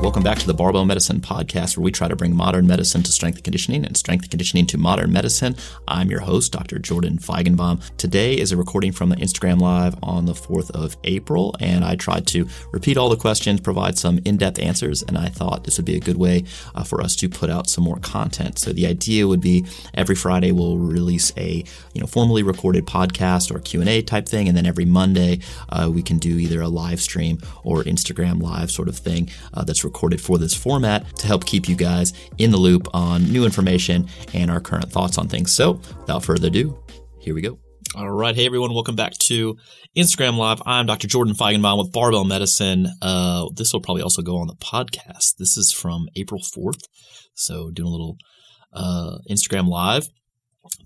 Welcome 0.00 0.22
back 0.22 0.38
to 0.38 0.46
the 0.46 0.54
Barbell 0.54 0.86
Medicine 0.86 1.20
Podcast, 1.20 1.76
where 1.76 1.84
we 1.84 1.92
try 1.92 2.08
to 2.08 2.16
bring 2.16 2.34
modern 2.34 2.66
medicine 2.66 3.02
to 3.02 3.12
strength 3.12 3.36
and 3.36 3.44
conditioning 3.44 3.84
and 3.84 3.94
strength 3.98 4.22
and 4.22 4.30
conditioning 4.30 4.64
to 4.68 4.78
modern 4.78 5.12
medicine. 5.12 5.54
I'm 5.86 6.10
your 6.10 6.20
host, 6.20 6.52
Dr. 6.52 6.78
Jordan 6.78 7.18
Feigenbaum. 7.18 7.82
Today 7.98 8.32
is 8.38 8.50
a 8.50 8.56
recording 8.56 8.92
from 8.92 9.10
the 9.10 9.16
Instagram 9.16 9.60
Live 9.60 9.94
on 10.02 10.24
the 10.24 10.32
4th 10.32 10.70
of 10.70 10.96
April, 11.04 11.54
and 11.60 11.84
I 11.84 11.96
tried 11.96 12.26
to 12.28 12.48
repeat 12.72 12.96
all 12.96 13.10
the 13.10 13.16
questions, 13.16 13.60
provide 13.60 13.98
some 13.98 14.20
in 14.24 14.38
depth 14.38 14.58
answers, 14.58 15.02
and 15.02 15.18
I 15.18 15.28
thought 15.28 15.64
this 15.64 15.76
would 15.76 15.84
be 15.84 15.96
a 15.96 16.00
good 16.00 16.16
way 16.16 16.44
uh, 16.74 16.82
for 16.82 17.02
us 17.02 17.14
to 17.16 17.28
put 17.28 17.50
out 17.50 17.68
some 17.68 17.84
more 17.84 17.98
content. 17.98 18.58
So 18.58 18.72
the 18.72 18.86
idea 18.86 19.28
would 19.28 19.42
be 19.42 19.66
every 19.92 20.16
Friday 20.16 20.50
we'll 20.50 20.78
release 20.78 21.30
a 21.36 21.62
you 21.92 22.00
know 22.00 22.06
formally 22.06 22.42
recorded 22.42 22.86
podcast 22.86 23.54
or 23.54 23.58
Q&A 23.58 24.00
type 24.00 24.26
thing, 24.26 24.48
and 24.48 24.56
then 24.56 24.64
every 24.64 24.86
Monday 24.86 25.40
uh, 25.68 25.90
we 25.92 26.02
can 26.02 26.16
do 26.16 26.38
either 26.38 26.62
a 26.62 26.68
live 26.68 27.02
stream 27.02 27.38
or 27.64 27.84
Instagram 27.84 28.40
Live 28.40 28.70
sort 28.70 28.88
of 28.88 28.96
thing 28.96 29.28
uh, 29.52 29.62
that's 29.62 29.84
recorded 29.90 30.20
for 30.20 30.38
this 30.38 30.54
format 30.54 31.04
to 31.16 31.26
help 31.26 31.44
keep 31.44 31.68
you 31.68 31.74
guys 31.74 32.12
in 32.38 32.52
the 32.52 32.56
loop 32.56 32.86
on 32.94 33.30
new 33.32 33.44
information 33.44 34.08
and 34.32 34.48
our 34.50 34.60
current 34.60 34.90
thoughts 34.90 35.18
on 35.18 35.28
things. 35.28 35.52
So, 35.52 35.72
without 35.98 36.24
further 36.24 36.46
ado, 36.46 36.78
here 37.18 37.34
we 37.34 37.40
go. 37.42 37.58
All 37.96 38.08
right. 38.08 38.36
Hey, 38.36 38.46
everyone. 38.46 38.72
Welcome 38.72 38.94
back 38.94 39.14
to 39.24 39.56
Instagram 39.98 40.36
Live. 40.36 40.62
I'm 40.64 40.86
Dr. 40.86 41.08
Jordan 41.08 41.34
Feigenbaum 41.34 41.78
with 41.78 41.92
Barbell 41.92 42.22
Medicine. 42.22 42.86
Uh, 43.02 43.46
this 43.56 43.72
will 43.72 43.80
probably 43.80 44.02
also 44.02 44.22
go 44.22 44.36
on 44.36 44.46
the 44.46 44.54
podcast. 44.54 45.34
This 45.38 45.56
is 45.56 45.72
from 45.72 46.06
April 46.14 46.40
4th. 46.40 46.84
So, 47.34 47.72
doing 47.72 47.88
a 47.88 47.90
little 47.90 48.16
uh, 48.72 49.18
Instagram 49.28 49.66
Live. 49.66 50.06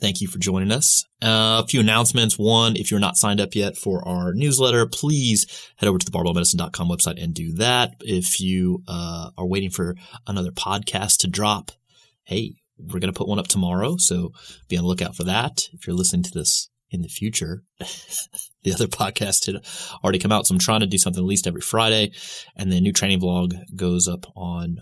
Thank 0.01 0.21
you 0.21 0.29
for 0.29 0.39
joining 0.39 0.73
us. 0.73 1.05
Uh, 1.23 1.63
a 1.65 1.67
few 1.67 1.81
announcements. 1.81 2.39
One, 2.39 2.77
if 2.77 2.91
you're 2.91 3.01
not 3.01 3.17
signed 3.17 3.41
up 3.41 3.55
yet 3.55 3.77
for 3.77 4.07
our 4.07 4.35
newsletter, 4.35 4.87
please 4.87 5.47
head 5.77 5.89
over 5.89 5.99
to 5.99 6.05
the 6.05 6.13
barbellmedicine.com 6.13 6.89
website 6.89 7.23
and 7.23 7.33
do 7.33 7.53
that. 7.55 7.95
If 8.01 8.41
you 8.41 8.83
uh, 8.87 9.31
are 9.39 9.47
waiting 9.47 9.71
for 9.71 9.97
another 10.27 10.51
podcast 10.51 11.19
to 11.19 11.29
drop, 11.29 11.71
hey, 12.25 12.57
we're 12.79 13.01
going 13.01 13.13
to 13.13 13.19
put 13.19 13.29
one 13.29 13.39
up 13.39 13.49
tomorrow. 13.49 13.97
So 13.99 14.33
be 14.69 14.77
on 14.77 14.85
the 14.85 14.89
lookout 14.89 15.17
for 15.17 15.25
that. 15.25 15.63
If 15.73 15.87
you're 15.87 15.97
listening 15.97 16.25
to 16.25 16.33
this 16.35 16.69
in 16.91 17.03
the 17.03 17.09
future, 17.09 17.63
the 18.63 18.73
other 18.73 18.87
podcast 18.87 19.47
had 19.47 19.65
already 20.03 20.19
come 20.19 20.33
out. 20.33 20.47
So 20.47 20.55
I'm 20.55 20.59
trying 20.59 20.81
to 20.81 20.87
do 20.87 20.99
something 20.99 21.23
at 21.23 21.27
least 21.27 21.47
every 21.47 21.61
Friday. 21.61 22.13
And 22.57 22.71
the 22.71 22.81
new 22.81 22.93
training 22.93 23.21
vlog 23.21 23.55
goes 23.75 24.09
up 24.09 24.27
on 24.37 24.79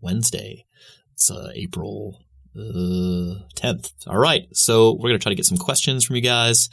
Wednesday. 0.00 0.66
It's 1.14 1.30
uh, 1.30 1.50
April 1.54 2.20
uh, 2.60 3.44
10th. 3.56 3.92
All 4.06 4.18
right. 4.18 4.46
So 4.52 4.92
we're 4.92 5.10
going 5.10 5.18
to 5.18 5.22
try 5.22 5.30
to 5.30 5.36
get 5.36 5.46
some 5.46 5.58
questions 5.58 6.04
from 6.04 6.16
you 6.16 6.22
guys 6.22 6.68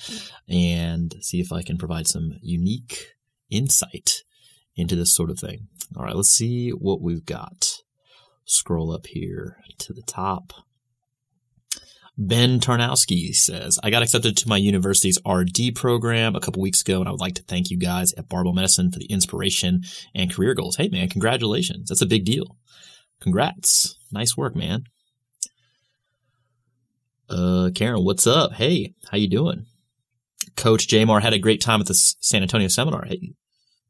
and 0.49 1.15
see 1.21 1.39
if 1.39 1.51
I 1.51 1.63
can 1.63 1.77
provide 1.77 2.07
some 2.07 2.33
unique 2.41 3.15
insight 3.49 4.23
into 4.75 4.95
this 4.95 5.13
sort 5.13 5.29
of 5.29 5.39
thing. 5.39 5.67
All 5.95 6.03
right. 6.03 6.15
Let's 6.15 6.29
see 6.29 6.69
what 6.69 7.01
we've 7.01 7.25
got. 7.25 7.67
Scroll 8.45 8.91
up 8.91 9.07
here 9.07 9.57
to 9.79 9.93
the 9.93 10.03
top. 10.03 10.53
Ben 12.19 12.59
Tarnowski 12.59 13.31
says, 13.35 13.77
I 13.83 13.91
got 13.91 14.01
accepted 14.01 14.35
to 14.37 14.49
my 14.49 14.57
university's 14.57 15.19
RD 15.23 15.75
program 15.75 16.35
a 16.35 16.39
couple 16.39 16.63
weeks 16.63 16.81
ago, 16.81 16.99
and 16.99 17.07
I 17.07 17.11
would 17.11 17.21
like 17.21 17.35
to 17.35 17.43
thank 17.43 17.69
you 17.69 17.77
guys 17.77 18.11
at 18.13 18.27
Barbell 18.27 18.53
Medicine 18.53 18.91
for 18.91 18.97
the 18.97 19.05
inspiration 19.05 19.83
and 20.15 20.33
career 20.33 20.55
goals. 20.55 20.77
Hey, 20.77 20.89
man, 20.89 21.09
congratulations. 21.09 21.89
That's 21.89 22.01
a 22.01 22.07
big 22.07 22.25
deal. 22.25 22.57
Congrats. 23.21 23.99
Nice 24.11 24.35
work, 24.35 24.55
man. 24.55 24.85
Uh, 27.29 27.69
Karen, 27.75 28.03
what's 28.03 28.25
up? 28.25 28.53
Hey, 28.53 28.93
how 29.11 29.17
you 29.17 29.29
doing? 29.29 29.65
Coach 30.55 30.88
Jamar 30.88 31.21
had 31.21 31.33
a 31.33 31.39
great 31.39 31.61
time 31.61 31.81
at 31.81 31.88
the 31.88 31.93
San 31.93 32.41
Antonio 32.41 32.67
seminar. 32.67 33.05
Hey, 33.05 33.33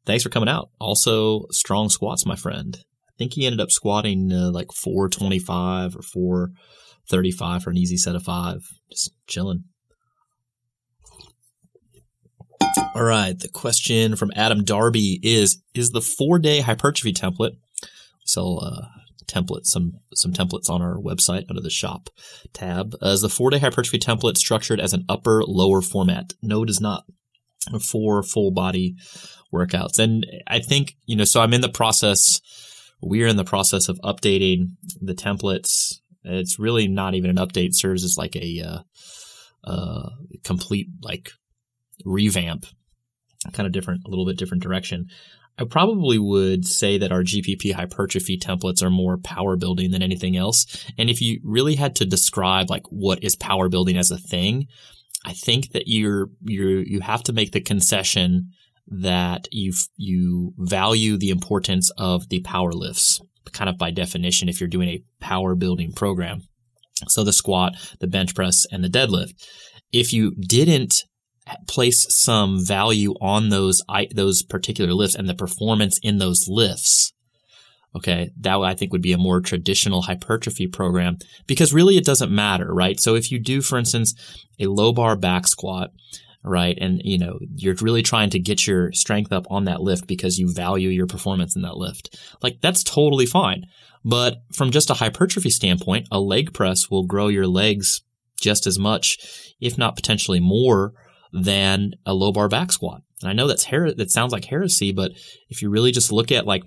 thanks 0.04 0.24
for 0.24 0.28
coming 0.28 0.48
out. 0.48 0.70
Also, 0.80 1.46
strong 1.50 1.88
squats, 1.88 2.26
my 2.26 2.36
friend. 2.36 2.78
I 3.08 3.12
think 3.16 3.34
he 3.34 3.46
ended 3.46 3.60
up 3.60 3.70
squatting 3.70 4.32
uh, 4.32 4.50
like 4.50 4.72
425 4.72 5.96
or 5.96 6.02
435 6.02 7.62
for 7.62 7.70
an 7.70 7.76
easy 7.76 7.96
set 7.96 8.16
of 8.16 8.24
five. 8.24 8.66
Just 8.90 9.12
chilling. 9.26 9.64
All 12.94 13.04
right. 13.04 13.38
The 13.38 13.48
question 13.48 14.16
from 14.16 14.32
Adam 14.34 14.64
Darby 14.64 15.20
is, 15.22 15.62
is 15.74 15.90
the 15.90 16.00
four 16.00 16.38
day 16.38 16.60
hypertrophy 16.60 17.12
template, 17.12 17.56
sell 18.24 18.60
uh, 18.62 18.88
template, 19.28 19.64
some 19.66 19.92
some 20.14 20.32
templates 20.32 20.68
on 20.68 20.82
our 20.82 20.96
website 20.96 21.44
under 21.48 21.62
the 21.62 21.70
shop 21.70 22.10
tab. 22.52 22.94
Uh, 23.02 23.08
is 23.08 23.20
the 23.20 23.28
four 23.28 23.50
day 23.50 23.58
hypertrophy 23.58 23.98
template 23.98 24.36
structured 24.36 24.80
as 24.80 24.92
an 24.92 25.04
upper 25.08 25.42
lower 25.44 25.80
format? 25.80 26.32
No, 26.42 26.62
it 26.62 26.70
is 26.70 26.80
not. 26.80 27.04
For 27.90 28.22
full 28.22 28.50
body 28.50 28.96
workouts, 29.52 29.98
and 29.98 30.26
I 30.46 30.60
think 30.60 30.96
you 31.04 31.16
know. 31.16 31.24
So 31.24 31.40
I'm 31.40 31.52
in 31.52 31.60
the 31.60 31.68
process. 31.68 32.40
We're 33.02 33.26
in 33.26 33.36
the 33.36 33.44
process 33.44 33.88
of 33.88 34.00
updating 34.02 34.72
the 35.00 35.14
templates. 35.14 36.00
It's 36.24 36.58
really 36.58 36.88
not 36.88 37.14
even 37.14 37.30
an 37.30 37.36
update. 37.36 37.74
serves 37.74 38.04
as 38.04 38.16
like 38.16 38.36
a 38.36 38.62
uh, 38.62 38.78
uh, 39.70 40.10
complete 40.44 40.88
like 41.02 41.30
revamp 42.04 42.64
kind 43.52 43.66
of 43.66 43.72
different, 43.72 44.02
a 44.04 44.08
little 44.08 44.26
bit 44.26 44.36
different 44.36 44.62
direction. 44.62 45.08
I 45.58 45.64
probably 45.64 46.18
would 46.18 46.66
say 46.66 46.98
that 46.98 47.10
our 47.10 47.22
GPP 47.22 47.72
hypertrophy 47.72 48.38
templates 48.38 48.82
are 48.82 48.90
more 48.90 49.18
power 49.18 49.56
building 49.56 49.90
than 49.90 50.02
anything 50.02 50.36
else. 50.36 50.86
And 50.96 51.10
if 51.10 51.20
you 51.20 51.40
really 51.42 51.74
had 51.74 51.96
to 51.96 52.06
describe 52.06 52.70
like 52.70 52.84
what 52.90 53.22
is 53.24 53.34
power 53.34 53.68
building 53.68 53.96
as 53.96 54.10
a 54.10 54.18
thing, 54.18 54.68
I 55.24 55.32
think 55.32 55.72
that 55.72 55.84
you're 55.86 56.28
you 56.42 56.84
you 56.86 57.00
have 57.00 57.24
to 57.24 57.32
make 57.32 57.52
the 57.52 57.60
concession 57.60 58.50
that 58.86 59.48
you 59.50 59.72
you 59.96 60.54
value 60.58 61.16
the 61.16 61.30
importance 61.30 61.90
of 61.98 62.28
the 62.28 62.40
power 62.40 62.72
lifts 62.72 63.20
kind 63.52 63.68
of 63.68 63.78
by 63.78 63.90
definition 63.90 64.48
if 64.48 64.60
you're 64.60 64.68
doing 64.68 64.88
a 64.88 65.02
power 65.20 65.54
building 65.54 65.92
program. 65.92 66.42
So 67.08 67.24
the 67.24 67.32
squat, 67.32 67.74
the 68.00 68.06
bench 68.06 68.34
press 68.34 68.66
and 68.70 68.84
the 68.84 68.88
deadlift. 68.88 69.34
If 69.92 70.12
you 70.12 70.34
didn't 70.36 71.04
place 71.66 72.06
some 72.14 72.64
value 72.64 73.14
on 73.20 73.48
those 73.48 73.82
those 74.14 74.42
particular 74.42 74.92
lifts 74.92 75.14
and 75.14 75.28
the 75.28 75.34
performance 75.34 75.98
in 76.02 76.18
those 76.18 76.48
lifts. 76.48 77.12
Okay, 77.96 78.30
that 78.40 78.58
I 78.58 78.74
think 78.74 78.92
would 78.92 79.02
be 79.02 79.14
a 79.14 79.18
more 79.18 79.40
traditional 79.40 80.02
hypertrophy 80.02 80.66
program 80.66 81.18
because 81.46 81.72
really 81.72 81.96
it 81.96 82.04
doesn't 82.04 82.30
matter, 82.30 82.72
right? 82.72 83.00
So 83.00 83.14
if 83.14 83.32
you 83.32 83.38
do, 83.38 83.62
for 83.62 83.78
instance, 83.78 84.14
a 84.60 84.66
low 84.66 84.92
bar 84.92 85.16
back 85.16 85.48
squat, 85.48 85.90
right? 86.44 86.76
And, 86.80 87.00
you 87.04 87.18
know, 87.18 87.38
you're 87.56 87.74
really 87.80 88.02
trying 88.02 88.30
to 88.30 88.38
get 88.38 88.66
your 88.66 88.92
strength 88.92 89.32
up 89.32 89.46
on 89.50 89.64
that 89.64 89.80
lift 89.80 90.06
because 90.06 90.38
you 90.38 90.52
value 90.52 90.90
your 90.90 91.06
performance 91.06 91.56
in 91.56 91.62
that 91.62 91.76
lift. 91.76 92.18
Like, 92.42 92.60
that's 92.60 92.82
totally 92.82 93.26
fine. 93.26 93.66
But 94.04 94.42
from 94.52 94.70
just 94.70 94.90
a 94.90 94.94
hypertrophy 94.94 95.50
standpoint, 95.50 96.08
a 96.10 96.20
leg 96.20 96.52
press 96.52 96.90
will 96.90 97.04
grow 97.04 97.28
your 97.28 97.46
legs 97.46 98.02
just 98.40 98.66
as 98.66 98.78
much, 98.78 99.54
if 99.60 99.76
not 99.76 99.96
potentially 99.96 100.40
more, 100.40 100.92
than 101.32 101.92
a 102.06 102.14
low 102.14 102.32
bar 102.32 102.48
back 102.48 102.72
squat. 102.72 103.02
And 103.20 103.30
I 103.30 103.32
know 103.32 103.46
that's 103.46 103.64
her- 103.66 103.92
that 103.92 104.10
sounds 104.10 104.32
like 104.32 104.46
heresy, 104.46 104.92
but 104.92 105.12
if 105.48 105.62
you 105.62 105.70
really 105.70 105.92
just 105.92 106.12
look 106.12 106.30
at 106.30 106.46
like 106.46 106.62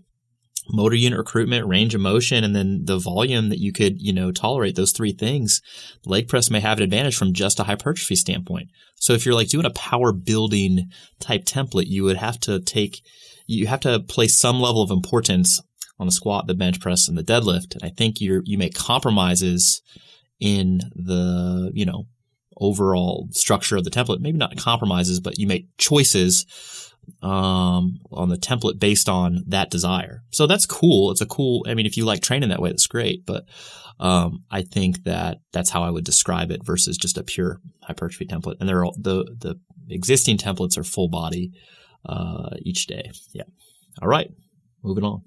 motor 0.69 0.95
unit 0.95 1.17
recruitment, 1.17 1.67
range 1.67 1.95
of 1.95 2.01
motion, 2.01 2.43
and 2.43 2.55
then 2.55 2.81
the 2.85 2.99
volume 2.99 3.49
that 3.49 3.59
you 3.59 3.71
could, 3.71 4.01
you 4.01 4.13
know, 4.13 4.31
tolerate 4.31 4.75
those 4.75 4.91
three 4.91 5.11
things, 5.11 5.61
leg 6.05 6.27
press 6.27 6.49
may 6.49 6.59
have 6.59 6.77
an 6.77 6.83
advantage 6.83 7.15
from 7.15 7.33
just 7.33 7.59
a 7.59 7.63
hypertrophy 7.63 8.15
standpoint. 8.15 8.69
So 8.95 9.13
if 9.13 9.25
you're 9.25 9.35
like 9.35 9.49
doing 9.49 9.65
a 9.65 9.71
power 9.71 10.11
building 10.13 10.89
type 11.19 11.45
template, 11.45 11.87
you 11.87 12.03
would 12.03 12.17
have 12.17 12.39
to 12.41 12.59
take, 12.59 13.01
you 13.47 13.67
have 13.67 13.79
to 13.81 13.99
place 13.99 14.37
some 14.37 14.59
level 14.59 14.81
of 14.81 14.91
importance 14.91 15.61
on 15.99 16.07
the 16.07 16.11
squat, 16.11 16.47
the 16.47 16.53
bench 16.53 16.79
press, 16.79 17.07
and 17.07 17.17
the 17.17 17.23
deadlift. 17.23 17.75
And 17.75 17.83
I 17.83 17.89
think 17.89 18.19
you 18.19 18.41
you 18.43 18.57
make 18.57 18.73
compromises 18.73 19.81
in 20.39 20.81
the, 20.95 21.71
you 21.73 21.85
know, 21.85 22.07
overall 22.61 23.27
structure 23.31 23.75
of 23.75 23.83
the 23.83 23.89
template. 23.89 24.21
Maybe 24.21 24.37
not 24.37 24.55
compromises, 24.57 25.19
but 25.19 25.37
you 25.37 25.47
make 25.47 25.65
choices 25.77 26.45
um, 27.21 27.99
on 28.11 28.29
the 28.29 28.37
template 28.37 28.79
based 28.79 29.09
on 29.09 29.43
that 29.47 29.69
desire. 29.69 30.23
So 30.29 30.47
that's 30.47 30.65
cool. 30.65 31.11
It's 31.11 31.21
a 31.21 31.25
cool. 31.25 31.65
I 31.67 31.73
mean, 31.73 31.85
if 31.85 31.97
you 31.97 32.05
like 32.05 32.21
training 32.21 32.49
that 32.49 32.61
way, 32.61 32.69
that's 32.69 32.87
great. 32.87 33.25
But 33.25 33.45
um, 33.99 34.43
I 34.49 34.61
think 34.61 35.03
that 35.03 35.39
that's 35.51 35.71
how 35.71 35.83
I 35.83 35.89
would 35.89 36.05
describe 36.05 36.51
it 36.51 36.63
versus 36.63 36.97
just 36.97 37.17
a 37.17 37.23
pure 37.23 37.59
hypertrophy 37.81 38.25
template. 38.25 38.55
And 38.59 38.69
they're 38.69 38.85
all, 38.85 38.95
the 38.97 39.25
the 39.39 39.59
existing 39.89 40.37
templates 40.37 40.77
are 40.77 40.83
full 40.83 41.09
body 41.09 41.51
uh, 42.05 42.51
each 42.61 42.87
day. 42.87 43.11
Yeah. 43.33 43.43
All 44.01 44.07
right. 44.07 44.29
Moving 44.83 45.03
on. 45.03 45.23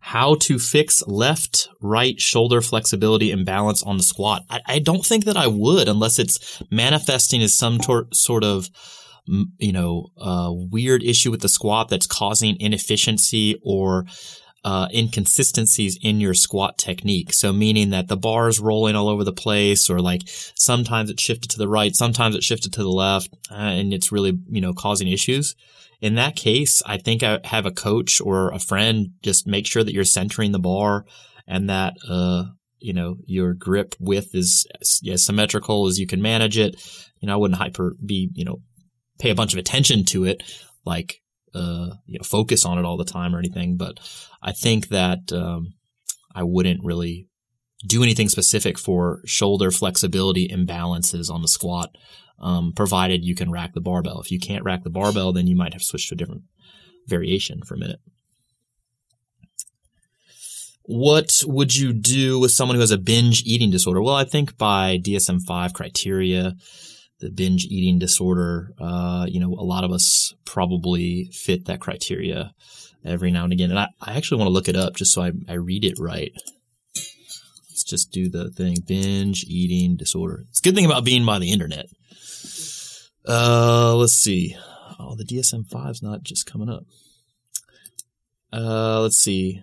How 0.00 0.36
to 0.36 0.58
fix 0.58 1.02
left 1.06 1.68
right 1.80 2.20
shoulder 2.20 2.60
flexibility 2.60 3.30
and 3.30 3.44
balance 3.44 3.82
on 3.82 3.96
the 3.96 4.02
squat. 4.02 4.42
I, 4.48 4.60
I 4.66 4.78
don't 4.78 5.04
think 5.04 5.24
that 5.24 5.36
I 5.36 5.46
would 5.46 5.88
unless 5.88 6.18
it's 6.18 6.62
manifesting 6.70 7.42
as 7.42 7.54
some 7.54 7.78
tor- 7.78 8.08
sort 8.12 8.44
of 8.44 8.68
you 9.58 9.72
know, 9.72 10.10
a 10.16 10.52
weird 10.52 11.02
issue 11.02 11.30
with 11.30 11.42
the 11.42 11.48
squat 11.48 11.88
that's 11.88 12.06
causing 12.06 12.58
inefficiency 12.60 13.60
or 13.62 14.06
uh, 14.64 14.88
inconsistencies 14.92 15.98
in 16.02 16.20
your 16.20 16.34
squat 16.34 16.78
technique. 16.78 17.32
So 17.32 17.52
meaning 17.52 17.90
that 17.90 18.08
the 18.08 18.16
bar 18.16 18.48
is 18.48 18.58
rolling 18.58 18.96
all 18.96 19.08
over 19.08 19.24
the 19.24 19.32
place 19.32 19.88
or 19.88 20.00
like 20.00 20.22
sometimes 20.26 21.10
it's 21.10 21.22
shifted 21.22 21.50
to 21.50 21.58
the 21.58 21.68
right, 21.68 21.94
sometimes 21.94 22.34
it's 22.34 22.46
shifted 22.46 22.72
to 22.74 22.82
the 22.82 22.88
left 22.88 23.32
uh, 23.50 23.54
and 23.54 23.92
it's 23.92 24.10
really, 24.10 24.38
you 24.48 24.60
know, 24.60 24.72
causing 24.72 25.08
issues. 25.08 25.54
In 26.00 26.14
that 26.14 26.36
case, 26.36 26.82
I 26.86 26.98
think 26.98 27.22
I 27.22 27.40
have 27.44 27.66
a 27.66 27.72
coach 27.72 28.20
or 28.20 28.50
a 28.50 28.58
friend 28.58 29.08
just 29.22 29.46
make 29.46 29.66
sure 29.66 29.82
that 29.82 29.92
you're 29.92 30.04
centering 30.04 30.52
the 30.52 30.58
bar 30.58 31.04
and 31.46 31.68
that, 31.68 31.94
uh, 32.08 32.44
you 32.78 32.92
know, 32.92 33.16
your 33.26 33.54
grip 33.54 33.94
width 33.98 34.34
is 34.34 34.66
as 34.80 35.24
symmetrical 35.24 35.86
as 35.88 35.98
you 35.98 36.06
can 36.06 36.22
manage 36.22 36.56
it. 36.56 36.76
You 37.20 37.26
know, 37.26 37.34
I 37.34 37.36
wouldn't 37.36 37.58
hyper 37.58 37.96
be, 38.04 38.30
you 38.34 38.44
know, 38.44 38.60
pay 39.18 39.30
a 39.30 39.34
bunch 39.34 39.52
of 39.52 39.58
attention 39.58 40.04
to 40.06 40.24
it, 40.24 40.42
like 40.84 41.20
uh, 41.54 41.90
you 42.06 42.18
know, 42.18 42.24
focus 42.24 42.64
on 42.64 42.78
it 42.78 42.84
all 42.84 42.96
the 42.96 43.04
time 43.04 43.34
or 43.34 43.38
anything. 43.38 43.76
But 43.76 43.98
I 44.42 44.52
think 44.52 44.88
that 44.88 45.32
um, 45.32 45.74
I 46.34 46.42
wouldn't 46.44 46.84
really 46.84 47.26
do 47.86 48.02
anything 48.02 48.28
specific 48.28 48.78
for 48.78 49.20
shoulder 49.24 49.70
flexibility 49.70 50.48
imbalances 50.48 51.30
on 51.30 51.42
the 51.42 51.48
squat, 51.48 51.90
um, 52.40 52.72
provided 52.74 53.24
you 53.24 53.34
can 53.34 53.50
rack 53.50 53.74
the 53.74 53.80
barbell. 53.80 54.20
If 54.20 54.30
you 54.30 54.38
can't 54.38 54.64
rack 54.64 54.84
the 54.84 54.90
barbell, 54.90 55.32
then 55.32 55.46
you 55.46 55.56
might 55.56 55.72
have 55.72 55.82
switched 55.82 56.08
to 56.10 56.14
a 56.14 56.18
different 56.18 56.42
variation 57.06 57.62
for 57.62 57.74
a 57.74 57.78
minute. 57.78 58.00
What 60.82 61.42
would 61.44 61.76
you 61.76 61.92
do 61.92 62.38
with 62.38 62.52
someone 62.52 62.76
who 62.76 62.80
has 62.80 62.90
a 62.90 62.98
binge 62.98 63.42
eating 63.44 63.70
disorder? 63.70 64.00
Well, 64.00 64.14
I 64.14 64.24
think 64.24 64.56
by 64.56 64.98
DSM 64.98 65.42
5 65.42 65.74
criteria, 65.74 66.54
the 67.20 67.30
binge 67.30 67.66
eating 67.66 67.98
disorder. 67.98 68.72
Uh, 68.78 69.26
you 69.28 69.40
know, 69.40 69.52
a 69.52 69.64
lot 69.64 69.84
of 69.84 69.92
us 69.92 70.34
probably 70.44 71.30
fit 71.32 71.66
that 71.66 71.80
criteria 71.80 72.54
every 73.04 73.30
now 73.30 73.44
and 73.44 73.52
again. 73.52 73.70
And 73.70 73.78
I, 73.78 73.88
I 74.00 74.16
actually 74.16 74.38
want 74.38 74.48
to 74.48 74.52
look 74.52 74.68
it 74.68 74.76
up 74.76 74.96
just 74.96 75.12
so 75.12 75.22
I, 75.22 75.32
I 75.48 75.54
read 75.54 75.84
it 75.84 75.98
right. 75.98 76.32
Let's 76.94 77.84
just 77.84 78.10
do 78.12 78.28
the 78.28 78.50
thing 78.50 78.76
binge 78.86 79.44
eating 79.44 79.96
disorder. 79.96 80.44
It's 80.50 80.60
a 80.60 80.62
good 80.62 80.74
thing 80.74 80.86
about 80.86 81.04
being 81.04 81.24
by 81.24 81.38
the 81.38 81.52
internet. 81.52 81.86
Uh, 83.28 83.94
let's 83.94 84.14
see. 84.14 84.56
Oh, 84.98 85.14
the 85.14 85.24
DSM 85.24 85.68
5 85.68 85.90
is 85.90 86.02
not 86.02 86.22
just 86.22 86.46
coming 86.46 86.68
up. 86.68 86.84
Uh, 88.52 89.02
let's 89.02 89.18
see. 89.18 89.62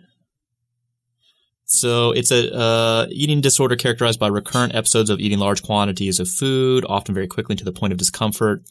So 1.67 2.11
it's 2.11 2.31
a 2.31 2.55
uh, 2.55 3.07
eating 3.09 3.41
disorder 3.41 3.75
characterized 3.75 4.19
by 4.19 4.27
recurrent 4.27 4.75
episodes 4.75 5.09
of 5.09 5.19
eating 5.19 5.39
large 5.39 5.63
quantities 5.63 6.19
of 6.19 6.29
food, 6.29 6.85
often 6.87 7.15
very 7.15 7.25
quickly 7.27 7.55
to 7.55 7.63
the 7.63 7.71
point 7.71 7.91
of 7.91 7.97
discomfort, 7.97 8.61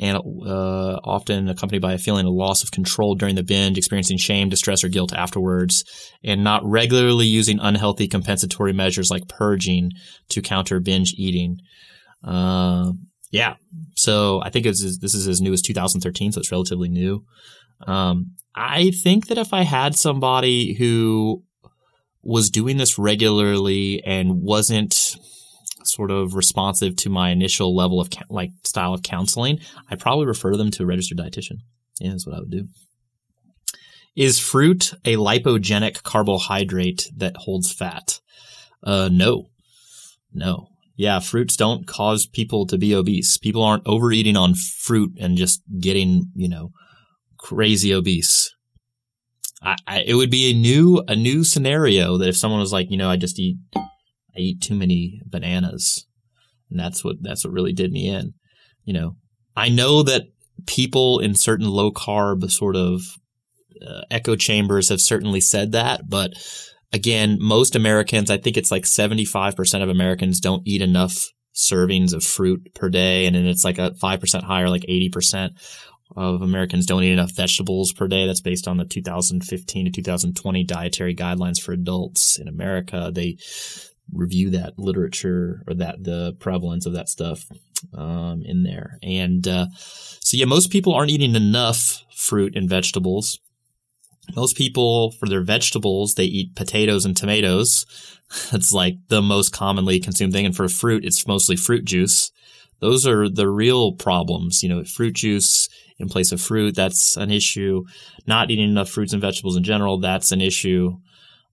and 0.00 0.16
uh, 0.16 0.98
often 1.04 1.48
accompanied 1.48 1.80
by 1.80 1.92
a 1.92 1.98
feeling 1.98 2.26
of 2.26 2.32
loss 2.32 2.64
of 2.64 2.72
control 2.72 3.14
during 3.14 3.36
the 3.36 3.44
binge, 3.44 3.78
experiencing 3.78 4.18
shame, 4.18 4.48
distress, 4.48 4.82
or 4.82 4.88
guilt 4.88 5.12
afterwards, 5.12 5.84
and 6.24 6.42
not 6.42 6.64
regularly 6.64 7.26
using 7.26 7.60
unhealthy 7.60 8.08
compensatory 8.08 8.72
measures 8.72 9.12
like 9.12 9.28
purging 9.28 9.92
to 10.30 10.42
counter 10.42 10.80
binge 10.80 11.14
eating. 11.16 11.60
Uh, 12.24 12.92
yeah, 13.30 13.56
so 13.96 14.40
I 14.42 14.50
think 14.50 14.64
this 14.64 14.82
is 14.82 15.28
as 15.28 15.40
new 15.40 15.52
as 15.52 15.62
2013, 15.62 16.32
so 16.32 16.40
it's 16.40 16.52
relatively 16.52 16.88
new. 16.88 17.24
Um, 17.86 18.32
I 18.54 18.90
think 18.90 19.28
that 19.28 19.38
if 19.38 19.52
I 19.52 19.62
had 19.62 19.96
somebody 19.96 20.74
who 20.74 21.44
was 22.22 22.50
doing 22.50 22.76
this 22.76 22.98
regularly 22.98 24.02
and 24.04 24.42
wasn't 24.42 25.16
sort 25.84 26.10
of 26.10 26.34
responsive 26.34 26.96
to 26.96 27.08
my 27.08 27.30
initial 27.30 27.74
level 27.74 28.00
of 28.00 28.10
like 28.28 28.50
style 28.64 28.92
of 28.92 29.02
counseling, 29.02 29.60
I'd 29.88 30.00
probably 30.00 30.26
refer 30.26 30.56
them 30.56 30.70
to 30.72 30.82
a 30.82 30.86
registered 30.86 31.18
dietitian. 31.18 31.58
Yeah, 32.00 32.10
that's 32.10 32.26
what 32.26 32.36
I 32.36 32.40
would 32.40 32.50
do. 32.50 32.68
Is 34.16 34.38
fruit 34.38 34.92
a 35.04 35.16
lipogenic 35.16 36.02
carbohydrate 36.02 37.08
that 37.16 37.36
holds 37.36 37.72
fat? 37.72 38.20
Uh, 38.82 39.08
no, 39.10 39.46
no. 40.32 40.68
Yeah, 41.00 41.20
fruits 41.20 41.56
don't 41.56 41.86
cause 41.86 42.26
people 42.26 42.66
to 42.66 42.76
be 42.76 42.94
obese. 42.94 43.38
People 43.38 43.62
aren't 43.62 43.86
overeating 43.86 44.36
on 44.36 44.54
fruit 44.54 45.16
and 45.18 45.34
just 45.34 45.62
getting, 45.80 46.30
you 46.34 46.46
know, 46.46 46.72
crazy 47.38 47.94
obese. 47.94 48.54
I, 49.62 49.76
I, 49.86 50.00
it 50.00 50.12
would 50.12 50.30
be 50.30 50.50
a 50.50 50.54
new 50.54 51.02
a 51.08 51.16
new 51.16 51.42
scenario 51.42 52.18
that 52.18 52.28
if 52.28 52.36
someone 52.36 52.60
was 52.60 52.74
like, 52.74 52.90
you 52.90 52.98
know, 52.98 53.08
I 53.08 53.16
just 53.16 53.38
eat 53.38 53.56
I 53.74 54.40
eat 54.40 54.60
too 54.60 54.74
many 54.74 55.22
bananas, 55.24 56.06
and 56.68 56.78
that's 56.78 57.02
what 57.02 57.16
that's 57.22 57.46
what 57.46 57.54
really 57.54 57.72
did 57.72 57.92
me 57.92 58.06
in. 58.06 58.34
You 58.84 58.92
know, 58.92 59.16
I 59.56 59.70
know 59.70 60.02
that 60.02 60.24
people 60.66 61.18
in 61.18 61.34
certain 61.34 61.70
low 61.70 61.90
carb 61.92 62.50
sort 62.50 62.76
of 62.76 63.00
uh, 63.80 64.02
echo 64.10 64.36
chambers 64.36 64.90
have 64.90 65.00
certainly 65.00 65.40
said 65.40 65.72
that, 65.72 66.10
but 66.10 66.34
again, 66.92 67.38
most 67.40 67.76
Americans, 67.76 68.30
I 68.30 68.38
think 68.38 68.56
it's 68.56 68.70
like 68.70 68.84
75% 68.84 69.82
of 69.82 69.88
Americans 69.88 70.40
don't 70.40 70.66
eat 70.66 70.82
enough 70.82 71.28
servings 71.54 72.12
of 72.12 72.24
fruit 72.24 72.74
per 72.74 72.88
day. 72.88 73.26
And 73.26 73.34
then 73.34 73.46
it's 73.46 73.64
like 73.64 73.78
a 73.78 73.92
5% 73.92 74.42
higher, 74.42 74.68
like 74.68 74.82
80% 74.82 75.50
of 76.16 76.42
Americans 76.42 76.86
don't 76.86 77.02
eat 77.02 77.12
enough 77.12 77.34
vegetables 77.34 77.92
per 77.92 78.08
day. 78.08 78.26
That's 78.26 78.40
based 78.40 78.66
on 78.66 78.76
the 78.76 78.84
2015 78.84 79.86
to 79.86 79.90
2020 79.92 80.64
dietary 80.64 81.14
guidelines 81.14 81.60
for 81.60 81.72
adults 81.72 82.38
in 82.38 82.48
America. 82.48 83.10
They 83.14 83.36
review 84.12 84.50
that 84.50 84.76
literature 84.76 85.62
or 85.68 85.74
that 85.74 86.02
the 86.02 86.34
prevalence 86.40 86.86
of 86.86 86.94
that 86.94 87.08
stuff 87.08 87.46
um, 87.94 88.42
in 88.44 88.64
there. 88.64 88.98
And 89.02 89.46
uh, 89.46 89.66
so, 89.76 90.36
yeah, 90.36 90.46
most 90.46 90.70
people 90.70 90.94
aren't 90.94 91.10
eating 91.10 91.36
enough 91.36 92.04
fruit 92.16 92.56
and 92.56 92.68
vegetables. 92.68 93.38
Most 94.36 94.56
people, 94.56 95.12
for 95.12 95.28
their 95.28 95.42
vegetables, 95.42 96.14
they 96.14 96.24
eat 96.24 96.54
potatoes 96.54 97.04
and 97.04 97.16
tomatoes. 97.16 97.86
That's 98.50 98.72
like 98.72 98.96
the 99.08 99.22
most 99.22 99.52
commonly 99.52 100.00
consumed 100.00 100.32
thing. 100.32 100.46
And 100.46 100.56
for 100.56 100.68
fruit, 100.68 101.04
it's 101.04 101.26
mostly 101.26 101.56
fruit 101.56 101.84
juice. 101.84 102.30
Those 102.80 103.06
are 103.06 103.28
the 103.28 103.48
real 103.48 103.92
problems. 103.92 104.62
You 104.62 104.68
know, 104.68 104.84
fruit 104.84 105.14
juice 105.14 105.68
in 105.98 106.08
place 106.08 106.32
of 106.32 106.40
fruit. 106.40 106.74
That's 106.74 107.16
an 107.16 107.30
issue. 107.30 107.84
Not 108.26 108.50
eating 108.50 108.70
enough 108.70 108.88
fruits 108.88 109.12
and 109.12 109.20
vegetables 109.20 109.56
in 109.56 109.64
general. 109.64 109.98
That's 109.98 110.32
an 110.32 110.40
issue. 110.40 110.96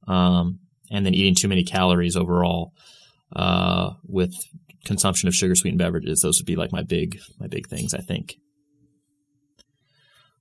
Um, 0.08 0.60
and 0.90 1.06
then 1.06 1.14
eating 1.14 1.36
too 1.36 1.50
many 1.50 1.64
calories 1.64 2.16
overall 2.16 2.74
uh, 3.36 3.92
with 4.06 4.34
consumption 4.86 5.28
of 5.28 5.36
sugar 5.36 5.56
sweetened 5.56 5.80
beverages. 5.80 6.22
Those 6.22 6.40
would 6.40 6.46
be 6.46 6.56
like 6.56 6.72
my 6.72 6.84
big 6.84 7.20
my 7.40 7.48
big 7.48 7.68
things. 7.68 7.94
I 7.94 8.00
think. 8.00 8.38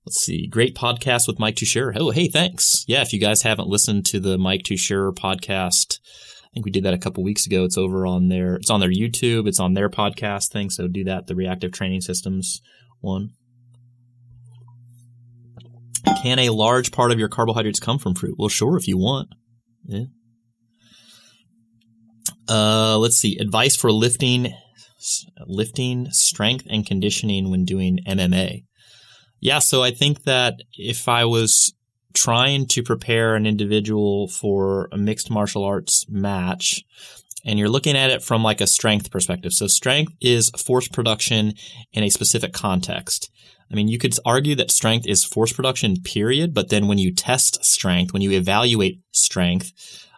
Let's 0.07 0.21
see. 0.21 0.47
Great 0.47 0.73
podcast 0.73 1.27
with 1.27 1.37
Mike 1.37 1.55
Tuchscherer. 1.55 1.97
Oh, 1.99 2.11
hey, 2.11 2.29
thanks. 2.29 2.85
Yeah, 2.87 3.01
if 3.01 3.11
you 3.11 3.19
guys 3.19 3.41
haven't 3.41 3.67
listened 3.67 4.05
to 4.05 4.21
the 4.21 4.37
Mike 4.37 4.63
Tuchscherer 4.63 5.13
podcast 5.13 5.99
I 6.45 6.47
think 6.53 6.63
we 6.63 6.71
did 6.71 6.85
that 6.85 6.93
a 6.93 6.97
couple 6.97 7.25
weeks 7.25 7.45
ago. 7.45 7.65
It's 7.65 7.77
over 7.77 8.07
on 8.07 8.29
their, 8.29 8.55
it's 8.55 8.69
on 8.69 8.79
their 8.79 8.89
YouTube. 8.89 9.49
It's 9.49 9.59
on 9.59 9.73
their 9.73 9.89
podcast 9.89 10.49
thing. 10.49 10.69
So 10.69 10.87
do 10.87 11.03
that. 11.03 11.27
The 11.27 11.35
reactive 11.35 11.73
training 11.73 11.99
systems 11.99 12.61
one. 13.01 13.31
Can 16.23 16.39
a 16.39 16.51
large 16.51 16.93
part 16.93 17.11
of 17.11 17.19
your 17.19 17.27
carbohydrates 17.27 17.81
come 17.81 17.99
from 17.99 18.15
fruit? 18.15 18.35
Well, 18.37 18.47
sure, 18.47 18.77
if 18.77 18.87
you 18.87 18.97
want. 18.97 19.27
Yeah. 19.83 20.05
Uh, 22.47 22.97
let's 22.97 23.17
see. 23.17 23.37
Advice 23.39 23.75
for 23.75 23.91
lifting, 23.91 24.53
lifting, 25.45 26.11
strength, 26.11 26.65
and 26.69 26.85
conditioning 26.85 27.51
when 27.51 27.65
doing 27.65 27.99
MMA. 28.07 28.66
Yeah, 29.39 29.59
so 29.59 29.83
I 29.83 29.91
think 29.91 30.23
that 30.23 30.61
if 30.73 31.07
I 31.07 31.25
was 31.25 31.73
trying 32.13 32.65
to 32.67 32.81
prepare 32.81 33.35
an 33.35 33.45
individual 33.45 34.27
for 34.27 34.89
a 34.91 34.97
mixed 34.97 35.29
martial 35.29 35.63
arts 35.63 36.05
match, 36.09 36.83
and 37.45 37.57
you're 37.59 37.69
looking 37.69 37.95
at 37.95 38.09
it 38.09 38.23
from 38.23 38.43
like 38.43 38.59
a 38.59 38.67
strength 38.67 39.11
perspective. 39.11 39.53
So 39.53 39.67
strength 39.67 40.13
is 40.19 40.49
force 40.49 40.87
production 40.87 41.53
in 41.93 42.03
a 42.03 42.09
specific 42.09 42.51
context. 42.51 43.31
I 43.71 43.75
mean, 43.75 43.87
you 43.87 43.97
could 43.97 44.15
argue 44.25 44.55
that 44.55 44.71
strength 44.71 45.05
is 45.07 45.23
force 45.23 45.53
production, 45.53 46.01
period. 46.01 46.53
But 46.53 46.69
then 46.69 46.87
when 46.87 46.97
you 46.97 47.13
test 47.13 47.63
strength, 47.63 48.13
when 48.13 48.21
you 48.21 48.31
evaluate 48.31 48.99
strength, 49.11 49.71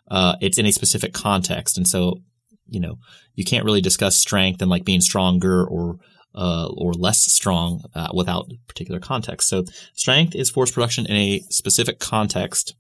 uh, 0.10 0.36
it's 0.42 0.58
in 0.58 0.66
a 0.66 0.72
specific 0.72 1.14
context. 1.14 1.78
And 1.78 1.88
so, 1.88 2.22
you 2.68 2.80
know, 2.80 2.96
you 3.36 3.44
can't 3.44 3.66
really 3.66 3.82
discuss 3.82 4.18
strength 4.18 4.62
and 4.62 4.70
like 4.72 4.86
being 4.86 5.02
stronger 5.02 5.66
or 5.66 5.98
uh, 6.36 6.70
or 6.78 6.94
less 6.94 7.32
strong 7.32 7.84
uh, 7.96 8.10
without 8.14 8.52
particular 8.68 9.00
context. 9.00 9.50
So 9.50 9.66
strength 9.94 10.36
is 10.36 10.50
force 10.50 10.72
production 10.72 11.06
in 11.06 11.16
a 11.16 11.40
specific 11.50 12.00
context. 12.00 12.76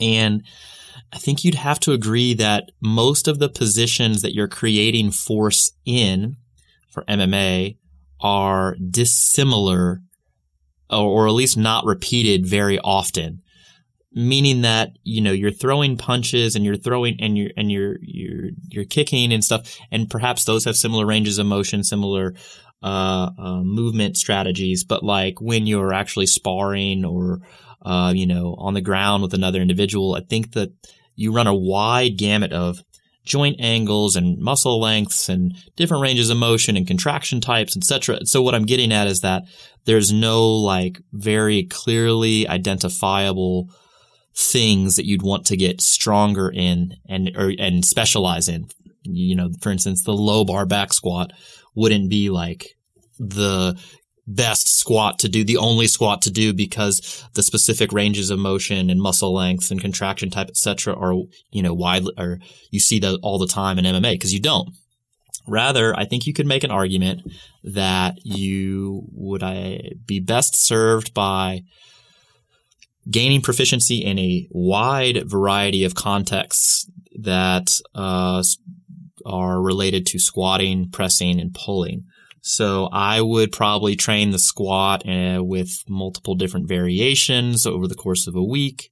And 0.00 0.42
I 1.12 1.18
think 1.18 1.44
you'd 1.44 1.56
have 1.56 1.80
to 1.80 1.92
agree 1.92 2.34
that 2.34 2.70
most 2.80 3.28
of 3.28 3.38
the 3.38 3.48
positions 3.48 4.22
that 4.22 4.34
you're 4.34 4.48
creating 4.48 5.10
force 5.10 5.72
in 5.84 6.36
for 6.88 7.04
MMA 7.04 7.76
are 8.20 8.76
dissimilar 8.76 10.00
or, 10.90 10.98
or 10.98 11.28
at 11.28 11.34
least 11.34 11.56
not 11.56 11.84
repeated 11.84 12.46
very 12.46 12.78
often 12.80 13.42
meaning 14.14 14.62
that 14.62 14.96
you 15.02 15.20
know 15.20 15.32
you're 15.32 15.50
throwing 15.50 15.96
punches 15.96 16.54
and 16.54 16.64
you're 16.64 16.76
throwing 16.76 17.16
and 17.20 17.36
you're 17.36 17.50
and 17.56 17.70
you're 17.70 17.96
you're 18.00 18.50
you're 18.68 18.84
kicking 18.84 19.32
and 19.32 19.44
stuff 19.44 19.76
and 19.90 20.08
perhaps 20.08 20.44
those 20.44 20.64
have 20.64 20.76
similar 20.76 21.04
ranges 21.04 21.38
of 21.38 21.46
motion 21.46 21.82
similar 21.82 22.34
uh, 22.82 23.30
uh, 23.38 23.62
movement 23.62 24.16
strategies 24.16 24.84
but 24.84 25.02
like 25.02 25.40
when 25.40 25.66
you're 25.66 25.92
actually 25.92 26.26
sparring 26.26 27.04
or 27.04 27.40
uh, 27.82 28.12
you 28.14 28.26
know 28.26 28.54
on 28.58 28.74
the 28.74 28.80
ground 28.80 29.22
with 29.22 29.34
another 29.34 29.60
individual 29.60 30.14
i 30.14 30.20
think 30.20 30.52
that 30.52 30.72
you 31.16 31.32
run 31.32 31.46
a 31.46 31.54
wide 31.54 32.16
gamut 32.16 32.52
of 32.52 32.82
joint 33.24 33.56
angles 33.58 34.16
and 34.16 34.38
muscle 34.38 34.78
lengths 34.78 35.28
and 35.28 35.56
different 35.76 36.02
ranges 36.02 36.28
of 36.28 36.36
motion 36.36 36.76
and 36.76 36.86
contraction 36.86 37.40
types, 37.40 37.74
etc. 37.74 38.26
So 38.26 38.42
what 38.42 38.54
I'm 38.54 38.66
getting 38.66 38.92
at 38.92 39.06
is 39.06 39.20
that 39.20 39.44
there's 39.86 40.12
no 40.12 40.46
like 40.46 41.00
very 41.12 41.64
clearly 41.64 42.46
identifiable 42.46 43.70
things 44.36 44.96
that 44.96 45.06
you'd 45.06 45.22
want 45.22 45.46
to 45.46 45.56
get 45.56 45.80
stronger 45.80 46.50
in 46.50 46.96
and 47.08 47.30
or, 47.36 47.52
and 47.58 47.84
specialize 47.84 48.48
in. 48.48 48.66
You 49.02 49.36
know, 49.36 49.50
for 49.60 49.70
instance, 49.70 50.02
the 50.02 50.12
low 50.12 50.44
bar 50.44 50.66
back 50.66 50.92
squat 50.92 51.32
wouldn't 51.74 52.08
be 52.08 52.30
like 52.30 52.76
the 53.18 53.78
best 54.26 54.68
squat 54.68 55.18
to 55.18 55.28
do, 55.28 55.44
the 55.44 55.58
only 55.58 55.86
squat 55.86 56.22
to 56.22 56.30
do 56.30 56.52
because 56.52 57.24
the 57.34 57.42
specific 57.42 57.92
ranges 57.92 58.30
of 58.30 58.38
motion 58.38 58.90
and 58.90 59.00
muscle 59.00 59.34
length 59.34 59.70
and 59.70 59.80
contraction 59.80 60.30
type, 60.30 60.48
etc., 60.48 60.94
are 60.94 61.14
you 61.50 61.62
know 61.62 61.74
widely 61.74 62.12
or 62.18 62.38
you 62.70 62.80
see 62.80 62.98
that 62.98 63.18
all 63.22 63.38
the 63.38 63.46
time 63.46 63.78
in 63.78 63.84
MMA 63.84 64.12
because 64.12 64.32
you 64.32 64.40
don't. 64.40 64.70
Rather, 65.46 65.94
I 65.94 66.06
think 66.06 66.26
you 66.26 66.32
could 66.32 66.46
make 66.46 66.64
an 66.64 66.70
argument 66.70 67.20
that 67.64 68.18
you 68.24 69.02
would 69.12 69.42
I 69.42 69.92
be 70.06 70.18
best 70.18 70.56
served 70.56 71.12
by 71.12 71.60
gaining 73.10 73.42
proficiency 73.42 74.04
in 74.04 74.18
a 74.18 74.48
wide 74.50 75.28
variety 75.28 75.84
of 75.84 75.94
contexts 75.94 76.90
that 77.20 77.80
uh, 77.94 78.42
are 79.26 79.60
related 79.60 80.06
to 80.06 80.18
squatting, 80.18 80.90
pressing, 80.90 81.40
and 81.40 81.54
pulling. 81.54 82.04
So 82.42 82.90
I 82.92 83.22
would 83.22 83.52
probably 83.52 83.96
train 83.96 84.30
the 84.30 84.38
squat 84.38 85.08
uh, 85.08 85.42
with 85.42 85.82
multiple 85.88 86.34
different 86.34 86.68
variations 86.68 87.66
over 87.66 87.88
the 87.88 87.94
course 87.94 88.26
of 88.26 88.36
a 88.36 88.42
week. 88.42 88.90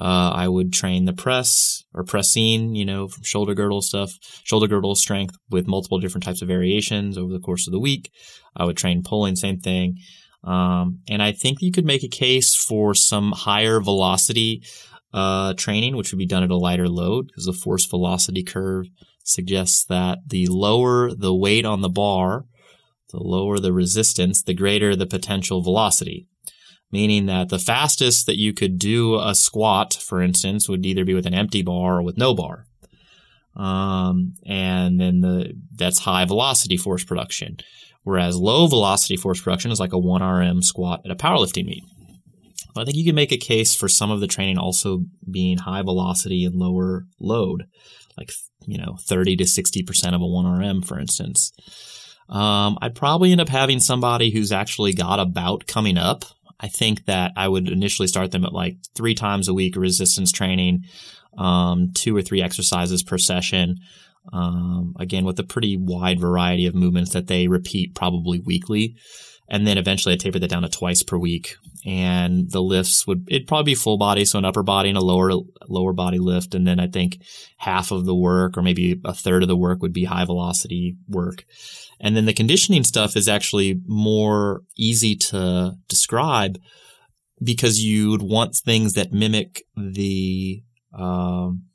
Uh, 0.00 0.30
I 0.32 0.48
would 0.48 0.72
train 0.72 1.04
the 1.04 1.12
press 1.12 1.84
or 1.92 2.04
pressing, 2.04 2.74
you 2.74 2.86
know, 2.86 3.08
from 3.08 3.24
shoulder 3.24 3.54
girdle 3.54 3.82
stuff, 3.82 4.14
shoulder 4.44 4.68
girdle 4.68 4.94
strength 4.94 5.36
with 5.50 5.66
multiple 5.66 5.98
different 5.98 6.24
types 6.24 6.40
of 6.40 6.48
variations 6.48 7.18
over 7.18 7.32
the 7.32 7.40
course 7.40 7.66
of 7.66 7.72
the 7.72 7.80
week. 7.80 8.10
I 8.56 8.64
would 8.64 8.76
train 8.76 9.02
pulling, 9.02 9.36
same 9.36 9.58
thing. 9.58 9.98
Um, 10.44 11.00
and 11.08 11.22
I 11.22 11.32
think 11.32 11.58
you 11.60 11.72
could 11.72 11.84
make 11.84 12.04
a 12.04 12.08
case 12.08 12.54
for 12.54 12.94
some 12.94 13.32
higher 13.32 13.80
velocity 13.80 14.62
uh, 15.12 15.54
training, 15.54 15.96
which 15.96 16.12
would 16.12 16.18
be 16.18 16.26
done 16.26 16.42
at 16.42 16.50
a 16.50 16.56
lighter 16.56 16.88
load 16.88 17.26
because 17.26 17.46
the 17.46 17.52
force 17.52 17.86
velocity 17.86 18.42
curve 18.42 18.86
suggests 19.24 19.84
that 19.84 20.18
the 20.26 20.46
lower 20.46 21.12
the 21.14 21.34
weight 21.34 21.64
on 21.64 21.80
the 21.80 21.88
bar, 21.88 22.46
the 23.10 23.18
lower 23.18 23.58
the 23.58 23.72
resistance, 23.72 24.42
the 24.42 24.54
greater 24.54 24.94
the 24.94 25.06
potential 25.06 25.62
velocity. 25.62 26.26
Meaning 26.90 27.26
that 27.26 27.50
the 27.50 27.58
fastest 27.58 28.24
that 28.26 28.38
you 28.38 28.54
could 28.54 28.78
do 28.78 29.20
a 29.20 29.34
squat, 29.34 29.92
for 29.92 30.22
instance, 30.22 30.70
would 30.70 30.86
either 30.86 31.04
be 31.04 31.12
with 31.12 31.26
an 31.26 31.34
empty 31.34 31.60
bar 31.60 31.98
or 31.98 32.02
with 32.02 32.16
no 32.16 32.34
bar. 32.34 32.64
Um, 33.54 34.34
and 34.46 34.98
then 34.98 35.20
the 35.20 35.52
that's 35.74 35.98
high 35.98 36.24
velocity 36.24 36.76
force 36.76 37.04
production. 37.04 37.58
Whereas 38.08 38.38
low 38.38 38.66
velocity 38.66 39.18
force 39.18 39.38
production 39.38 39.70
is 39.70 39.78
like 39.78 39.92
a 39.92 39.96
1RM 39.96 40.64
squat 40.64 41.02
at 41.04 41.10
a 41.10 41.14
powerlifting 41.14 41.66
meet. 41.66 41.84
I 42.74 42.84
think 42.84 42.96
you 42.96 43.04
can 43.04 43.14
make 43.14 43.32
a 43.32 43.36
case 43.36 43.74
for 43.74 43.86
some 43.86 44.10
of 44.10 44.20
the 44.20 44.26
training 44.26 44.56
also 44.56 45.04
being 45.30 45.58
high 45.58 45.82
velocity 45.82 46.46
and 46.46 46.54
lower 46.54 47.04
load, 47.20 47.66
like 48.16 48.32
you 48.66 48.78
know 48.78 48.96
30 49.02 49.36
to 49.36 49.46
60 49.46 49.82
percent 49.82 50.14
of 50.14 50.22
a 50.22 50.24
1RM, 50.24 50.86
for 50.86 50.98
instance. 50.98 51.52
Um, 52.30 52.78
I'd 52.80 52.94
probably 52.94 53.30
end 53.30 53.42
up 53.42 53.50
having 53.50 53.78
somebody 53.78 54.30
who's 54.30 54.52
actually 54.52 54.94
got 54.94 55.20
a 55.20 55.26
bout 55.26 55.66
coming 55.66 55.98
up. 55.98 56.24
I 56.58 56.68
think 56.68 57.04
that 57.04 57.32
I 57.36 57.46
would 57.46 57.68
initially 57.68 58.08
start 58.08 58.30
them 58.30 58.46
at 58.46 58.54
like 58.54 58.78
three 58.94 59.14
times 59.14 59.48
a 59.48 59.54
week 59.54 59.76
resistance 59.76 60.32
training, 60.32 60.84
um, 61.36 61.92
two 61.92 62.16
or 62.16 62.22
three 62.22 62.40
exercises 62.40 63.02
per 63.02 63.18
session. 63.18 63.80
Um, 64.32 64.94
again, 64.98 65.24
with 65.24 65.38
a 65.38 65.44
pretty 65.44 65.76
wide 65.76 66.20
variety 66.20 66.66
of 66.66 66.74
movements 66.74 67.12
that 67.12 67.26
they 67.26 67.48
repeat 67.48 67.94
probably 67.94 68.40
weekly. 68.40 68.96
And 69.50 69.66
then 69.66 69.78
eventually 69.78 70.14
I 70.14 70.18
tapered 70.18 70.42
that 70.42 70.50
down 70.50 70.62
to 70.62 70.68
twice 70.68 71.02
per 71.02 71.16
week. 71.16 71.56
And 71.86 72.50
the 72.50 72.60
lifts 72.60 73.06
would, 73.06 73.26
it'd 73.28 73.46
probably 73.46 73.72
be 73.72 73.74
full 73.74 73.96
body. 73.96 74.24
So 74.24 74.38
an 74.38 74.44
upper 74.44 74.62
body 74.62 74.90
and 74.90 74.98
a 74.98 75.02
lower, 75.02 75.32
lower 75.68 75.94
body 75.94 76.18
lift. 76.18 76.54
And 76.54 76.66
then 76.66 76.78
I 76.78 76.86
think 76.86 77.18
half 77.56 77.90
of 77.90 78.04
the 78.04 78.14
work 78.14 78.58
or 78.58 78.62
maybe 78.62 79.00
a 79.04 79.14
third 79.14 79.42
of 79.42 79.48
the 79.48 79.56
work 79.56 79.80
would 79.80 79.94
be 79.94 80.04
high 80.04 80.26
velocity 80.26 80.96
work. 81.08 81.44
And 82.00 82.14
then 82.16 82.26
the 82.26 82.34
conditioning 82.34 82.84
stuff 82.84 83.16
is 83.16 83.26
actually 83.26 83.80
more 83.86 84.62
easy 84.76 85.16
to 85.16 85.76
describe 85.88 86.58
because 87.42 87.82
you'd 87.82 88.22
want 88.22 88.54
things 88.54 88.92
that 88.94 89.12
mimic 89.12 89.62
the, 89.76 90.62
um, 90.92 91.67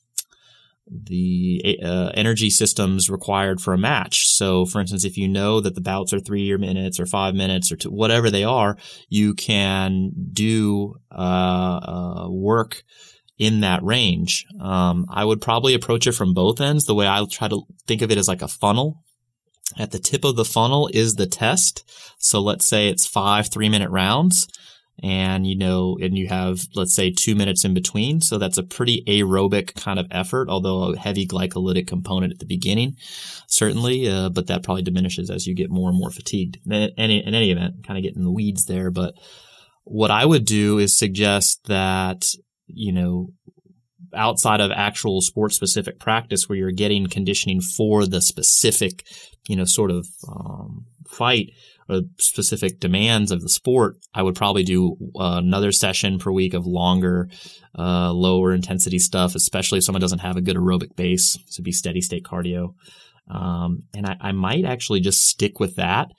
the 1.03 1.79
uh, 1.83 2.11
energy 2.13 2.49
systems 2.49 3.09
required 3.09 3.61
for 3.61 3.73
a 3.73 3.77
match. 3.77 4.27
So, 4.27 4.65
for 4.65 4.79
instance, 4.79 5.05
if 5.05 5.17
you 5.17 5.27
know 5.27 5.59
that 5.59 5.75
the 5.75 5.81
bouts 5.81 6.13
are 6.13 6.19
three 6.19 6.55
minutes 6.57 6.99
or 6.99 7.05
five 7.05 7.35
minutes 7.35 7.71
or 7.71 7.75
two, 7.75 7.89
whatever 7.89 8.29
they 8.29 8.43
are, 8.43 8.77
you 9.09 9.33
can 9.33 10.11
do 10.31 10.95
uh, 11.11 11.15
uh, 11.15 12.27
work 12.29 12.83
in 13.37 13.61
that 13.61 13.83
range. 13.83 14.45
Um, 14.61 15.05
I 15.09 15.25
would 15.25 15.41
probably 15.41 15.73
approach 15.73 16.07
it 16.07 16.13
from 16.13 16.33
both 16.33 16.61
ends. 16.61 16.85
The 16.85 16.95
way 16.95 17.07
I 17.07 17.25
try 17.29 17.47
to 17.47 17.63
think 17.87 18.01
of 18.01 18.11
it 18.11 18.17
as 18.17 18.27
like 18.27 18.41
a 18.41 18.47
funnel. 18.47 19.01
At 19.77 19.91
the 19.91 19.99
tip 19.99 20.23
of 20.23 20.35
the 20.35 20.45
funnel 20.45 20.89
is 20.93 21.15
the 21.15 21.25
test. 21.25 21.83
So 22.19 22.39
let's 22.39 22.67
say 22.67 22.89
it's 22.89 23.07
five 23.07 23.47
three 23.47 23.69
minute 23.69 23.89
rounds 23.89 24.47
and 25.01 25.47
you 25.47 25.57
know, 25.57 25.97
and 26.01 26.17
you 26.17 26.27
have, 26.27 26.61
let's 26.75 26.95
say, 26.95 27.11
two 27.11 27.35
minutes 27.35 27.65
in 27.65 27.73
between. 27.73 28.21
So 28.21 28.37
that's 28.37 28.57
a 28.57 28.63
pretty 28.63 29.03
aerobic 29.07 29.75
kind 29.75 29.99
of 29.99 30.07
effort, 30.11 30.49
although 30.49 30.93
a 30.93 30.97
heavy 30.97 31.25
glycolytic 31.25 31.87
component 31.87 32.33
at 32.33 32.39
the 32.39 32.45
beginning, 32.45 32.95
certainly, 33.47 34.07
uh, 34.07 34.29
but 34.29 34.47
that 34.47 34.63
probably 34.63 34.83
diminishes 34.83 35.29
as 35.29 35.47
you 35.47 35.55
get 35.55 35.71
more 35.71 35.89
and 35.89 35.97
more 35.97 36.11
fatigued. 36.11 36.59
In 36.65 36.91
any, 36.97 37.25
in 37.25 37.33
any 37.33 37.51
event, 37.51 37.85
kind 37.85 37.97
of 37.97 38.03
getting 38.03 38.23
the 38.23 38.31
weeds 38.31 38.65
there, 38.65 38.91
but 38.91 39.15
what 39.83 40.11
I 40.11 40.25
would 40.25 40.45
do 40.45 40.77
is 40.77 40.97
suggest 40.97 41.65
that, 41.65 42.25
you 42.67 42.93
know, 42.93 43.29
outside 44.15 44.61
of 44.61 44.71
actual 44.71 45.21
sport 45.21 45.53
specific 45.53 45.99
practice 45.99 46.47
where 46.47 46.57
you're 46.57 46.71
getting 46.71 47.07
conditioning 47.07 47.59
for 47.59 48.05
the 48.05 48.21
specific, 48.21 49.03
you 49.49 49.55
know, 49.55 49.65
sort 49.65 49.91
of, 49.91 50.07
um, 50.29 50.85
fight 51.07 51.51
or 51.89 52.01
specific 52.17 52.79
demands 52.79 53.31
of 53.31 53.41
the 53.41 53.49
sport, 53.49 53.97
I 54.13 54.23
would 54.23 54.35
probably 54.35 54.63
do 54.63 54.97
uh, 55.15 55.39
another 55.43 55.71
session 55.71 56.19
per 56.19 56.31
week 56.31 56.53
of 56.53 56.65
longer, 56.65 57.29
uh, 57.77 58.11
lower 58.13 58.53
intensity 58.53 58.99
stuff, 58.99 59.35
especially 59.35 59.79
if 59.79 59.83
someone 59.83 60.01
doesn't 60.01 60.19
have 60.19 60.37
a 60.37 60.41
good 60.41 60.57
aerobic 60.57 60.95
base. 60.95 61.37
So 61.47 61.63
be 61.63 61.71
steady 61.71 62.01
state 62.01 62.23
cardio. 62.23 62.75
Um, 63.29 63.83
and 63.93 64.05
I, 64.05 64.17
I, 64.19 64.31
might 64.33 64.65
actually 64.65 64.99
just 64.99 65.25
stick 65.25 65.57
with 65.57 65.77
that 65.77 66.11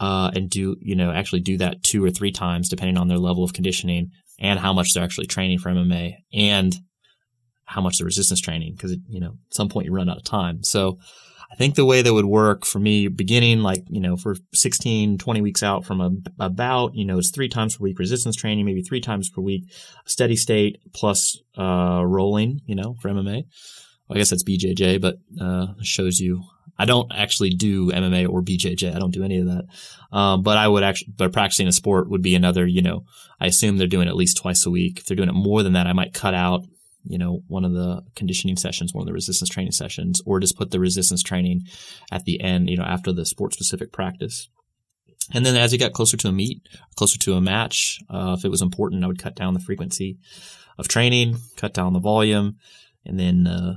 uh, 0.00 0.30
and 0.34 0.50
do, 0.50 0.76
you 0.80 0.94
know, 0.94 1.10
actually 1.10 1.40
do 1.40 1.56
that 1.58 1.82
two 1.82 2.04
or 2.04 2.10
three 2.10 2.30
times 2.30 2.68
depending 2.68 2.98
on 2.98 3.08
their 3.08 3.18
level 3.18 3.42
of 3.42 3.54
conditioning 3.54 4.10
and 4.38 4.60
how 4.60 4.74
much 4.74 4.92
they're 4.92 5.02
actually 5.02 5.28
training 5.28 5.58
for 5.58 5.70
MMA 5.70 6.16
and 6.34 6.76
how 7.72 7.80
much 7.80 7.98
the 7.98 8.04
resistance 8.04 8.40
training 8.40 8.74
because, 8.74 8.96
you 9.08 9.20
know, 9.20 9.32
at 9.48 9.54
some 9.54 9.68
point 9.68 9.86
you 9.86 9.92
run 9.92 10.08
out 10.08 10.18
of 10.18 10.24
time. 10.24 10.62
So, 10.62 10.98
I 11.52 11.54
think 11.54 11.74
the 11.74 11.84
way 11.84 12.00
that 12.00 12.14
would 12.14 12.24
work 12.24 12.64
for 12.64 12.78
me 12.78 13.08
beginning 13.08 13.60
like, 13.60 13.84
you 13.90 14.00
know, 14.00 14.16
for 14.16 14.36
16, 14.54 15.18
20 15.18 15.42
weeks 15.42 15.62
out 15.62 15.84
from 15.84 16.00
a, 16.00 16.08
you 16.94 17.04
know, 17.04 17.18
it's 17.18 17.30
three 17.30 17.50
times 17.50 17.76
per 17.76 17.82
week 17.82 17.98
resistance 17.98 18.36
training, 18.36 18.64
maybe 18.64 18.80
three 18.80 19.02
times 19.02 19.28
per 19.28 19.42
week, 19.42 19.70
steady 20.06 20.34
state 20.34 20.80
plus, 20.94 21.42
uh, 21.58 22.02
rolling, 22.06 22.62
you 22.64 22.74
know, 22.74 22.94
for 23.02 23.10
MMA. 23.10 23.44
Well, 24.08 24.16
I 24.16 24.18
guess 24.18 24.30
that's 24.30 24.44
BJJ, 24.44 24.98
but, 24.98 25.16
uh, 25.38 25.74
shows 25.82 26.20
you 26.20 26.42
I 26.78 26.84
don't 26.84 27.12
actually 27.14 27.50
do 27.50 27.92
MMA 27.92 28.28
or 28.28 28.42
BJJ. 28.42 28.94
I 28.94 28.98
don't 28.98 29.12
do 29.12 29.22
any 29.22 29.38
of 29.38 29.46
that. 29.46 29.64
Um, 30.10 30.42
but 30.42 30.56
I 30.56 30.66
would 30.66 30.82
actually, 30.82 31.12
but 31.16 31.32
practicing 31.32 31.68
a 31.68 31.72
sport 31.72 32.08
would 32.08 32.22
be 32.22 32.34
another, 32.34 32.66
you 32.66 32.82
know, 32.82 33.04
I 33.40 33.46
assume 33.46 33.76
they're 33.76 33.86
doing 33.86 34.08
it 34.08 34.10
at 34.10 34.16
least 34.16 34.38
twice 34.38 34.64
a 34.66 34.70
week. 34.70 34.98
If 34.98 35.06
they're 35.06 35.16
doing 35.16 35.28
it 35.28 35.34
more 35.34 35.62
than 35.62 35.74
that, 35.74 35.86
I 35.86 35.92
might 35.92 36.14
cut 36.14 36.34
out 36.34 36.64
you 37.04 37.18
know, 37.18 37.42
one 37.48 37.64
of 37.64 37.72
the 37.72 38.02
conditioning 38.14 38.56
sessions, 38.56 38.94
one 38.94 39.02
of 39.02 39.06
the 39.06 39.12
resistance 39.12 39.50
training 39.50 39.72
sessions, 39.72 40.20
or 40.24 40.40
just 40.40 40.56
put 40.56 40.70
the 40.70 40.80
resistance 40.80 41.22
training 41.22 41.62
at 42.10 42.24
the 42.24 42.40
end, 42.40 42.70
you 42.70 42.76
know, 42.76 42.84
after 42.84 43.12
the 43.12 43.26
sport 43.26 43.52
specific 43.52 43.92
practice. 43.92 44.48
And 45.32 45.46
then 45.46 45.56
as 45.56 45.72
you 45.72 45.78
got 45.78 45.92
closer 45.92 46.16
to 46.16 46.28
a 46.28 46.32
meet, 46.32 46.68
closer 46.96 47.18
to 47.18 47.34
a 47.34 47.40
match, 47.40 48.00
uh, 48.10 48.36
if 48.38 48.44
it 48.44 48.50
was 48.50 48.62
important, 48.62 49.04
I 49.04 49.06
would 49.06 49.22
cut 49.22 49.36
down 49.36 49.54
the 49.54 49.60
frequency 49.60 50.18
of 50.78 50.88
training, 50.88 51.38
cut 51.56 51.74
down 51.74 51.92
the 51.92 52.00
volume, 52.00 52.56
and 53.04 53.18
then, 53.18 53.46
uh, 53.46 53.76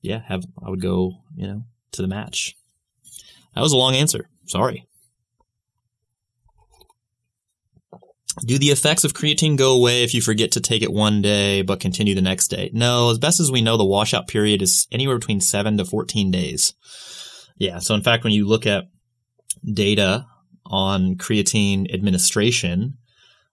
yeah, 0.00 0.22
have, 0.26 0.44
I 0.64 0.70
would 0.70 0.82
go, 0.82 1.12
you 1.36 1.46
know, 1.46 1.62
to 1.92 2.02
the 2.02 2.08
match. 2.08 2.56
That 3.54 3.60
was 3.60 3.72
a 3.72 3.76
long 3.76 3.94
answer. 3.94 4.28
Sorry. 4.46 4.86
Do 8.40 8.58
the 8.58 8.70
effects 8.70 9.04
of 9.04 9.12
creatine 9.12 9.56
go 9.58 9.74
away 9.74 10.04
if 10.04 10.14
you 10.14 10.22
forget 10.22 10.52
to 10.52 10.60
take 10.60 10.82
it 10.82 10.92
one 10.92 11.20
day 11.20 11.62
but 11.62 11.80
continue 11.80 12.14
the 12.14 12.22
next 12.22 12.48
day? 12.48 12.70
No, 12.72 13.10
as 13.10 13.18
best 13.18 13.40
as 13.40 13.52
we 13.52 13.60
know, 13.60 13.76
the 13.76 13.84
washout 13.84 14.26
period 14.26 14.62
is 14.62 14.86
anywhere 14.90 15.18
between 15.18 15.40
7 15.40 15.76
to 15.76 15.84
14 15.84 16.30
days. 16.30 16.74
Yeah, 17.58 17.78
so 17.78 17.94
in 17.94 18.02
fact, 18.02 18.24
when 18.24 18.32
you 18.32 18.46
look 18.46 18.66
at 18.66 18.84
data 19.64 20.26
on 20.64 21.16
creatine 21.16 21.92
administration, 21.92 22.96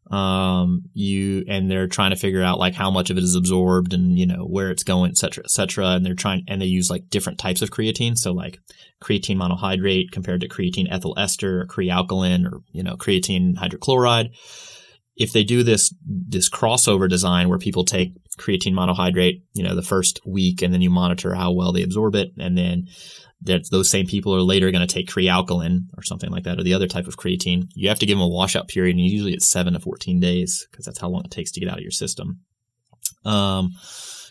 um, 0.10 0.84
you 0.94 1.44
and 1.48 1.70
they're 1.70 1.88
trying 1.88 2.12
to 2.12 2.16
figure 2.16 2.44
out 2.44 2.60
like 2.60 2.74
how 2.74 2.90
much 2.90 3.10
of 3.10 3.18
it 3.18 3.24
is 3.24 3.36
absorbed 3.36 3.94
and 3.94 4.18
you 4.18 4.26
know 4.26 4.46
where 4.46 4.72
it's 4.72 4.84
going, 4.84 5.12
et 5.12 5.18
cetera, 5.18 5.44
et 5.44 5.52
cetera. 5.52 5.88
And 5.90 6.06
they're 6.06 6.16
trying 6.16 6.44
and 6.48 6.62
they 6.62 6.66
use 6.66 6.90
like 6.90 7.10
different 7.10 7.40
types 7.40 7.62
of 7.62 7.70
creatine, 7.70 8.18
so 8.18 8.32
like 8.32 8.60
creatine 9.04 9.38
monohydrate 9.38 10.12
compared 10.12 10.42
to 10.42 10.50
creatine 10.50 10.92
ethyl 10.92 11.18
ester, 11.18 11.62
or 11.62 11.68
Kre-Alkalyn, 11.68 12.52
or 12.52 12.62
you 12.72 12.84
know 12.84 12.96
creatine 12.96 13.56
hydrochloride 13.56 14.32
if 15.20 15.34
they 15.34 15.44
do 15.44 15.64
this 15.64 15.94
this 16.06 16.50
crossover 16.50 17.08
design 17.08 17.50
where 17.50 17.60
people 17.60 17.84
take 17.84 18.14
creatine 18.40 18.74
monohydrate, 18.74 19.42
you 19.54 19.64
know, 19.64 19.76
the 19.76 19.84
first 19.84 20.22
week, 20.26 20.62
and 20.62 20.74
then 20.74 20.82
you 20.82 20.90
monitor 20.90 21.36
how 21.36 21.52
well 21.52 21.74
they 21.74 21.84
absorb 21.84 22.16
it, 22.16 22.32
and 22.40 22.58
then 22.58 22.88
that 23.42 23.70
those 23.72 23.90
same 23.90 24.06
people 24.06 24.36
are 24.36 24.42
later 24.42 24.72
going 24.72 24.86
to 24.86 24.94
take 24.94 25.08
Kre-Alkalyn 25.08 25.86
or 25.98 26.04
something 26.04 26.30
like 26.30 26.44
that, 26.44 26.60
or 26.60 26.64
the 26.64 26.74
other 26.74 26.88
type 26.88 27.08
of 27.08 27.18
creatine. 27.18 27.70
You 27.74 27.90
have 27.90 28.00
to 28.00 28.06
give 28.06 28.18
them 28.18 28.26
a 28.26 28.28
washout 28.28 28.68
period, 28.68 28.96
and 28.98 29.06
usually 29.06 29.34
it's 29.34 29.48
seven 29.48 29.74
to 29.74 29.80
fourteen 29.80 30.20
days 30.20 30.68
because 30.70 30.86
that's 30.86 31.00
how 31.00 31.10
long 31.10 31.24
it 31.26 31.32
takes 31.32 31.52
to 31.52 31.60
get 31.60 31.70
out 31.70 31.78
of 31.78 31.84
your 31.84 31.92
system. 31.92 32.42
Um, 33.26 33.72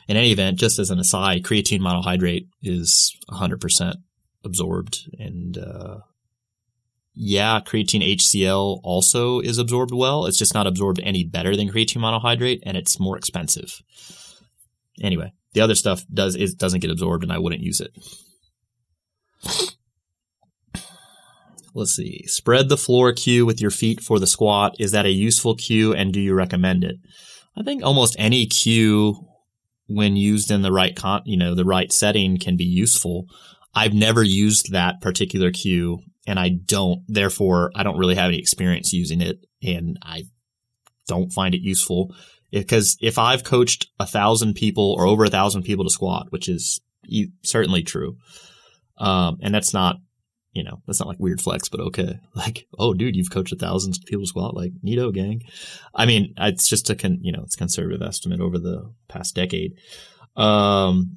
in 0.09 0.17
any 0.17 0.33
event, 0.33 0.59
just 0.59 0.79
as 0.79 0.91
an 0.91 0.99
aside, 0.99 1.43
creatine 1.43 1.81
monohydrate 1.81 2.49
is 2.63 3.15
100% 3.31 3.97
absorbed 4.43 5.11
and 5.19 5.59
uh, 5.59 5.99
yeah, 7.21 7.61
creatine 7.61 8.17
HCl 8.17 8.79
also 8.85 9.41
is 9.41 9.59
absorbed 9.59 9.93
well. 9.93 10.27
It's 10.27 10.39
just 10.39 10.55
not 10.55 10.69
absorbed 10.69 11.01
any 11.03 11.25
better 11.25 11.57
than 11.57 11.69
creatine 11.69 11.97
monohydrate, 11.97 12.61
and 12.63 12.77
it's 12.77 13.01
more 13.01 13.17
expensive. 13.17 13.83
Anyway, 15.03 15.33
the 15.53 15.61
other 15.61 15.75
stuff 15.75 16.05
does 16.15 16.37
is 16.37 16.55
doesn't 16.55 16.79
get 16.79 16.93
absorbed, 16.93 17.25
and 17.25 17.33
I 17.33 17.39
wouldn't 17.39 17.61
use 17.61 17.81
it. 17.81 17.91
Let's 21.75 21.95
see. 21.95 22.25
Spread 22.27 22.69
the 22.69 22.77
floor 22.77 23.13
cue 23.13 23.47
with 23.47 23.61
your 23.61 23.71
feet 23.71 24.01
for 24.01 24.19
the 24.19 24.27
squat. 24.27 24.75
Is 24.79 24.91
that 24.93 25.07
a 25.07 25.11
useful 25.11 25.55
cue, 25.55 25.95
and 25.95 26.13
do 26.13 26.21
you 26.21 26.35
recommend 26.35 26.83
it? 26.83 26.97
I 27.57 27.63
think 27.63 27.83
almost 27.83 28.17
any 28.19 28.47
cue, 28.47 29.27
when 29.87 30.17
used 30.17 30.51
in 30.51 30.63
the 30.63 30.73
right 30.73 30.95
con, 30.95 31.23
you 31.25 31.37
know, 31.37 31.55
the 31.55 31.65
right 31.65 31.93
setting, 31.93 32.39
can 32.39 32.57
be 32.57 32.65
useful. 32.65 33.27
I've 33.75 33.95
never 33.95 34.23
used 34.23 34.73
that 34.73 35.01
particular 35.01 35.51
cue 35.51 36.01
and 36.27 36.39
I 36.39 36.51
don't, 36.51 37.03
therefore, 37.09 37.71
I 37.75 37.83
don't 37.83 37.99
really 37.99 38.15
have 38.15 38.29
any 38.29 38.39
experience 38.39 38.93
using 38.93 39.21
it 39.21 39.47
and 39.63 39.99
I 40.03 40.25
don't 41.07 41.33
find 41.33 41.55
it 41.55 41.63
useful 41.63 42.15
because 42.51 42.97
if 43.01 43.19
I've 43.19 43.45
coached 43.45 43.89
a 43.99 44.07
thousand 44.07 44.55
people 44.55 44.95
or 44.99 45.07
over 45.07 45.25
a 45.25 45.31
thousand 45.31 45.63
people 45.63 45.85
to 45.85 45.91
squat, 45.91 46.27
which 46.31 46.49
is 46.49 46.81
certainly 47.43 47.83
true, 47.83 48.17
um, 48.99 49.39
and 49.41 49.55
that's 49.55 49.73
not, 49.73 49.97
you 50.53 50.65
know, 50.65 50.83
that's 50.87 51.01
not 51.01 51.09
like 51.09 51.21
weird 51.21 51.41
flex, 51.41 51.69
but 51.69 51.81
okay. 51.81 52.19
Like, 52.35 52.67
oh, 52.79 52.95
dude, 52.95 53.17
you've 53.17 53.31
coached 53.31 53.53
a 53.53 53.57
thousand 53.57 53.95
people 54.07 54.27
squat, 54.27 54.55
like, 54.55 54.73
neato, 54.85 55.13
gang. 55.13 55.43
I 55.95 56.07
mean, 56.07 56.35
it's 56.37 56.69
just 56.69 56.91
a, 56.91 56.95
con, 56.95 57.19
you 57.21 57.33
know, 57.33 57.43
it's 57.43 57.57
conservative 57.57 58.03
estimate 58.03 58.41
over 58.41 58.59
the 58.59 58.93
past 59.09 59.35
decade. 59.35 59.75
Um, 60.37 61.17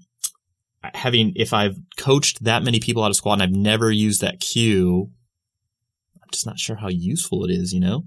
having 0.83 1.33
if 1.35 1.53
I've 1.53 1.77
coached 1.97 2.43
that 2.43 2.63
many 2.63 2.79
people 2.79 3.03
out 3.03 3.11
of 3.11 3.15
squat 3.15 3.39
and 3.39 3.43
I've 3.43 3.55
never 3.55 3.91
used 3.91 4.21
that 4.21 4.39
cue, 4.39 5.11
I'm 6.21 6.29
just 6.31 6.45
not 6.45 6.59
sure 6.59 6.75
how 6.75 6.89
useful 6.89 7.45
it 7.45 7.51
is, 7.51 7.73
you 7.73 7.79
know? 7.79 8.05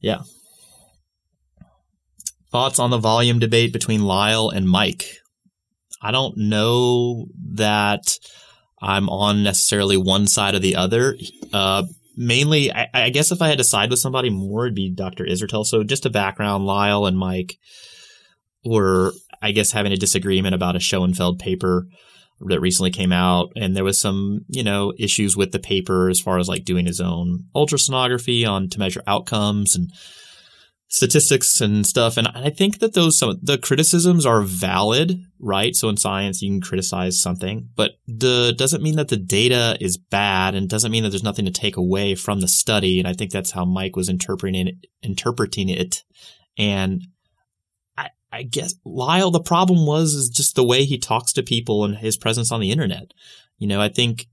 Yeah. 0.00 0.22
Thoughts 2.52 2.78
on 2.78 2.90
the 2.90 2.98
volume 2.98 3.38
debate 3.38 3.72
between 3.72 4.02
Lyle 4.02 4.50
and 4.50 4.68
Mike? 4.68 5.06
I 6.00 6.10
don't 6.10 6.36
know 6.36 7.26
that 7.54 8.18
I'm 8.84 9.08
on 9.08 9.42
necessarily 9.42 9.96
one 9.96 10.26
side 10.26 10.54
or 10.54 10.58
the 10.58 10.76
other. 10.76 11.16
Uh, 11.52 11.84
mainly, 12.16 12.70
I, 12.70 12.88
I, 12.92 13.10
guess 13.10 13.32
if 13.32 13.40
I 13.40 13.48
had 13.48 13.56
to 13.58 13.64
side 13.64 13.88
with 13.88 13.98
somebody 13.98 14.28
more, 14.28 14.66
it'd 14.66 14.74
be 14.74 14.90
Dr. 14.90 15.24
Israetel. 15.24 15.64
So 15.64 15.82
just 15.84 16.04
a 16.04 16.10
background, 16.10 16.66
Lyle 16.66 17.06
and 17.06 17.18
Mike 17.18 17.56
were 18.64 19.12
I 19.40 19.52
guess 19.52 19.72
having 19.72 19.92
a 19.92 19.96
disagreement 19.96 20.54
about 20.54 20.76
a 20.76 20.80
Schoenfeld 20.80 21.38
paper 21.38 21.86
that 22.40 22.60
recently 22.60 22.90
came 22.90 23.12
out, 23.12 23.52
and 23.56 23.74
there 23.74 23.84
was 23.84 23.98
some 23.98 24.40
you 24.48 24.62
know 24.62 24.92
issues 24.98 25.34
with 25.34 25.52
the 25.52 25.58
paper 25.58 26.10
as 26.10 26.20
far 26.20 26.38
as 26.38 26.48
like 26.48 26.64
doing 26.64 26.84
his 26.84 27.00
own 27.00 27.44
ultrasonography 27.56 28.46
on 28.46 28.68
to 28.68 28.78
measure 28.78 29.02
outcomes 29.06 29.74
and 29.74 29.90
statistics 30.88 31.60
and 31.60 31.86
stuff. 31.86 32.16
And 32.16 32.28
I 32.28 32.50
think 32.50 32.78
that 32.78 32.94
those 32.94 33.18
some 33.18 33.38
the 33.42 33.58
criticisms 33.58 34.24
are 34.24 34.42
valid, 34.42 35.24
right? 35.38 35.74
So 35.74 35.88
in 35.88 35.96
science, 35.96 36.42
you 36.42 36.50
can 36.50 36.60
criticize 36.60 37.20
something, 37.20 37.68
but 37.74 37.92
the 38.06 38.54
doesn't 38.56 38.82
mean 38.82 38.96
that 38.96 39.08
the 39.08 39.16
data 39.16 39.76
is 39.80 39.96
bad, 39.96 40.54
and 40.54 40.68
doesn't 40.68 40.92
mean 40.92 41.02
that 41.02 41.10
there's 41.10 41.22
nothing 41.22 41.46
to 41.46 41.50
take 41.50 41.76
away 41.76 42.14
from 42.14 42.40
the 42.40 42.48
study. 42.48 42.98
And 42.98 43.08
I 43.08 43.12
think 43.12 43.30
that's 43.30 43.50
how 43.50 43.64
Mike 43.64 43.96
was 43.96 44.08
interpreting 44.08 44.68
it, 44.68 44.74
interpreting 45.02 45.68
it. 45.68 46.02
And 46.56 47.02
I 48.34 48.42
guess 48.42 48.74
Lyle, 48.84 49.30
the 49.30 49.38
problem 49.38 49.86
was 49.86 50.14
is 50.14 50.28
just 50.28 50.56
the 50.56 50.64
way 50.64 50.84
he 50.84 50.98
talks 50.98 51.32
to 51.34 51.42
people 51.44 51.84
and 51.84 51.96
his 51.96 52.16
presence 52.16 52.50
on 52.50 52.60
the 52.60 52.72
internet. 52.72 53.12
You 53.58 53.68
know, 53.68 53.80
I 53.80 53.88
think 53.88 54.26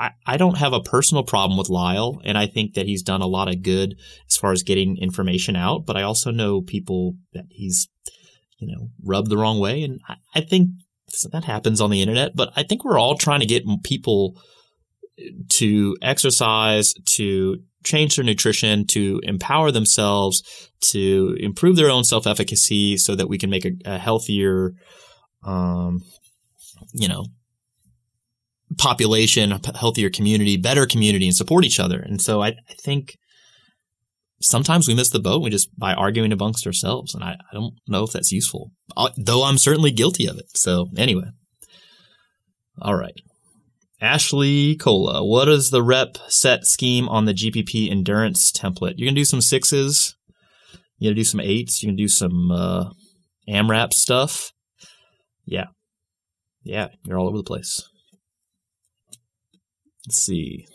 I, 0.00 0.12
I 0.26 0.36
don't 0.38 0.56
have 0.56 0.72
a 0.72 0.80
personal 0.80 1.22
problem 1.22 1.58
with 1.58 1.68
Lyle, 1.68 2.22
and 2.24 2.38
I 2.38 2.46
think 2.46 2.72
that 2.74 2.86
he's 2.86 3.02
done 3.02 3.20
a 3.20 3.26
lot 3.26 3.48
of 3.48 3.62
good 3.62 3.96
as 4.30 4.36
far 4.38 4.50
as 4.50 4.62
getting 4.62 4.96
information 4.96 5.56
out. 5.56 5.84
But 5.84 5.98
I 5.98 6.02
also 6.02 6.30
know 6.30 6.62
people 6.62 7.16
that 7.34 7.44
he's, 7.50 7.86
you 8.58 8.74
know, 8.74 8.88
rubbed 9.04 9.28
the 9.28 9.36
wrong 9.36 9.60
way, 9.60 9.82
and 9.82 10.00
I, 10.08 10.16
I 10.34 10.40
think 10.40 10.70
that 11.32 11.44
happens 11.44 11.82
on 11.82 11.90
the 11.90 12.00
internet. 12.00 12.34
But 12.34 12.50
I 12.56 12.62
think 12.62 12.82
we're 12.82 12.98
all 12.98 13.18
trying 13.18 13.40
to 13.40 13.46
get 13.46 13.64
people 13.84 14.40
to 15.50 15.96
exercise, 16.00 16.94
to 17.16 17.58
change 17.84 18.16
their 18.16 18.24
nutrition, 18.24 18.86
to 18.86 19.20
empower 19.22 19.70
themselves, 19.70 20.42
to 20.80 21.36
improve 21.40 21.76
their 21.76 21.90
own 21.90 22.04
self 22.04 22.26
efficacy 22.26 22.96
so 22.96 23.14
that 23.14 23.28
we 23.28 23.36
can 23.36 23.50
make 23.50 23.66
a, 23.66 23.72
a 23.84 23.98
healthier, 23.98 24.72
um, 25.44 26.00
you 26.94 27.06
know, 27.08 27.26
population, 28.78 29.52
a 29.52 29.60
healthier 29.76 30.10
community, 30.10 30.56
better 30.56 30.86
community, 30.86 31.26
and 31.26 31.36
support 31.36 31.64
each 31.64 31.80
other. 31.80 32.00
And 32.00 32.20
so 32.20 32.42
I, 32.42 32.48
I 32.48 32.74
think 32.80 33.16
sometimes 34.40 34.88
we 34.88 34.94
miss 34.94 35.10
the 35.10 35.20
boat 35.20 35.42
we 35.42 35.50
just 35.50 35.68
by 35.78 35.94
arguing 35.94 36.32
amongst 36.32 36.66
ourselves. 36.66 37.14
And 37.14 37.22
I, 37.22 37.32
I 37.32 37.54
don't 37.54 37.74
know 37.86 38.04
if 38.04 38.12
that's 38.12 38.32
useful, 38.32 38.72
uh, 38.96 39.10
though 39.16 39.44
I'm 39.44 39.58
certainly 39.58 39.90
guilty 39.90 40.26
of 40.26 40.38
it. 40.38 40.56
So 40.56 40.88
anyway. 40.96 41.30
All 42.80 42.94
right. 42.94 43.14
Ashley 44.00 44.76
Cola, 44.76 45.22
what 45.22 45.48
is 45.48 45.70
the 45.70 45.82
rep 45.82 46.16
set 46.28 46.66
scheme 46.66 47.06
on 47.08 47.26
the 47.26 47.34
GPP 47.34 47.90
endurance 47.90 48.50
template? 48.50 48.94
You're 48.96 49.06
gonna 49.06 49.16
do 49.16 49.26
some 49.26 49.42
sixes. 49.42 50.16
You're 50.98 51.10
gonna 51.10 51.20
do 51.20 51.24
some 51.24 51.40
eights. 51.40 51.82
You're 51.82 51.90
gonna 51.90 51.98
do 51.98 52.08
some 52.08 52.50
uh, 52.50 52.90
AMRAP 53.46 53.92
stuff. 53.92 54.52
Yeah, 55.44 55.66
yeah, 56.62 56.88
you're 57.04 57.18
all 57.18 57.28
over 57.28 57.36
the 57.36 57.42
place. 57.42 57.82
Let's 60.06 60.22
see. 60.22 60.66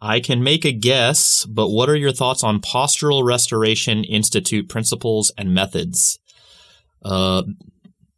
I 0.00 0.20
can 0.20 0.42
make 0.42 0.64
a 0.64 0.72
guess, 0.72 1.44
but 1.46 1.70
what 1.70 1.88
are 1.88 1.96
your 1.96 2.12
thoughts 2.12 2.44
on 2.44 2.60
Postural 2.60 3.24
Restoration 3.24 4.04
Institute 4.04 4.68
principles 4.68 5.32
and 5.38 5.54
methods? 5.54 6.18
Uh, 7.02 7.42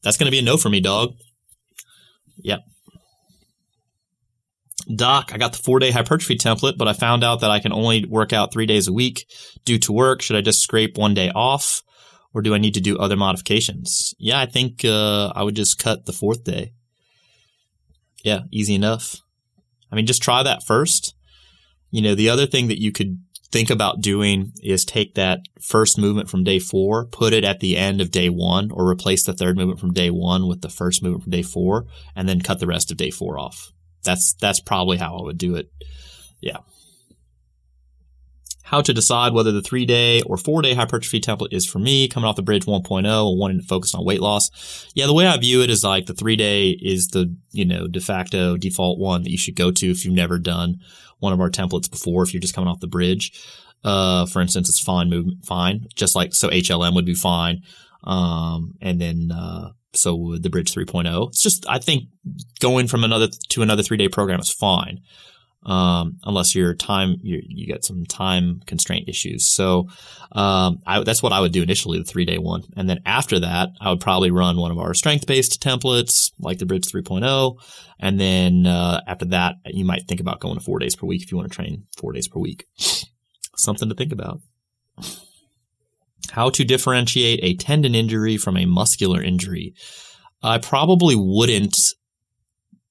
that's 0.02 0.16
going 0.16 0.26
to 0.26 0.32
be 0.32 0.40
a 0.40 0.42
no 0.42 0.56
for 0.56 0.68
me, 0.68 0.80
dog. 0.80 1.14
Yep. 2.38 2.60
Doc, 4.94 5.30
I 5.32 5.38
got 5.38 5.52
the 5.52 5.62
four 5.62 5.78
day 5.78 5.90
hypertrophy 5.90 6.36
template, 6.36 6.78
but 6.78 6.88
I 6.88 6.94
found 6.94 7.22
out 7.22 7.40
that 7.40 7.50
I 7.50 7.60
can 7.60 7.72
only 7.72 8.06
work 8.06 8.32
out 8.32 8.52
three 8.52 8.66
days 8.66 8.88
a 8.88 8.92
week 8.92 9.26
due 9.64 9.78
to 9.78 9.92
work. 9.92 10.22
Should 10.22 10.36
I 10.36 10.40
just 10.40 10.62
scrape 10.62 10.96
one 10.96 11.14
day 11.14 11.30
off 11.34 11.82
or 12.32 12.42
do 12.42 12.54
I 12.54 12.58
need 12.58 12.74
to 12.74 12.80
do 12.80 12.98
other 12.98 13.16
modifications? 13.16 14.14
Yeah, 14.18 14.40
I 14.40 14.46
think 14.46 14.84
uh, 14.84 15.28
I 15.34 15.42
would 15.42 15.56
just 15.56 15.78
cut 15.78 16.06
the 16.06 16.12
fourth 16.12 16.44
day. 16.44 16.72
Yeah, 18.24 18.40
easy 18.50 18.74
enough. 18.74 19.16
I 19.90 19.96
mean, 19.96 20.06
just 20.06 20.22
try 20.22 20.42
that 20.42 20.62
first. 20.62 21.14
You 21.90 22.02
know, 22.02 22.14
the 22.14 22.28
other 22.28 22.46
thing 22.46 22.68
that 22.68 22.80
you 22.80 22.92
could 22.92 23.18
think 23.50 23.70
about 23.70 24.00
doing 24.00 24.52
is 24.62 24.84
take 24.84 25.14
that 25.14 25.40
first 25.60 25.98
movement 25.98 26.28
from 26.28 26.44
day 26.44 26.58
four, 26.58 27.06
put 27.06 27.32
it 27.32 27.44
at 27.44 27.60
the 27.60 27.76
end 27.76 28.00
of 28.00 28.10
day 28.10 28.28
one, 28.28 28.70
or 28.70 28.88
replace 28.88 29.24
the 29.24 29.32
third 29.32 29.56
movement 29.56 29.80
from 29.80 29.92
day 29.92 30.10
one 30.10 30.46
with 30.46 30.60
the 30.60 30.68
first 30.68 31.02
movement 31.02 31.24
from 31.24 31.32
day 31.32 31.42
four, 31.42 31.86
and 32.14 32.28
then 32.28 32.40
cut 32.40 32.60
the 32.60 32.66
rest 32.66 32.90
of 32.90 32.96
day 32.96 33.10
four 33.10 33.38
off. 33.38 33.72
That's 34.04 34.34
that's 34.34 34.60
probably 34.60 34.98
how 34.98 35.16
I 35.16 35.22
would 35.22 35.38
do 35.38 35.56
it. 35.56 35.70
Yeah. 36.40 36.58
How 38.68 38.82
to 38.82 38.92
decide 38.92 39.32
whether 39.32 39.50
the 39.50 39.62
three 39.62 39.86
day 39.86 40.20
or 40.20 40.36
four 40.36 40.60
day 40.60 40.74
hypertrophy 40.74 41.22
template 41.22 41.54
is 41.54 41.64
for 41.64 41.78
me, 41.78 42.06
coming 42.06 42.28
off 42.28 42.36
the 42.36 42.42
bridge 42.42 42.66
1.0 42.66 43.38
wanting 43.38 43.60
to 43.60 43.66
focus 43.66 43.94
on 43.94 44.04
weight 44.04 44.20
loss. 44.20 44.90
Yeah, 44.94 45.06
the 45.06 45.14
way 45.14 45.26
I 45.26 45.38
view 45.38 45.62
it 45.62 45.70
is 45.70 45.82
like 45.82 46.04
the 46.04 46.12
three 46.12 46.36
day 46.36 46.72
is 46.72 47.08
the, 47.08 47.34
you 47.50 47.64
know, 47.64 47.88
de 47.88 47.98
facto 47.98 48.58
default 48.58 48.98
one 48.98 49.22
that 49.22 49.30
you 49.30 49.38
should 49.38 49.56
go 49.56 49.70
to 49.70 49.90
if 49.90 50.04
you've 50.04 50.12
never 50.12 50.38
done 50.38 50.80
one 51.18 51.32
of 51.32 51.40
our 51.40 51.48
templates 51.48 51.90
before, 51.90 52.22
if 52.22 52.34
you're 52.34 52.42
just 52.42 52.52
coming 52.52 52.68
off 52.68 52.80
the 52.80 52.86
bridge. 52.86 53.42
Uh, 53.84 54.26
for 54.26 54.42
instance, 54.42 54.68
it's 54.68 54.80
fine 54.80 55.08
movement, 55.08 55.46
fine. 55.46 55.86
Just 55.94 56.14
like, 56.14 56.34
so 56.34 56.50
HLM 56.50 56.94
would 56.94 57.06
be 57.06 57.14
fine. 57.14 57.62
Um, 58.04 58.74
and 58.82 59.00
then, 59.00 59.30
uh, 59.32 59.70
so 59.94 60.14
would 60.14 60.42
the 60.42 60.50
bridge 60.50 60.74
3.0. 60.74 61.28
It's 61.28 61.42
just, 61.42 61.64
I 61.70 61.78
think 61.78 62.04
going 62.60 62.86
from 62.86 63.02
another 63.02 63.28
to 63.48 63.62
another 63.62 63.82
three 63.82 63.96
day 63.96 64.10
program 64.10 64.40
is 64.40 64.50
fine 64.50 65.00
um, 65.64 66.18
unless 66.24 66.54
your 66.54 66.74
time 66.74 67.16
you 67.22 67.42
you 67.46 67.66
get 67.66 67.84
some 67.84 68.04
time 68.06 68.60
constraint 68.66 69.08
issues. 69.08 69.48
So 69.48 69.88
um, 70.32 70.78
I, 70.86 71.02
that's 71.02 71.22
what 71.22 71.32
I 71.32 71.40
would 71.40 71.52
do 71.52 71.62
initially, 71.62 71.98
the 71.98 72.04
three 72.04 72.24
day 72.24 72.38
one, 72.38 72.62
and 72.76 72.88
then 72.88 73.00
after 73.04 73.40
that, 73.40 73.70
I 73.80 73.90
would 73.90 74.00
probably 74.00 74.30
run 74.30 74.56
one 74.56 74.70
of 74.70 74.78
our 74.78 74.94
strength 74.94 75.26
based 75.26 75.62
templates 75.62 76.32
like 76.38 76.58
the 76.58 76.66
Bridge 76.66 76.86
3.0, 76.86 77.56
and 78.00 78.20
then 78.20 78.66
uh, 78.66 79.00
after 79.06 79.26
that, 79.26 79.56
you 79.66 79.84
might 79.84 80.06
think 80.06 80.20
about 80.20 80.40
going 80.40 80.56
to 80.56 80.64
four 80.64 80.78
days 80.78 80.96
per 80.96 81.06
week 81.06 81.22
if 81.22 81.32
you 81.32 81.38
want 81.38 81.50
to 81.50 81.54
train 81.54 81.84
four 81.96 82.12
days 82.12 82.28
per 82.28 82.38
week. 82.38 82.66
Something 83.56 83.88
to 83.88 83.94
think 83.94 84.12
about. 84.12 84.40
How 86.30 86.50
to 86.50 86.64
differentiate 86.64 87.40
a 87.42 87.56
tendon 87.56 87.94
injury 87.94 88.36
from 88.36 88.56
a 88.56 88.66
muscular 88.66 89.20
injury. 89.22 89.74
I 90.42 90.58
probably 90.58 91.16
wouldn't 91.16 91.94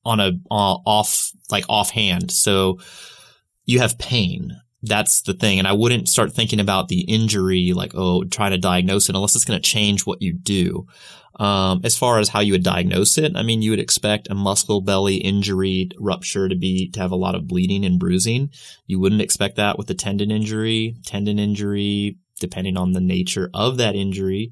on 0.08 0.20
a 0.20 0.32
uh, 0.50 0.78
off 0.86 1.32
like 1.52 1.66
offhand. 1.68 2.32
So 2.32 2.80
you 3.66 3.80
have 3.80 4.00
pain. 4.00 4.56
That's 4.82 5.22
the 5.24 5.34
thing. 5.34 5.60
And 5.60 5.68
I 5.68 5.74
wouldn't 5.74 6.08
start 6.08 6.34
thinking 6.34 6.60
about 6.60 6.88
the 6.88 7.02
injury, 7.02 7.74
like, 7.74 7.92
oh, 7.94 8.24
trying 8.24 8.52
to 8.52 8.58
diagnose 8.58 9.10
it 9.10 9.16
unless 9.16 9.36
it's 9.36 9.44
going 9.44 9.62
to 9.62 9.70
change 9.70 10.06
what 10.06 10.22
you 10.22 10.34
do. 10.34 10.88
Um, 11.40 11.82
as 11.84 11.98
far 11.98 12.20
as 12.20 12.30
how 12.30 12.40
you 12.40 12.54
would 12.54 12.64
diagnose 12.64 13.18
it, 13.18 13.36
I 13.36 13.44
mean, 13.44 13.62
you 13.62 13.72
would 13.72 13.80
expect 13.80 14.30
a 14.30 14.36
muscle 14.36 14.82
belly 14.82 15.18
injury 15.18 15.90
rupture 16.00 16.48
to 16.48 16.56
be, 16.56 16.90
to 16.92 17.00
have 17.00 17.12
a 17.12 17.16
lot 17.16 17.36
of 17.36 17.48
bleeding 17.48 17.86
and 17.86 18.00
bruising. 18.00 18.50
You 18.86 19.00
wouldn't 19.00 19.22
expect 19.22 19.58
that 19.58 19.78
with 19.78 19.90
a 19.90 19.94
tendon 19.94 20.32
injury. 20.32 20.96
Tendon 21.06 21.38
injury 21.38 22.18
depending 22.40 22.78
on 22.78 22.92
the 22.92 23.02
nature 23.02 23.50
of 23.54 23.78
that 23.78 23.96
injury 23.96 24.52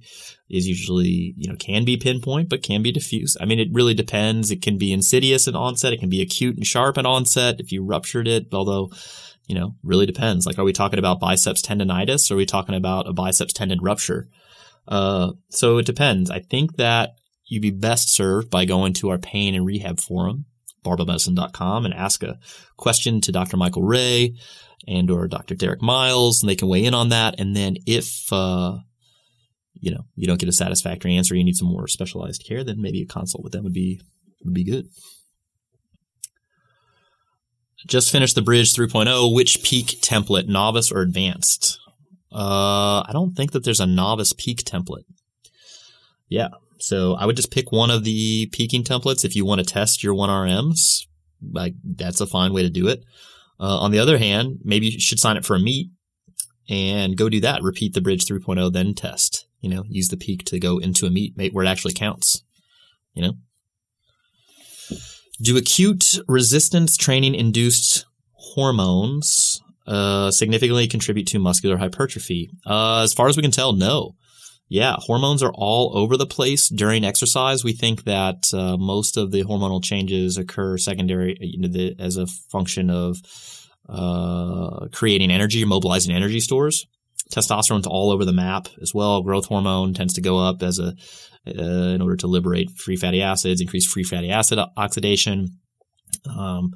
is 0.49 0.67
usually, 0.67 1.33
you 1.37 1.49
know, 1.49 1.55
can 1.55 1.85
be 1.85 1.97
pinpoint, 1.97 2.49
but 2.49 2.63
can 2.63 2.81
be 2.81 2.91
diffuse. 2.91 3.35
I 3.39 3.45
mean, 3.45 3.59
it 3.59 3.69
really 3.71 3.93
depends. 3.93 4.51
It 4.51 4.61
can 4.61 4.77
be 4.77 4.93
insidious 4.93 5.47
at 5.47 5.55
onset. 5.55 5.93
It 5.93 5.99
can 5.99 6.09
be 6.09 6.21
acute 6.21 6.55
and 6.55 6.65
sharp 6.65 6.97
at 6.97 7.05
onset 7.05 7.59
if 7.59 7.71
you 7.71 7.83
ruptured 7.83 8.27
it, 8.27 8.47
although, 8.53 8.91
you 9.47 9.55
know, 9.55 9.75
really 9.83 10.05
depends. 10.05 10.45
Like, 10.45 10.59
are 10.59 10.63
we 10.63 10.73
talking 10.73 10.99
about 10.99 11.19
biceps 11.19 11.61
tendonitis 11.61 12.29
or 12.29 12.35
are 12.35 12.37
we 12.37 12.45
talking 12.45 12.75
about 12.75 13.07
a 13.07 13.13
biceps 13.13 13.53
tendon 13.53 13.79
rupture? 13.81 14.27
Uh, 14.87 15.31
so 15.49 15.77
it 15.77 15.85
depends. 15.85 16.29
I 16.29 16.39
think 16.39 16.77
that 16.77 17.15
you'd 17.45 17.61
be 17.61 17.71
best 17.71 18.09
served 18.09 18.49
by 18.49 18.65
going 18.65 18.93
to 18.93 19.09
our 19.09 19.17
pain 19.17 19.55
and 19.55 19.65
rehab 19.65 19.99
forum, 19.99 20.45
barbellmedicine.com 20.83 21.85
and 21.85 21.93
ask 21.93 22.23
a 22.23 22.39
question 22.77 23.21
to 23.21 23.31
Dr. 23.31 23.57
Michael 23.57 23.83
Ray 23.83 24.35
and 24.87 25.09
or 25.09 25.27
Dr. 25.27 25.55
Derek 25.55 25.81
Miles, 25.81 26.41
and 26.41 26.49
they 26.49 26.55
can 26.55 26.67
weigh 26.67 26.85
in 26.85 26.93
on 26.93 27.09
that. 27.09 27.39
And 27.39 27.55
then 27.55 27.77
if 27.85 28.31
uh, 28.31 28.77
you 29.73 29.91
know 29.91 30.05
you 30.15 30.27
don't 30.27 30.39
get 30.39 30.49
a 30.49 30.53
satisfactory 30.53 31.15
answer, 31.15 31.35
you 31.35 31.43
need 31.43 31.57
some 31.57 31.67
more 31.67 31.87
specialized 31.87 32.43
care, 32.45 32.63
then 32.63 32.81
maybe 32.81 33.01
a 33.01 33.05
consult 33.05 33.43
with 33.43 33.53
them 33.53 33.63
would 33.63 33.73
be 33.73 34.01
would 34.43 34.53
be 34.53 34.63
good. 34.63 34.87
Just 37.87 38.11
finished 38.11 38.33
the 38.33 38.41
Bridge 38.41 38.73
3.0. 38.73 39.33
Which 39.33 39.61
peak 39.61 40.01
template, 40.01 40.47
novice 40.47 40.91
or 40.91 41.01
advanced? 41.01 41.79
Uh, 42.33 43.01
I 43.01 43.11
don't 43.13 43.35
think 43.35 43.51
that 43.51 43.63
there's 43.63 43.79
a 43.79 43.85
novice 43.85 44.33
peak 44.33 44.63
template. 44.63 45.05
Yeah, 46.27 46.49
so 46.79 47.13
I 47.13 47.25
would 47.25 47.35
just 47.35 47.51
pick 47.51 47.71
one 47.71 47.91
of 47.91 48.03
the 48.03 48.47
peaking 48.51 48.83
templates 48.83 49.23
if 49.23 49.35
you 49.35 49.45
want 49.45 49.59
to 49.59 49.65
test 49.65 50.03
your 50.03 50.15
1RMs. 50.15 51.05
Like 51.51 51.75
that's 51.83 52.21
a 52.21 52.27
fine 52.27 52.53
way 52.53 52.63
to 52.63 52.69
do 52.69 52.87
it. 52.87 53.03
Uh, 53.59 53.79
on 53.79 53.91
the 53.91 53.99
other 53.99 54.17
hand, 54.17 54.59
maybe 54.63 54.87
you 54.87 54.99
should 54.99 55.19
sign 55.19 55.37
up 55.37 55.45
for 55.45 55.55
a 55.55 55.59
meet 55.59 55.89
and 56.69 57.17
go 57.17 57.29
do 57.29 57.39
that. 57.41 57.63
Repeat 57.63 57.93
the 57.93 58.01
bridge 58.01 58.25
3.0, 58.25 58.71
then 58.73 58.93
test. 58.93 59.47
You 59.61 59.69
know, 59.69 59.83
use 59.87 60.09
the 60.09 60.17
peak 60.17 60.45
to 60.45 60.59
go 60.59 60.77
into 60.77 61.05
a 61.05 61.09
meet 61.09 61.35
where 61.53 61.65
it 61.65 61.69
actually 61.69 61.93
counts. 61.93 62.43
You 63.13 63.23
know, 63.23 63.33
do 65.41 65.57
acute 65.57 66.19
resistance 66.27 66.97
training 66.97 67.33
induced 67.33 68.05
hormones 68.33 69.61
uh, 69.87 70.31
significantly 70.31 70.87
contribute 70.87 71.27
to 71.27 71.39
muscular 71.39 71.77
hypertrophy? 71.77 72.49
Uh, 72.65 73.01
as 73.01 73.13
far 73.13 73.27
as 73.27 73.37
we 73.37 73.41
can 73.41 73.51
tell, 73.51 73.73
no 73.73 74.15
yeah, 74.67 74.95
hormones 74.97 75.43
are 75.43 75.53
all 75.53 75.95
over 75.95 76.17
the 76.17 76.25
place 76.25 76.69
during 76.69 77.05
exercise. 77.05 77.63
We 77.63 77.73
think 77.73 78.05
that 78.05 78.51
uh, 78.53 78.77
most 78.77 79.15
of 79.15 79.31
the 79.31 79.43
hormonal 79.43 79.83
changes 79.83 80.37
occur 80.37 80.77
secondary 80.77 81.37
you 81.39 81.59
know, 81.59 81.67
the, 81.67 81.95
as 81.99 82.17
a 82.17 82.25
function 82.25 82.89
of 82.89 83.17
uh, 83.87 84.87
creating 84.91 85.29
energy, 85.29 85.63
mobilizing 85.65 86.15
energy 86.15 86.39
stores. 86.39 86.87
Testosterone's 87.31 87.87
all 87.87 88.11
over 88.11 88.25
the 88.25 88.33
map 88.33 88.67
as 88.81 88.93
well. 88.93 89.21
Growth 89.21 89.45
hormone 89.45 89.93
tends 89.93 90.13
to 90.13 90.21
go 90.21 90.39
up 90.39 90.63
as 90.63 90.79
a 90.79 90.93
uh, 91.47 91.93
in 91.93 92.01
order 92.01 92.15
to 92.15 92.27
liberate 92.27 92.71
free 92.71 92.95
fatty 92.95 93.21
acids, 93.21 93.61
increase 93.61 93.85
free 93.85 94.03
fatty 94.03 94.31
acid 94.31 94.57
oxidation. 94.77 95.59
Um, 96.27 96.73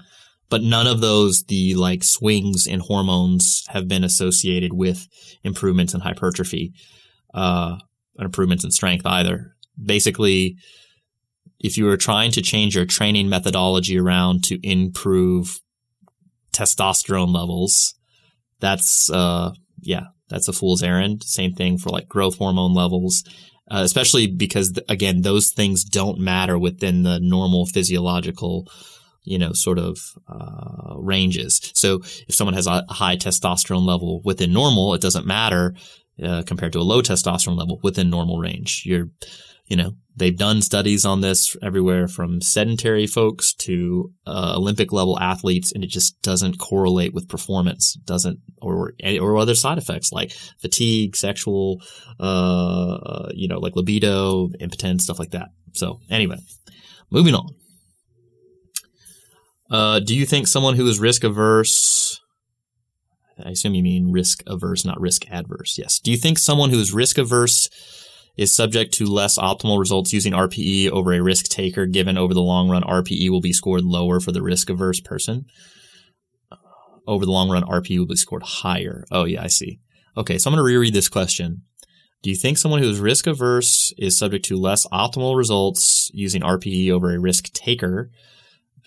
but 0.48 0.62
none 0.62 0.86
of 0.86 1.02
those 1.02 1.44
the 1.46 1.74
like 1.74 2.04
swings 2.04 2.68
in 2.68 2.82
hormones 2.82 3.66
have 3.70 3.88
been 3.88 4.04
associated 4.04 4.74
with 4.74 5.08
improvements 5.44 5.96
in 5.96 6.02
hypertrophy 6.02 6.74
uh, 7.34 7.78
improvements 8.18 8.64
in 8.64 8.72
strength 8.72 9.06
either. 9.06 9.56
Basically, 9.82 10.58
if 11.60 11.78
you 11.78 11.86
were 11.86 11.98
trying 11.98 12.32
to 12.32 12.42
change 12.42 12.76
your 12.76 12.86
training 12.86 13.30
methodology 13.30 14.00
around 14.00 14.44
to 14.46 14.60
improve 14.68 15.60
testosterone 16.54 17.34
levels, 17.34 17.96
that's 18.60 19.10
uh, 19.10 19.52
yeah, 19.82 20.08
that's 20.30 20.48
a 20.48 20.54
fool's 20.54 20.84
errand. 20.84 21.24
Same 21.24 21.54
thing 21.54 21.78
for 21.78 21.90
like 21.90 22.08
growth 22.08 22.38
hormone 22.38 22.74
levels, 22.74 23.24
uh, 23.72 23.82
especially 23.84 24.28
because 24.28 24.80
again, 24.90 25.22
those 25.22 25.52
things 25.52 25.84
don't 25.84 26.20
matter 26.20 26.58
within 26.58 27.04
the 27.04 27.20
normal 27.20 27.66
physiological 27.66 28.68
you 29.24 29.38
know, 29.38 29.54
sort 29.54 29.78
of 29.78 30.00
uh, 30.28 30.96
ranges. 30.98 31.72
So 31.76 32.02
if 32.28 32.34
someone 32.34 32.56
has 32.56 32.68
a 32.68 32.84
high 32.90 33.16
testosterone 33.16 33.86
level 33.86 34.22
within 34.24 34.52
normal, 34.54 34.94
it 34.96 35.02
doesn't 35.02 35.28
matter 35.28 35.76
uh, 36.24 36.44
compared 36.44 36.74
to 36.74 36.80
a 36.80 36.82
low 36.82 37.02
testosterone 37.02 37.58
level 37.58 37.80
within 37.84 38.10
normal 38.10 38.40
range. 38.40 38.84
You're, 38.86 39.08
you 39.66 39.76
know, 39.76 39.94
they've 40.16 40.38
done 40.38 40.62
studies 40.62 41.06
on 41.06 41.22
this 41.22 41.56
everywhere 41.62 42.08
from 42.08 42.42
sedentary 42.42 43.08
folks 43.08 43.54
to 43.54 44.12
uh, 44.26 44.54
Olympic 44.58 44.92
level 44.92 45.20
athletes, 45.20 45.72
and 45.72 45.84
it 45.84 45.90
just 45.90 46.22
doesn't 46.22 46.60
correlate 46.60 47.14
with 47.14 47.30
performance. 47.30 47.94
Doesn't 48.06 48.40
or 48.62 48.94
or 49.20 49.38
other 49.38 49.56
side 49.56 49.78
effects 49.78 50.12
like 50.12 50.32
fatigue, 50.60 51.16
sexual, 51.16 51.82
uh, 52.20 53.30
you 53.34 53.48
know, 53.48 53.60
like 53.60 53.76
libido, 53.76 54.50
impotence, 54.60 55.04
stuff 55.04 55.20
like 55.20 55.32
that. 55.32 55.50
So 55.74 56.00
anyway, 56.10 56.38
moving 57.12 57.36
on. 57.36 57.48
Uh, 59.72 60.00
do 60.00 60.16
you 60.16 60.26
think 60.26 60.48
someone 60.48 60.76
who 60.76 60.88
is 60.88 61.00
risk 61.00 61.24
averse? 61.24 62.20
I 63.46 63.52
assume 63.52 63.74
you 63.74 63.84
mean 63.84 64.12
risk 64.12 64.44
averse, 64.48 64.86
not 64.86 65.00
risk 65.00 65.30
adverse. 65.30 65.78
Yes. 65.78 66.00
Do 66.00 66.12
you 66.12 66.18
think 66.18 66.38
someone 66.38 66.70
who 66.70 66.80
is 66.80 66.94
risk 66.94 67.18
averse 67.18 67.70
is 68.38 68.56
subject 68.56 68.94
to 68.94 69.06
less 69.06 69.38
optimal 69.38 69.80
results 69.80 70.14
using 70.14 70.34
RPE 70.34 70.90
over 70.92 71.14
a 71.14 71.22
risk 71.22 71.48
taker, 71.48 71.86
given 71.86 72.18
over 72.18 72.34
the 72.34 72.42
long 72.42 72.70
run 72.70 72.84
RPE 72.84 73.30
will 73.30 73.42
be 73.42 73.54
scored 73.54 73.84
lower 73.84 74.20
for 74.20 74.32
the 74.32 74.42
risk 74.42 74.70
averse 74.70 75.00
person? 75.00 75.46
Over 77.06 77.26
the 77.26 77.32
long 77.32 77.50
run, 77.50 77.64
RPE 77.64 77.98
will 78.00 78.06
be 78.06 78.16
scored 78.16 78.44
higher. 78.44 79.04
Oh, 79.12 79.26
yeah, 79.26 79.44
I 79.44 79.48
see. 79.48 79.80
Okay, 80.16 80.38
so 80.38 80.50
I'm 80.50 80.56
going 80.56 80.60
to 80.60 80.64
reread 80.64 80.94
this 80.94 81.10
question. 81.10 81.64
Do 82.22 82.30
you 82.30 82.36
think 82.36 82.58
someone 82.58 82.82
who 82.82 82.90
is 82.90 83.00
risk 83.00 83.28
averse 83.28 83.94
is 83.98 84.18
subject 84.18 84.46
to 84.46 84.58
less 84.58 84.86
optimal 84.88 85.38
results 85.38 86.12
using 86.14 86.42
RPE 86.42 86.92
over 86.92 87.14
a 87.14 87.20
risk 87.20 87.52
taker? 87.54 88.12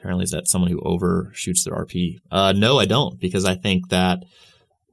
Apparently, 0.02 0.24
is 0.24 0.32
that 0.32 0.48
someone 0.48 0.68
who 0.68 0.80
overshoots 0.80 1.64
their 1.64 1.76
RPE? 1.76 2.16
Uh, 2.28 2.52
no, 2.56 2.80
I 2.80 2.86
don't, 2.86 3.20
because 3.20 3.44
I 3.44 3.54
think 3.54 3.90
that 3.90 4.24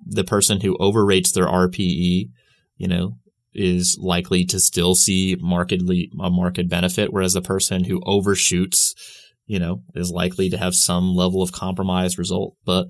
the 0.05 0.23
person 0.23 0.61
who 0.61 0.77
overrates 0.79 1.31
their 1.31 1.47
RPE, 1.47 2.29
you 2.77 2.87
know, 2.87 3.17
is 3.51 3.97
likely 3.99 4.45
to 4.45 4.59
still 4.59 4.93
see 4.93 5.35
markedly 5.39 6.11
a 6.21 6.29
market 6.29 6.69
benefit, 6.69 7.11
whereas 7.11 7.33
the 7.33 7.41
person 7.41 7.85
who 7.85 8.03
overshoots, 8.05 8.93
you 9.47 9.57
know, 9.57 9.81
is 9.95 10.11
likely 10.11 10.47
to 10.51 10.59
have 10.59 10.75
some 10.75 11.15
level 11.15 11.41
of 11.41 11.51
compromised 11.51 12.19
result. 12.19 12.55
But 12.63 12.85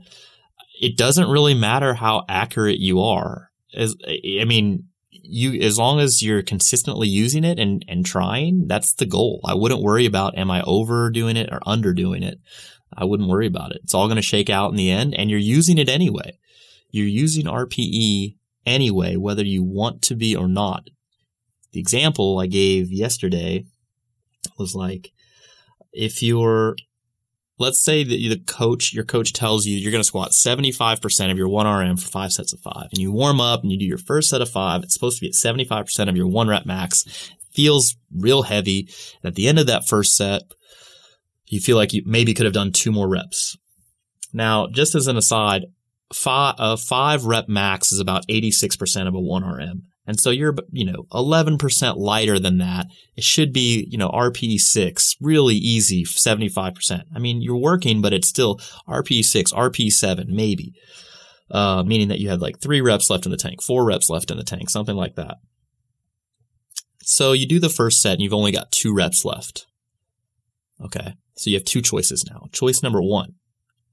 it 0.81 0.97
doesn't 0.97 1.29
really 1.29 1.53
matter 1.53 1.93
how 1.93 2.25
accurate 2.27 2.79
you 2.79 2.99
are. 2.99 3.49
As 3.73 3.95
I 4.05 4.43
mean, 4.43 4.88
you 5.29 5.61
as 5.61 5.77
long 5.77 5.99
as 5.99 6.21
you're 6.21 6.41
consistently 6.41 7.07
using 7.07 7.43
it 7.43 7.59
and 7.59 7.85
and 7.87 8.05
trying, 8.05 8.67
that's 8.67 8.93
the 8.93 9.05
goal. 9.05 9.41
I 9.45 9.53
wouldn't 9.53 9.81
worry 9.81 10.05
about 10.05 10.37
am 10.37 10.51
I 10.51 10.61
overdoing 10.63 11.37
it 11.37 11.49
or 11.51 11.59
underdoing 11.61 12.23
it. 12.23 12.39
I 12.95 13.05
wouldn't 13.05 13.29
worry 13.29 13.47
about 13.47 13.71
it. 13.71 13.81
It's 13.83 13.93
all 13.93 14.07
going 14.07 14.15
to 14.15 14.21
shake 14.21 14.49
out 14.49 14.71
in 14.71 14.75
the 14.75 14.89
end, 14.89 15.13
and 15.13 15.29
you're 15.29 15.39
using 15.39 15.77
it 15.77 15.89
anyway. 15.89 16.37
You're 16.91 17.05
using 17.05 17.45
RPE 17.45 18.35
anyway, 18.65 19.15
whether 19.15 19.43
you 19.43 19.63
want 19.63 20.01
to 20.03 20.15
be 20.15 20.35
or 20.35 20.47
not. 20.47 20.89
The 21.71 21.79
example 21.79 22.39
I 22.39 22.47
gave 22.47 22.91
yesterday 22.91 23.65
was 24.57 24.73
like, 24.73 25.11
if 25.93 26.23
you're, 26.23 26.75
let's 27.59 27.83
say 27.83 28.03
that 28.03 28.09
the 28.09 28.41
coach, 28.47 28.93
your 28.93 29.03
coach 29.03 29.33
tells 29.33 29.65
you 29.65 29.77
you're 29.77 29.91
going 29.91 30.01
to 30.01 30.07
squat 30.07 30.31
75% 30.31 31.31
of 31.31 31.37
your 31.37 31.49
1RM 31.49 32.01
for 32.01 32.07
five 32.07 32.31
sets 32.31 32.53
of 32.53 32.59
five, 32.61 32.87
and 32.91 32.97
you 32.99 33.11
warm 33.11 33.39
up 33.39 33.61
and 33.61 33.71
you 33.71 33.77
do 33.77 33.85
your 33.85 33.97
first 33.97 34.29
set 34.29 34.41
of 34.41 34.49
five. 34.49 34.83
It's 34.83 34.93
supposed 34.93 35.19
to 35.19 35.21
be 35.21 35.27
at 35.27 35.33
75% 35.33 36.09
of 36.09 36.17
your 36.17 36.27
one 36.27 36.47
rep 36.47 36.65
max. 36.65 37.05
Feels 37.53 37.95
real 38.15 38.43
heavy. 38.43 38.89
And 39.21 39.29
at 39.29 39.35
the 39.35 39.47
end 39.47 39.59
of 39.59 39.67
that 39.67 39.87
first 39.87 40.15
set, 40.15 40.43
you 41.45 41.59
feel 41.59 41.77
like 41.77 41.93
you 41.93 42.01
maybe 42.05 42.33
could 42.33 42.45
have 42.45 42.53
done 42.53 42.71
two 42.71 42.91
more 42.91 43.09
reps. 43.09 43.57
Now, 44.31 44.67
just 44.67 44.95
as 44.95 45.07
an 45.07 45.17
aside, 45.17 45.65
five, 46.13 46.55
a 46.59 46.61
uh, 46.61 46.77
five 46.77 47.25
rep 47.25 47.49
max 47.49 47.91
is 47.91 47.99
about 47.99 48.27
86% 48.27 49.07
of 49.07 49.15
a 49.15 49.17
1RM. 49.17 49.81
And 50.09 50.19
so 50.19 50.31
you're, 50.31 50.55
you 50.71 50.85
know, 50.85 51.03
11% 51.11 51.97
lighter 51.97 52.39
than 52.39 52.57
that. 52.57 52.87
It 53.15 53.23
should 53.23 53.53
be, 53.53 53.87
you 53.91 53.97
know, 53.99 54.09
RP6, 54.09 55.17
really 55.21 55.53
easy, 55.53 56.03
75%. 56.03 57.03
I 57.13 57.19
mean, 57.19 57.43
you're 57.43 57.55
working, 57.55 58.01
but 58.01 58.11
it's 58.11 58.27
still 58.27 58.55
RP6, 58.87 59.53
RP7, 59.53 60.25
maybe. 60.25 60.73
Uh, 61.51 61.83
meaning 61.83 62.07
that 62.07 62.17
you 62.17 62.27
had 62.27 62.41
like 62.41 62.59
three 62.59 62.81
reps 62.81 63.11
left 63.11 63.27
in 63.27 63.31
the 63.31 63.37
tank, 63.37 63.61
four 63.61 63.85
reps 63.85 64.09
left 64.09 64.31
in 64.31 64.37
the 64.37 64.43
tank, 64.43 64.71
something 64.71 64.95
like 64.95 65.13
that. 65.13 65.37
So 67.03 67.33
you 67.33 67.47
do 67.47 67.59
the 67.59 67.69
first 67.69 68.01
set 68.01 68.13
and 68.13 68.21
you've 68.23 68.33
only 68.33 68.51
got 68.51 68.71
two 68.71 68.95
reps 68.95 69.23
left. 69.23 69.67
Okay. 70.83 71.13
So 71.37 71.51
you 71.51 71.55
have 71.55 71.65
two 71.65 71.83
choices 71.83 72.25
now. 72.27 72.47
Choice 72.51 72.81
number 72.81 72.99
one, 72.99 73.35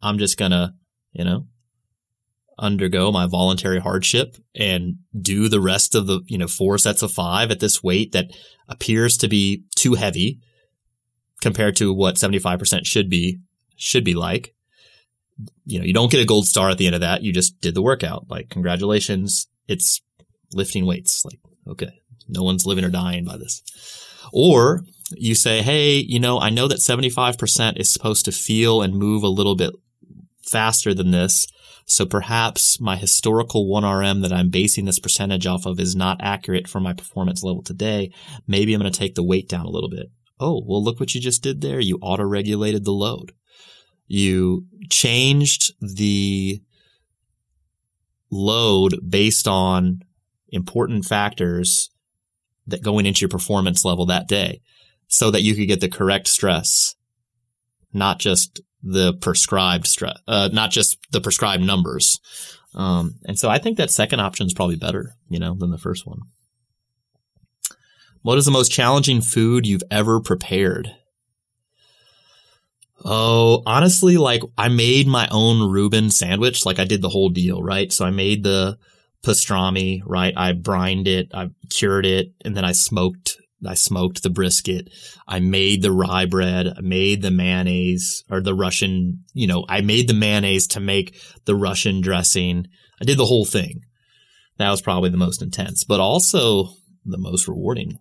I'm 0.00 0.16
just 0.16 0.38
gonna, 0.38 0.72
you 1.12 1.24
know, 1.24 1.46
undergo 2.58 3.12
my 3.12 3.26
voluntary 3.26 3.78
hardship 3.78 4.36
and 4.54 4.96
do 5.18 5.48
the 5.48 5.60
rest 5.60 5.94
of 5.94 6.06
the, 6.06 6.20
you 6.26 6.38
know, 6.38 6.48
four 6.48 6.78
sets 6.78 7.02
of 7.02 7.12
five 7.12 7.50
at 7.50 7.60
this 7.60 7.82
weight 7.82 8.12
that 8.12 8.30
appears 8.68 9.16
to 9.18 9.28
be 9.28 9.64
too 9.76 9.94
heavy 9.94 10.40
compared 11.40 11.76
to 11.76 11.92
what 11.92 12.16
75% 12.16 12.86
should 12.86 13.10
be, 13.10 13.38
should 13.76 14.04
be 14.04 14.14
like. 14.14 14.54
You 15.66 15.78
know, 15.78 15.84
you 15.84 15.92
don't 15.92 16.10
get 16.10 16.22
a 16.22 16.26
gold 16.26 16.46
star 16.46 16.70
at 16.70 16.78
the 16.78 16.86
end 16.86 16.94
of 16.94 17.02
that. 17.02 17.22
You 17.22 17.32
just 17.32 17.60
did 17.60 17.74
the 17.74 17.82
workout. 17.82 18.26
Like, 18.30 18.48
congratulations. 18.48 19.48
It's 19.68 20.00
lifting 20.52 20.86
weights. 20.86 21.24
Like, 21.26 21.40
okay, 21.68 22.00
no 22.26 22.42
one's 22.42 22.64
living 22.64 22.84
or 22.84 22.90
dying 22.90 23.24
by 23.24 23.36
this. 23.36 23.62
Or 24.32 24.82
you 25.12 25.34
say, 25.34 25.62
Hey, 25.62 25.96
you 25.96 26.18
know, 26.18 26.40
I 26.40 26.50
know 26.50 26.68
that 26.68 26.78
75% 26.78 27.78
is 27.78 27.90
supposed 27.90 28.24
to 28.24 28.32
feel 28.32 28.82
and 28.82 28.94
move 28.94 29.22
a 29.22 29.28
little 29.28 29.56
bit 29.56 29.72
faster 30.42 30.94
than 30.94 31.10
this. 31.10 31.46
So 31.88 32.04
perhaps 32.04 32.80
my 32.80 32.96
historical 32.96 33.66
1RM 33.68 34.22
that 34.22 34.32
I'm 34.32 34.50
basing 34.50 34.84
this 34.84 34.98
percentage 34.98 35.46
off 35.46 35.66
of 35.66 35.78
is 35.78 35.94
not 35.94 36.20
accurate 36.20 36.66
for 36.66 36.80
my 36.80 36.92
performance 36.92 37.44
level 37.44 37.62
today. 37.62 38.12
Maybe 38.46 38.74
I'm 38.74 38.80
going 38.80 38.92
to 38.92 38.98
take 38.98 39.14
the 39.14 39.22
weight 39.22 39.48
down 39.48 39.66
a 39.66 39.70
little 39.70 39.88
bit. 39.88 40.08
Oh, 40.40 40.62
well, 40.66 40.82
look 40.82 40.98
what 40.98 41.14
you 41.14 41.20
just 41.20 41.44
did 41.44 41.60
there. 41.60 41.78
You 41.78 41.98
auto 42.02 42.24
regulated 42.24 42.84
the 42.84 42.92
load. 42.92 43.32
You 44.08 44.66
changed 44.90 45.74
the 45.80 46.60
load 48.32 48.98
based 49.08 49.46
on 49.46 50.00
important 50.48 51.04
factors 51.04 51.90
that 52.66 52.82
going 52.82 53.06
into 53.06 53.20
your 53.20 53.28
performance 53.28 53.84
level 53.84 54.06
that 54.06 54.26
day 54.26 54.60
so 55.06 55.30
that 55.30 55.42
you 55.42 55.54
could 55.54 55.68
get 55.68 55.80
the 55.80 55.88
correct 55.88 56.26
stress, 56.26 56.96
not 57.92 58.18
just 58.18 58.60
the 58.82 59.14
prescribed 59.14 59.86
stress, 59.86 60.16
uh, 60.28 60.48
not 60.52 60.70
just 60.70 60.98
the 61.10 61.20
prescribed 61.20 61.62
numbers. 61.62 62.20
Um, 62.74 63.14
and 63.24 63.38
so 63.38 63.48
I 63.48 63.58
think 63.58 63.78
that 63.78 63.90
second 63.90 64.20
option 64.20 64.46
is 64.46 64.54
probably 64.54 64.76
better, 64.76 65.14
you 65.28 65.38
know, 65.38 65.54
than 65.54 65.70
the 65.70 65.78
first 65.78 66.06
one. 66.06 66.20
What 68.22 68.38
is 68.38 68.44
the 68.44 68.50
most 68.50 68.72
challenging 68.72 69.20
food 69.20 69.66
you've 69.66 69.84
ever 69.90 70.20
prepared? 70.20 70.94
Oh, 73.04 73.62
honestly, 73.66 74.16
like 74.16 74.42
I 74.58 74.68
made 74.68 75.06
my 75.06 75.28
own 75.30 75.70
Reuben 75.70 76.10
sandwich. 76.10 76.66
Like 76.66 76.78
I 76.78 76.84
did 76.84 77.02
the 77.02 77.08
whole 77.08 77.28
deal, 77.28 77.62
right? 77.62 77.92
So 77.92 78.04
I 78.04 78.10
made 78.10 78.42
the 78.42 78.78
pastrami, 79.24 80.02
right? 80.04 80.34
I 80.36 80.52
brined 80.52 81.06
it, 81.06 81.28
I 81.32 81.50
cured 81.70 82.06
it, 82.06 82.32
and 82.44 82.56
then 82.56 82.64
I 82.64 82.72
smoked 82.72 83.36
I 83.64 83.74
smoked 83.74 84.22
the 84.22 84.30
brisket. 84.30 84.90
I 85.26 85.40
made 85.40 85.82
the 85.82 85.92
rye 85.92 86.26
bread. 86.26 86.68
I 86.76 86.80
made 86.80 87.22
the 87.22 87.30
mayonnaise 87.30 88.24
or 88.30 88.40
the 88.40 88.54
Russian, 88.54 89.24
you 89.32 89.46
know, 89.46 89.64
I 89.68 89.80
made 89.80 90.08
the 90.08 90.14
mayonnaise 90.14 90.66
to 90.68 90.80
make 90.80 91.18
the 91.46 91.54
Russian 91.54 92.00
dressing. 92.00 92.66
I 93.00 93.04
did 93.04 93.18
the 93.18 93.26
whole 93.26 93.46
thing. 93.46 93.82
That 94.58 94.70
was 94.70 94.82
probably 94.82 95.10
the 95.10 95.16
most 95.16 95.42
intense, 95.42 95.84
but 95.84 96.00
also 96.00 96.70
the 97.04 97.18
most 97.18 97.48
rewarding. 97.48 97.98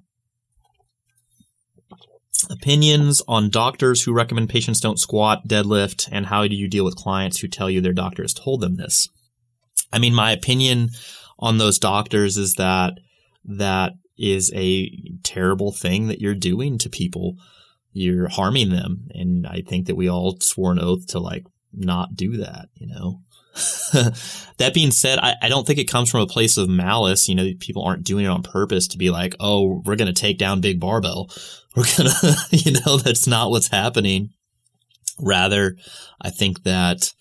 Opinions 2.49 3.21
on 3.27 3.49
doctors 3.49 4.03
who 4.03 4.13
recommend 4.13 4.49
patients 4.49 4.79
don't 4.79 4.99
squat, 4.99 5.47
deadlift, 5.47 6.09
and 6.11 6.25
how 6.25 6.47
do 6.47 6.55
you 6.55 6.67
deal 6.67 6.85
with 6.85 6.95
clients 6.95 7.39
who 7.39 7.47
tell 7.47 7.69
you 7.69 7.81
their 7.81 7.93
doctor 7.93 8.23
has 8.23 8.33
told 8.33 8.61
them 8.61 8.75
this? 8.75 9.09
I 9.91 9.99
mean, 9.99 10.13
my 10.13 10.31
opinion 10.31 10.89
on 11.39 11.57
those 11.57 11.79
doctors 11.79 12.37
is 12.37 12.55
that 12.55 12.93
that 13.45 13.93
is 14.17 14.51
a 14.55 14.89
terrible 15.23 15.71
thing 15.71 16.07
that 16.07 16.21
you're 16.21 16.35
doing 16.35 16.77
to 16.79 16.89
people. 16.89 17.35
You're 17.91 18.29
harming 18.29 18.69
them. 18.69 19.07
And 19.11 19.47
I 19.47 19.61
think 19.61 19.87
that 19.87 19.95
we 19.95 20.09
all 20.09 20.37
swore 20.39 20.71
an 20.71 20.79
oath 20.79 21.07
to 21.07 21.19
like 21.19 21.45
not 21.73 22.15
do 22.15 22.37
that, 22.37 22.69
you 22.75 22.87
know? 22.87 23.21
that 24.57 24.73
being 24.73 24.91
said, 24.91 25.17
I, 25.19 25.35
I, 25.41 25.47
don't 25.47 25.65
think 25.65 25.79
it 25.79 25.89
comes 25.89 26.11
from 26.11 26.19
a 26.19 26.27
place 26.27 26.57
of 26.57 26.67
malice. 26.67 27.29
You 27.29 27.35
know, 27.35 27.49
people 27.57 27.83
aren't 27.83 28.03
doing 28.03 28.25
it 28.25 28.29
on 28.29 28.43
purpose 28.43 28.89
to 28.89 28.97
be 28.97 29.09
like, 29.09 29.33
oh, 29.39 29.81
we're 29.85 29.95
going 29.95 30.13
to 30.13 30.21
take 30.21 30.37
down 30.37 30.59
Big 30.59 30.79
Barbell. 30.79 31.29
We're 31.75 31.83
going 31.97 32.09
to, 32.09 32.37
you 32.51 32.71
know, 32.71 32.95
that's 32.95 33.27
not 33.27 33.49
what's 33.49 33.67
happening. 33.67 34.29
Rather, 35.19 35.75
I 36.21 36.29
think 36.29 36.63
that 36.63 37.11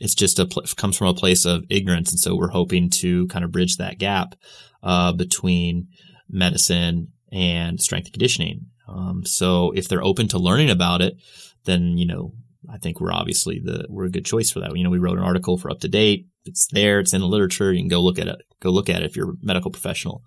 it's 0.00 0.16
just 0.16 0.40
a 0.40 0.46
comes 0.76 0.96
from 0.96 1.06
a 1.06 1.14
place 1.14 1.44
of 1.44 1.64
ignorance, 1.70 2.10
and 2.10 2.18
so 2.18 2.34
we're 2.34 2.48
hoping 2.48 2.90
to 2.90 3.28
kind 3.28 3.44
of 3.44 3.52
bridge 3.52 3.76
that 3.76 3.98
gap 3.98 4.34
uh, 4.82 5.12
between 5.12 5.88
medicine 6.32 7.12
and 7.32 7.80
strength 7.80 8.06
and 8.06 8.12
conditioning. 8.12 8.66
Um, 8.88 9.24
so 9.24 9.72
if 9.72 9.88
they're 9.88 10.02
open 10.02 10.28
to 10.28 10.38
learning 10.38 10.70
about 10.70 11.00
it, 11.00 11.16
then 11.64 11.96
you 11.96 12.06
know 12.06 12.32
I 12.68 12.78
think 12.78 13.00
we're 13.00 13.12
obviously 13.12 13.58
the 13.58 13.86
we're 13.88 14.04
a 14.04 14.10
good 14.10 14.24
choice 14.24 14.50
for 14.50 14.60
that. 14.60 14.76
You 14.76 14.84
know, 14.84 14.90
we 14.90 14.98
wrote 14.98 15.18
an 15.18 15.24
article 15.24 15.56
for 15.56 15.70
UpToDate. 15.70 16.26
It's 16.44 16.66
there. 16.68 17.00
It's 17.00 17.12
in 17.12 17.20
the 17.20 17.26
literature. 17.26 17.72
You 17.72 17.80
can 17.80 17.88
go 17.88 18.00
look 18.00 18.18
at 18.18 18.28
it. 18.28 18.42
Go 18.60 18.70
look 18.70 18.88
at 18.88 19.02
it 19.02 19.06
if 19.06 19.16
you're 19.16 19.30
a 19.30 19.36
medical 19.42 19.70
professional. 19.70 20.22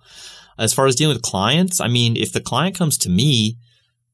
As 0.58 0.74
far 0.74 0.86
as 0.86 0.96
dealing 0.96 1.16
with 1.16 1.24
clients, 1.24 1.80
I 1.80 1.88
mean, 1.88 2.16
if 2.16 2.32
the 2.32 2.42
client 2.42 2.76
comes 2.76 2.98
to 3.00 3.10
me, 3.10 3.58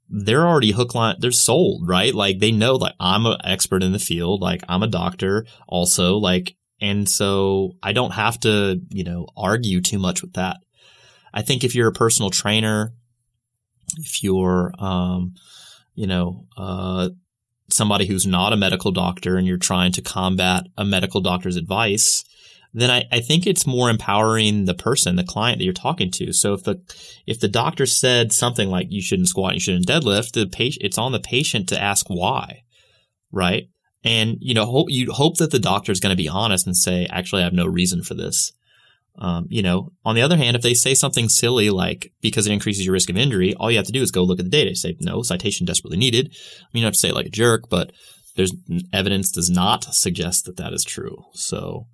they're 0.09 0.47
already 0.47 0.71
hook 0.71 0.95
line. 0.95 1.17
They're 1.19 1.31
sold, 1.31 1.87
right? 1.87 2.13
Like 2.13 2.39
they 2.39 2.51
know, 2.51 2.75
like 2.75 2.95
I'm 2.99 3.25
an 3.25 3.37
expert 3.43 3.83
in 3.83 3.91
the 3.91 3.99
field. 3.99 4.41
Like 4.41 4.63
I'm 4.67 4.83
a 4.83 4.87
doctor, 4.87 5.45
also. 5.67 6.17
Like, 6.17 6.55
and 6.81 7.07
so 7.09 7.73
I 7.83 7.91
don't 7.93 8.11
have 8.11 8.39
to, 8.41 8.81
you 8.89 9.03
know, 9.03 9.27
argue 9.35 9.81
too 9.81 9.99
much 9.99 10.21
with 10.21 10.33
that. 10.33 10.57
I 11.33 11.41
think 11.41 11.63
if 11.63 11.75
you're 11.75 11.89
a 11.89 11.93
personal 11.93 12.29
trainer, 12.29 12.93
if 13.97 14.23
you're, 14.23 14.73
um, 14.79 15.35
you 15.95 16.07
know, 16.07 16.45
uh, 16.57 17.09
somebody 17.69 18.05
who's 18.05 18.25
not 18.25 18.53
a 18.53 18.57
medical 18.57 18.91
doctor 18.91 19.37
and 19.37 19.47
you're 19.47 19.57
trying 19.57 19.91
to 19.93 20.01
combat 20.01 20.65
a 20.77 20.85
medical 20.85 21.21
doctor's 21.21 21.55
advice, 21.55 22.23
then 22.73 22.91
I, 22.91 23.05
I 23.11 23.19
think 23.19 23.47
it's 23.47 23.65
more 23.65 23.89
empowering 23.89 24.65
the 24.65 24.73
person, 24.73 25.15
the 25.15 25.23
client 25.23 25.57
that 25.59 25.65
you're 25.65 25.73
talking 25.73 26.11
to. 26.11 26.33
So 26.33 26.53
if 26.53 26.63
the 26.63 26.81
if 27.25 27.39
the 27.39 27.47
doctor 27.47 27.85
said 27.85 28.31
something 28.31 28.69
like 28.69 28.87
you 28.89 29.01
shouldn't 29.01 29.29
squat, 29.29 29.55
you 29.55 29.59
shouldn't 29.59 29.87
deadlift, 29.87 30.33
the 30.33 30.45
patient 30.45 30.85
it's 30.85 30.97
on 30.97 31.11
the 31.11 31.19
patient 31.19 31.67
to 31.69 31.81
ask 31.81 32.07
why, 32.07 32.63
right? 33.31 33.69
And 34.03 34.37
you 34.39 34.53
know, 34.53 34.65
hope 34.65 34.89
you 34.89 35.11
hope 35.11 35.37
that 35.37 35.51
the 35.51 35.59
doctor 35.59 35.91
is 35.91 35.99
going 35.99 36.15
to 36.15 36.21
be 36.21 36.29
honest 36.29 36.67
and 36.67 36.77
say, 36.77 37.07
actually, 37.09 37.41
I 37.41 37.45
have 37.45 37.53
no 37.53 37.65
reason 37.65 38.03
for 38.03 38.13
this. 38.13 38.53
Um, 39.21 39.47
you 39.49 39.61
know, 39.61 39.89
on 40.05 40.15
the 40.15 40.21
other 40.21 40.37
hand, 40.37 40.55
if 40.55 40.61
they 40.61 40.73
say 40.73 40.93
something 40.93 41.27
silly 41.27 41.69
like 41.69 42.13
because 42.21 42.47
it 42.47 42.53
increases 42.53 42.85
your 42.85 42.93
risk 42.93 43.09
of 43.09 43.17
injury, 43.17 43.53
all 43.55 43.69
you 43.69 43.75
have 43.75 43.85
to 43.87 43.91
do 43.91 44.01
is 44.01 44.11
go 44.11 44.23
look 44.23 44.39
at 44.39 44.45
the 44.45 44.49
data. 44.49 44.73
Say 44.75 44.95
no, 45.01 45.23
citation 45.23 45.65
desperately 45.65 45.97
needed. 45.97 46.27
I 46.31 46.67
mean, 46.73 46.81
you 46.81 46.85
have 46.85 46.93
to 46.93 46.99
say 46.99 47.11
like 47.11 47.25
a 47.25 47.29
jerk, 47.29 47.69
but 47.69 47.91
there's 48.37 48.53
evidence 48.93 49.29
does 49.29 49.49
not 49.49 49.83
suggest 49.93 50.45
that 50.45 50.55
that 50.55 50.71
is 50.71 50.85
true. 50.85 51.25
So, 51.33 51.87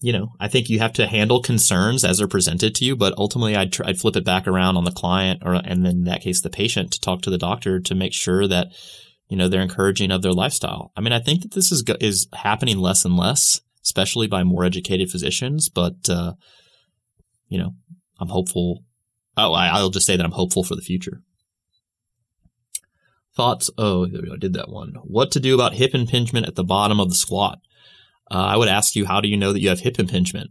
you 0.00 0.12
know, 0.12 0.32
I 0.40 0.48
think 0.48 0.68
you 0.68 0.80
have 0.80 0.92
to 0.94 1.06
handle 1.06 1.40
concerns 1.40 2.04
as 2.04 2.18
they're 2.18 2.26
presented 2.26 2.74
to 2.74 2.84
you, 2.84 2.96
but 2.96 3.14
ultimately 3.16 3.54
I'd, 3.54 3.72
tr- 3.72 3.84
I'd 3.86 4.00
flip 4.00 4.16
it 4.16 4.24
back 4.24 4.48
around 4.48 4.76
on 4.76 4.84
the 4.84 4.90
client 4.90 5.42
or, 5.44 5.54
and 5.54 5.86
then 5.86 5.92
in 5.92 6.04
that 6.04 6.22
case, 6.22 6.40
the 6.40 6.50
patient 6.50 6.90
to 6.92 7.00
talk 7.00 7.22
to 7.22 7.30
the 7.30 7.38
doctor 7.38 7.78
to 7.78 7.94
make 7.94 8.12
sure 8.12 8.48
that, 8.48 8.68
you 9.28 9.36
know, 9.36 9.48
they're 9.48 9.62
encouraging 9.62 10.10
of 10.10 10.22
their 10.22 10.32
lifestyle. 10.32 10.90
I 10.96 11.00
mean, 11.00 11.12
I 11.12 11.20
think 11.20 11.42
that 11.42 11.52
this 11.52 11.70
is, 11.70 11.84
is 12.00 12.26
happening 12.34 12.78
less 12.78 13.04
and 13.04 13.16
less, 13.16 13.60
especially 13.84 14.26
by 14.26 14.42
more 14.42 14.64
educated 14.64 15.10
physicians, 15.10 15.68
but, 15.68 16.08
uh, 16.08 16.34
you 17.48 17.58
know, 17.58 17.74
I'm 18.18 18.28
hopeful. 18.28 18.84
Oh, 19.36 19.52
I, 19.52 19.68
I'll 19.68 19.90
just 19.90 20.06
say 20.06 20.16
that 20.16 20.24
I'm 20.24 20.32
hopeful 20.32 20.64
for 20.64 20.74
the 20.74 20.82
future. 20.82 21.20
Thoughts? 23.36 23.68
Oh, 23.76 24.06
I 24.06 24.36
did 24.38 24.52
that 24.52 24.68
one. 24.68 24.94
What 25.02 25.32
to 25.32 25.40
do 25.40 25.54
about 25.54 25.74
hip 25.74 25.94
impingement 25.94 26.46
at 26.46 26.54
the 26.54 26.64
bottom 26.64 27.00
of 27.00 27.08
the 27.08 27.16
squat? 27.16 27.58
uh, 28.30 28.34
I 28.34 28.56
would 28.56 28.68
ask 28.68 28.96
you, 28.96 29.06
how 29.06 29.20
do 29.20 29.28
you 29.28 29.36
know 29.36 29.52
that 29.52 29.60
you 29.60 29.68
have 29.68 29.80
hip 29.80 29.98
impingement? 29.98 30.50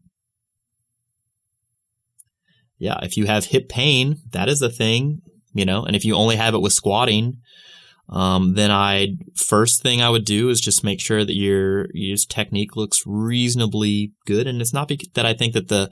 Yeah, 2.78 3.00
if 3.02 3.17
you 3.17 3.26
have 3.26 3.46
hip 3.46 3.69
pain, 3.69 4.17
that 4.32 4.50
is 4.50 4.62
a 4.62 4.69
thing, 4.69 5.22
you 5.54 5.65
know, 5.65 5.84
and 5.84 5.96
if 5.96 6.06
you 6.06 6.15
only 6.15 6.36
have 6.36 6.54
it 6.54 6.62
with 6.62 6.74
squatting, 6.74 7.38
um, 8.09 8.53
then 8.53 8.71
I 8.71 9.15
first 9.35 9.81
thing 9.81 10.01
I 10.01 10.09
would 10.09 10.25
do 10.25 10.49
is 10.49 10.59
just 10.59 10.83
make 10.83 10.99
sure 10.99 11.23
that 11.23 11.35
your 11.35 11.87
your 11.93 12.17
technique 12.17 12.75
looks 12.75 13.03
reasonably 13.05 14.13
good, 14.25 14.47
and 14.47 14.61
it's 14.61 14.73
not 14.73 14.91
that 15.13 15.25
I 15.25 15.33
think 15.33 15.53
that 15.53 15.67
the 15.67 15.89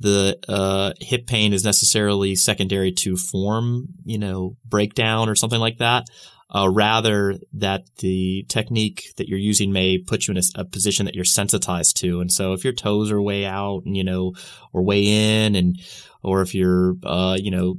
the 0.00 0.38
uh, 0.48 0.92
hip 1.00 1.26
pain 1.26 1.52
is 1.52 1.64
necessarily 1.64 2.34
secondary 2.34 2.90
to 2.90 3.16
form, 3.16 3.86
you 4.04 4.18
know, 4.18 4.56
breakdown 4.64 5.28
or 5.28 5.36
something 5.36 5.60
like 5.60 5.78
that 5.78 6.06
uh, 6.54 6.68
rather 6.68 7.38
that 7.54 7.84
the 7.98 8.44
technique 8.48 9.04
that 9.16 9.28
you're 9.28 9.38
using 9.38 9.72
may 9.72 9.98
put 9.98 10.26
you 10.26 10.32
in 10.32 10.38
a, 10.38 10.60
a, 10.60 10.64
position 10.64 11.06
that 11.06 11.14
you're 11.14 11.24
sensitized 11.24 11.96
to. 11.96 12.20
And 12.20 12.30
so 12.30 12.52
if 12.52 12.62
your 12.62 12.74
toes 12.74 13.10
are 13.10 13.22
way 13.22 13.46
out, 13.46 13.82
and, 13.86 13.96
you 13.96 14.04
know, 14.04 14.34
or 14.72 14.82
way 14.84 15.44
in, 15.44 15.54
and 15.54 15.80
or 16.22 16.42
if 16.42 16.54
you're, 16.54 16.94
uh, 17.04 17.36
you 17.40 17.50
know, 17.50 17.76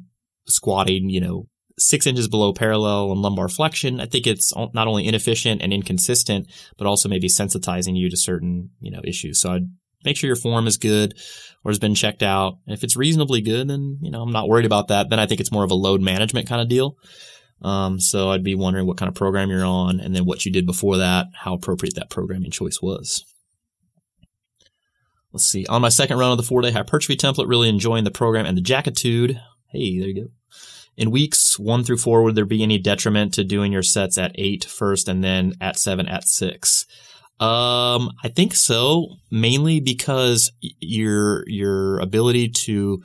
squatting, 0.48 1.10
you 1.10 1.22
know, 1.22 1.48
six 1.78 2.06
inches 2.06 2.28
below 2.28 2.54
parallel 2.54 3.12
and 3.12 3.22
lumbar 3.22 3.48
flexion, 3.48 4.00
I 4.00 4.06
think 4.06 4.28
it's 4.28 4.54
not 4.56 4.88
only 4.88 5.08
inefficient 5.08 5.62
and 5.62 5.74
inconsistent, 5.74 6.48
but 6.78 6.88
also 6.88 7.10
maybe 7.10 7.28
sensitizing 7.28 7.98
you 7.98 8.10
to 8.10 8.18
certain, 8.18 8.72
you 8.80 8.92
know, 8.92 9.02
issues. 9.04 9.42
So 9.42 9.54
I'd 9.54 9.70
make 10.06 10.18
sure 10.18 10.28
your 10.28 10.36
form 10.36 10.68
is 10.68 10.78
good 10.78 11.14
or 11.64 11.72
has 11.72 11.80
been 11.80 11.96
checked 11.96 12.24
out. 12.24 12.58
And 12.68 12.76
if 12.76 12.84
it's 12.84 12.98
reasonably 12.98 13.42
good, 13.42 13.68
then, 13.68 14.00
you 14.02 14.12
know, 14.12 14.22
I'm 14.22 14.32
not 14.32 14.48
worried 14.48 14.66
about 14.66 14.90
that. 14.90 15.10
Then 15.10 15.20
I 15.20 15.26
think 15.26 15.42
it's 15.42 15.52
more 15.52 15.64
of 15.64 15.72
a 15.72 15.76
load 15.76 16.02
management 16.02 16.48
kind 16.48 16.62
of 16.62 16.70
deal. 16.70 16.96
Um, 17.62 18.00
so 18.00 18.30
I'd 18.30 18.44
be 18.44 18.56
wondering 18.56 18.86
what 18.86 18.98
kind 18.98 19.08
of 19.08 19.16
program 19.16 19.50
you're 19.50 19.66
on 19.66 20.00
and 20.00 20.16
then 20.16 20.26
what 20.26 20.46
you 20.46 20.52
did 20.52 20.66
before 20.66 20.98
that, 20.98 21.28
how 21.34 21.54
appropriate 21.54 21.96
that 21.96 22.10
programming 22.10 22.52
choice 22.52 22.82
was. 22.82 23.24
Let's 25.32 25.46
see. 25.46 25.66
On 25.68 25.82
my 25.82 25.90
second 25.90 26.20
run 26.20 26.32
of 26.32 26.38
the 26.38 26.44
four 26.44 26.62
day 26.62 26.72
hypertrophy 26.72 27.16
template, 27.16 27.48
really 27.48 27.70
enjoying 27.70 28.04
the 28.04 28.12
program 28.12 28.46
and 28.46 28.58
the 28.58 28.62
jackitude. 28.62 29.40
Hey, 29.72 29.98
there 29.98 30.10
you 30.10 30.24
go. 30.26 30.28
In 30.96 31.12
weeks 31.12 31.58
one 31.58 31.84
through 31.84 31.98
four, 31.98 32.24
would 32.24 32.36
there 32.36 32.46
be 32.46 32.64
any 32.64 32.78
detriment 32.78 33.34
to 33.34 33.44
doing 33.44 33.72
your 33.72 33.84
sets 33.84 34.18
at 34.18 34.36
eight 34.36 34.64
first 34.64 35.08
and 35.08 35.24
then 35.24 35.54
at 35.60 35.78
seven 35.78 36.08
at 36.08 36.28
six? 36.28 36.86
Um, 37.40 38.12
I 38.24 38.30
think 38.34 38.54
so, 38.56 39.08
mainly 39.32 39.80
because 39.80 40.52
your 40.80 41.44
your 41.50 42.00
ability 42.00 42.50
to 42.50 43.02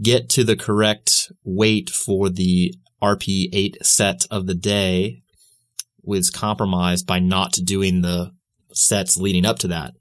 get 0.00 0.28
to 0.30 0.44
the 0.44 0.56
correct 0.56 1.32
weight 1.44 1.90
for 1.90 2.30
the 2.30 2.74
RP8 3.02 3.84
set 3.84 4.26
of 4.30 4.46
the 4.46 4.54
day 4.54 5.22
was 6.02 6.30
compromised 6.30 7.06
by 7.06 7.18
not 7.18 7.52
doing 7.64 8.02
the 8.02 8.32
sets 8.72 9.16
leading 9.16 9.44
up 9.44 9.58
to 9.60 9.68
that. 9.68 9.94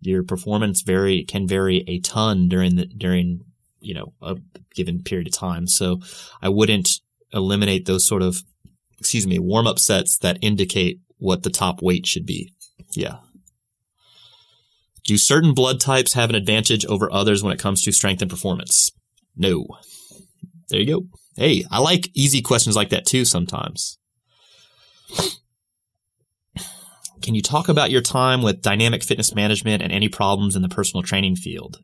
Your 0.00 0.22
performance 0.22 0.82
vary 0.82 1.24
can 1.24 1.48
vary 1.48 1.84
a 1.88 2.00
ton 2.00 2.48
during 2.48 2.76
the 2.76 2.86
during 2.86 3.40
you 3.80 3.94
know 3.94 4.12
a 4.22 4.36
given 4.74 5.02
period 5.02 5.28
of 5.28 5.32
time. 5.32 5.66
So 5.66 6.00
I 6.42 6.48
wouldn't 6.48 6.88
eliminate 7.32 7.86
those 7.86 8.06
sort 8.06 8.22
of 8.22 8.42
excuse 8.98 9.26
me 9.26 9.38
warm 9.38 9.66
up 9.66 9.78
sets 9.78 10.18
that 10.18 10.38
indicate 10.42 11.00
what 11.18 11.42
the 11.42 11.50
top 11.50 11.82
weight 11.82 12.06
should 12.06 12.26
be. 12.26 12.52
Yeah. 12.92 13.16
Do 15.04 15.16
certain 15.16 15.54
blood 15.54 15.80
types 15.80 16.12
have 16.14 16.28
an 16.28 16.36
advantage 16.36 16.84
over 16.86 17.12
others 17.12 17.42
when 17.42 17.52
it 17.52 17.58
comes 17.58 17.82
to 17.82 17.92
strength 17.92 18.20
and 18.20 18.30
performance? 18.30 18.90
No. 19.36 19.66
There 20.68 20.80
you 20.80 20.86
go. 20.86 21.06
Hey, 21.36 21.64
I 21.70 21.78
like 21.78 22.10
easy 22.14 22.42
questions 22.42 22.76
like 22.76 22.90
that 22.90 23.06
too 23.06 23.24
sometimes. 23.24 23.98
Can 27.22 27.34
you 27.34 27.42
talk 27.42 27.68
about 27.68 27.90
your 27.90 28.00
time 28.00 28.42
with 28.42 28.62
dynamic 28.62 29.02
fitness 29.02 29.34
management 29.34 29.82
and 29.82 29.92
any 29.92 30.08
problems 30.08 30.56
in 30.56 30.62
the 30.62 30.68
personal 30.68 31.02
training 31.02 31.36
field? 31.36 31.78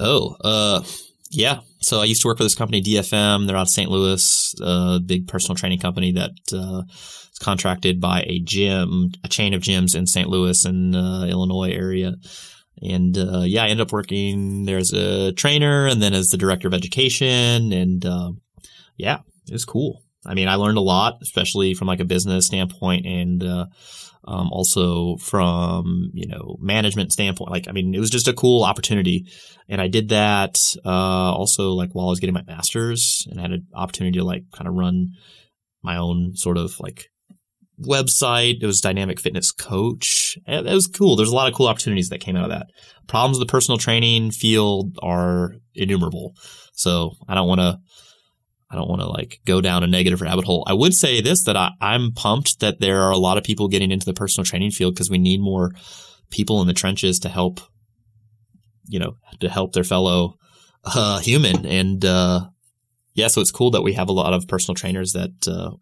Oh, 0.00 0.36
uh, 0.42 0.82
yeah. 1.30 1.60
So 1.80 2.00
I 2.00 2.04
used 2.04 2.22
to 2.22 2.28
work 2.28 2.38
for 2.38 2.42
this 2.42 2.54
company, 2.54 2.82
DFM. 2.82 3.46
They're 3.46 3.56
out 3.56 3.62
of 3.62 3.68
St. 3.68 3.90
Louis, 3.90 4.54
a 4.60 4.98
big 5.04 5.28
personal 5.28 5.56
training 5.56 5.78
company 5.78 6.12
that 6.12 6.30
uh, 6.52 6.82
is 6.90 7.38
contracted 7.38 8.00
by 8.00 8.22
a 8.26 8.40
gym, 8.40 9.10
a 9.22 9.28
chain 9.28 9.54
of 9.54 9.62
gyms 9.62 9.94
in 9.94 10.06
St. 10.06 10.28
Louis 10.28 10.64
and 10.64 10.96
uh, 10.96 11.26
Illinois 11.28 11.70
area. 11.70 12.14
And 12.82 13.16
uh, 13.16 13.42
yeah, 13.44 13.64
I 13.64 13.68
ended 13.68 13.86
up 13.86 13.92
working 13.92 14.64
there 14.64 14.78
as 14.78 14.92
a 14.92 15.32
trainer 15.32 15.86
and 15.86 16.02
then 16.02 16.14
as 16.14 16.30
the 16.30 16.38
director 16.38 16.66
of 16.66 16.74
education. 16.74 17.72
And 17.72 18.04
uh, 18.04 18.32
yeah, 18.96 19.18
it 19.46 19.52
was 19.52 19.66
cool. 19.66 20.02
I 20.24 20.34
mean, 20.34 20.48
I 20.48 20.54
learned 20.54 20.78
a 20.78 20.82
lot, 20.82 21.18
especially 21.22 21.74
from 21.74 21.88
like 21.88 22.00
a 22.00 22.04
business 22.04 22.46
standpoint 22.46 23.06
and 23.06 23.42
uh, 23.42 23.66
um, 24.24 24.50
also 24.52 25.16
from 25.16 26.10
you 26.12 26.26
know 26.26 26.56
management 26.60 27.12
standpoint. 27.12 27.50
Like, 27.50 27.68
I 27.68 27.72
mean, 27.72 27.94
it 27.94 28.00
was 28.00 28.10
just 28.10 28.28
a 28.28 28.32
cool 28.32 28.64
opportunity, 28.64 29.26
and 29.68 29.80
I 29.80 29.88
did 29.88 30.10
that 30.10 30.58
uh, 30.84 30.88
also 31.32 31.70
like 31.70 31.90
while 31.92 32.06
I 32.06 32.10
was 32.10 32.20
getting 32.20 32.34
my 32.34 32.44
master's, 32.46 33.26
and 33.30 33.38
I 33.38 33.42
had 33.42 33.52
an 33.52 33.66
opportunity 33.74 34.18
to 34.18 34.24
like 34.24 34.44
kind 34.54 34.68
of 34.68 34.74
run 34.74 35.12
my 35.82 35.96
own 35.96 36.36
sort 36.36 36.58
of 36.58 36.78
like 36.80 37.06
website. 37.80 38.62
It 38.62 38.66
was 38.66 38.80
dynamic 38.80 39.20
fitness 39.20 39.52
coach. 39.52 40.38
It 40.46 40.64
was 40.64 40.86
cool. 40.86 41.16
There's 41.16 41.30
a 41.30 41.34
lot 41.34 41.48
of 41.48 41.54
cool 41.54 41.68
opportunities 41.68 42.10
that 42.10 42.20
came 42.20 42.36
out 42.36 42.44
of 42.44 42.50
that. 42.50 42.66
Problems 43.06 43.38
with 43.38 43.48
the 43.48 43.50
personal 43.50 43.78
training 43.78 44.30
field 44.30 44.98
are 45.02 45.54
innumerable. 45.74 46.34
So 46.74 47.12
I 47.28 47.34
don't 47.34 47.48
want 47.48 47.60
to 47.60 47.78
I 48.70 48.76
don't 48.76 48.88
want 48.88 49.00
to 49.02 49.08
like 49.08 49.40
go 49.44 49.60
down 49.60 49.82
a 49.82 49.88
negative 49.88 50.20
rabbit 50.20 50.44
hole. 50.44 50.64
I 50.66 50.74
would 50.74 50.94
say 50.94 51.20
this 51.20 51.44
that 51.44 51.56
I, 51.56 51.72
I'm 51.80 52.12
pumped 52.12 52.60
that 52.60 52.80
there 52.80 53.02
are 53.02 53.10
a 53.10 53.18
lot 53.18 53.36
of 53.36 53.44
people 53.44 53.68
getting 53.68 53.90
into 53.90 54.06
the 54.06 54.14
personal 54.14 54.44
training 54.44 54.70
field 54.70 54.94
because 54.94 55.10
we 55.10 55.18
need 55.18 55.40
more 55.40 55.72
people 56.30 56.60
in 56.60 56.68
the 56.68 56.74
trenches 56.74 57.18
to 57.20 57.28
help, 57.28 57.60
you 58.86 59.00
know, 59.00 59.16
to 59.40 59.48
help 59.48 59.72
their 59.72 59.84
fellow 59.84 60.36
uh, 60.84 61.18
human. 61.18 61.66
And 61.66 62.04
uh, 62.04 62.46
yeah, 63.14 63.26
so 63.26 63.40
it's 63.40 63.50
cool 63.50 63.72
that 63.72 63.82
we 63.82 63.94
have 63.94 64.08
a 64.08 64.12
lot 64.12 64.34
of 64.34 64.46
personal 64.46 64.76
trainers 64.76 65.12
that, 65.14 65.48
uh, 65.48 65.72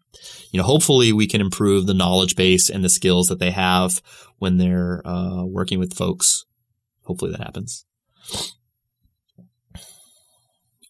you 0.51 0.57
know, 0.57 0.65
hopefully 0.65 1.13
we 1.13 1.27
can 1.27 1.41
improve 1.41 1.85
the 1.85 1.93
knowledge 1.93 2.35
base 2.35 2.71
and 2.71 2.83
the 2.83 2.89
skills 2.89 3.27
that 3.27 3.39
they 3.39 3.51
have 3.51 4.01
when 4.39 4.57
they're 4.57 5.05
uh, 5.05 5.43
working 5.45 5.77
with 5.77 5.93
folks. 5.93 6.45
Hopefully 7.03 7.31
that 7.31 7.41
happens 7.41 7.85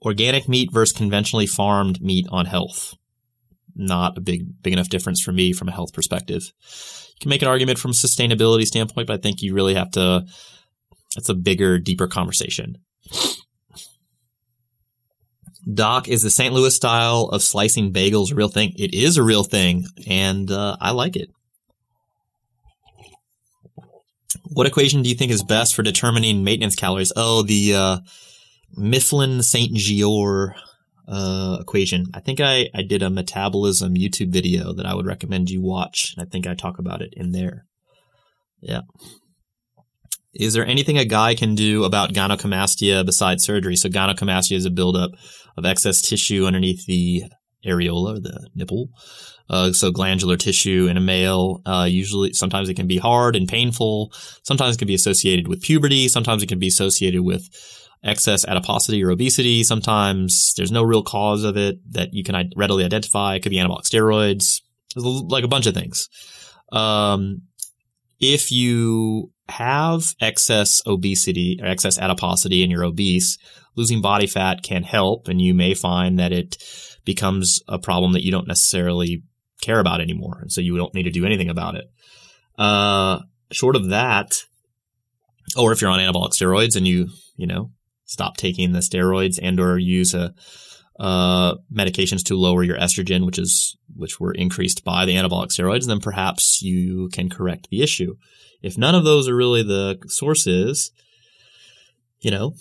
organic 0.02 0.48
meat 0.48 0.70
versus 0.72 0.96
conventionally 0.96 1.46
farmed 1.46 2.02
meat 2.02 2.28
on 2.30 2.46
health. 2.46 2.96
Not 3.76 4.18
a 4.18 4.22
big 4.22 4.62
big 4.62 4.74
enough 4.74 4.90
difference 4.90 5.22
for 5.22 5.32
me 5.32 5.54
from 5.54 5.70
a 5.70 5.74
health 5.74 5.94
perspective. 5.94 6.52
You 7.10 7.20
can 7.22 7.30
make 7.30 7.42
an 7.42 7.48
argument 7.48 7.80
from 7.80 7.92
a 7.92 7.94
sustainability 7.94 8.66
standpoint, 8.66 9.08
but 9.08 9.14
I 9.14 9.22
think 9.22 9.42
you 9.42 9.54
really 9.54 9.76
have 9.76 9.92
to. 9.92 10.26
It's 11.18 11.30
a 11.30 11.34
bigger, 11.34 11.80
deeper 11.80 12.08
conversation. 12.08 12.78
Doc, 15.72 16.08
is 16.08 16.22
the 16.22 16.30
St. 16.30 16.54
Louis 16.54 16.76
style 16.76 17.24
of 17.32 17.44
slicing 17.44 17.92
bagels 17.94 18.32
a 18.32 18.36
real 18.36 18.48
thing? 18.48 18.74
It 18.78 18.94
is 18.94 19.18
a 19.18 19.24
real 19.24 19.44
thing, 19.44 19.86
and 20.08 20.50
uh, 20.50 20.78
I 20.80 20.92
like 20.92 21.16
it. 21.16 21.30
What 24.46 24.68
equation 24.68 25.02
do 25.04 25.10
you 25.10 25.16
think 25.16 25.32
is 25.32 25.44
best 25.44 25.76
for 25.76 25.84
determining 25.84 26.44
maintenance 26.44 26.76
calories? 26.76 27.14
Oh, 27.16 27.44
the 27.44 27.76
uh, 27.76 27.98
Mifflin 28.76 29.42
St. 29.42 29.74
Jeor 29.74 30.54
uh, 31.08 31.58
equation. 31.62 32.06
I 32.14 32.20
think 32.20 32.40
I, 32.40 32.70
I 32.74 32.84
did 32.84 33.02
a 33.02 33.10
metabolism 33.10 33.96
YouTube 33.96 34.32
video 34.32 34.74
that 34.74 34.86
I 34.86 34.94
would 34.94 35.08
recommend 35.08 35.50
you 35.50 35.62
watch. 35.62 36.14
I 36.20 36.26
think 36.26 36.48
I 36.48 36.54
talk 36.54 36.80
about 36.80 37.02
it 37.02 37.14
in 37.14 37.32
there. 37.32 37.66
Yeah. 38.62 38.82
Is 40.34 40.54
there 40.54 40.66
anything 40.66 40.98
a 40.98 41.06
guy 41.06 41.34
can 41.34 41.56
do 41.56 41.84
about 41.84 42.14
gynecomastia 42.14 43.06
besides 43.06 43.44
surgery? 43.44 43.76
So 43.76 43.90
gynecomastia 43.90 44.56
is 44.56 44.66
a 44.66 44.70
buildup 44.70 45.12
of 45.58 45.66
excess 45.66 46.02
tissue 46.02 46.46
underneath 46.46 46.86
the 46.86 47.24
areola, 47.66 48.22
the 48.22 48.50
nipple. 48.56 48.90
Uh, 49.50 49.72
so 49.72 49.92
glandular 49.92 50.38
tissue 50.38 50.88
in 50.88 50.98
a 50.98 51.02
male, 51.02 51.62
uh, 51.66 51.88
usually, 51.90 52.34
sometimes 52.34 52.70
it 52.70 52.76
can 52.76 52.86
be 52.88 53.00
hard 53.00 53.36
and 53.36 53.48
painful. 53.48 54.14
Sometimes 54.44 54.76
it 54.76 54.78
can 54.78 54.88
be 54.88 54.94
associated 54.94 55.48
with 55.48 55.64
puberty. 55.64 56.08
Sometimes 56.08 56.44
it 56.44 56.50
can 56.50 56.60
be 56.60 56.68
associated 56.68 57.22
with 57.22 57.50
excess 58.04 58.46
adiposity 58.46 59.04
or 59.04 59.12
obesity. 59.12 59.64
Sometimes 59.64 60.54
there's 60.56 60.72
no 60.72 60.84
real 60.84 61.04
cause 61.04 61.44
of 61.44 61.58
it 61.58 61.80
that 61.94 62.14
you 62.14 62.24
can 62.24 62.52
readily 62.56 62.86
identify. 62.86 63.36
It 63.36 63.42
could 63.42 63.50
be 63.52 63.58
anabolic 63.58 63.84
steroids, 63.84 64.62
like 64.96 65.44
a 65.44 65.50
bunch 65.50 65.68
of 65.68 65.74
things. 65.74 66.08
Um, 66.72 67.42
if 68.20 68.52
you 68.52 69.32
have 69.50 70.14
excess 70.22 70.82
obesity 70.86 71.60
or 71.62 71.68
excess 71.68 71.98
adiposity 71.98 72.64
and 72.64 72.72
you're 72.72 72.84
obese, 72.84 73.38
losing 73.76 74.02
body 74.02 74.28
fat 74.28 74.62
can 74.64 74.84
help. 74.84 75.28
And 75.28 75.42
you 75.42 75.54
may 75.54 75.74
find 75.74 76.20
that 76.20 76.32
it 76.32 76.58
becomes 77.06 77.62
a 77.68 77.80
problem 77.80 78.14
that 78.14 78.24
you 78.24 78.32
don't 78.32 78.48
necessarily 78.48 79.24
care 79.62 79.80
about 79.80 80.02
anymore. 80.02 80.40
And 80.42 80.52
so 80.52 80.62
you 80.62 80.78
don't 80.78 80.94
need 80.94 81.04
to 81.04 81.12
do 81.12 81.26
anything 81.26 81.50
about 81.50 81.76
it. 81.76 81.86
Uh, 82.58 83.20
short 83.52 83.76
of 83.76 83.90
that, 83.90 84.44
or 85.58 85.72
if 85.72 85.82
you're 85.82 85.90
on 85.90 86.00
anabolic 86.00 86.32
steroids 86.32 86.76
and 86.76 86.88
you, 86.88 87.08
you 87.36 87.48
know, 87.48 87.72
stop 88.10 88.38
taking 88.38 88.72
the 88.72 88.80
steroids 88.80 89.40
and 89.42 89.60
or 89.60 89.78
use 89.78 90.14
a, 90.14 90.34
uh, 91.00 91.56
medications 91.74 92.24
to 92.26 92.36
lower 92.36 92.64
your 92.64 92.78
estrogen, 92.78 93.26
which 93.26 93.40
is 93.40 93.78
which 93.96 94.20
were 94.20 94.34
increased 94.34 94.84
by 94.84 95.06
the 95.06 95.16
anabolic 95.16 95.48
steroids, 95.48 95.88
then 95.88 96.00
perhaps 96.00 96.62
you 96.62 97.10
can 97.14 97.30
correct 97.30 97.70
the 97.70 97.82
issue. 97.82 98.16
If 98.62 98.78
none 98.78 98.96
of 98.96 99.06
those 99.06 99.30
are 99.30 99.36
really 99.36 99.64
the 99.64 100.00
sources, 100.08 100.92
you 102.20 102.32
know, 102.32 102.56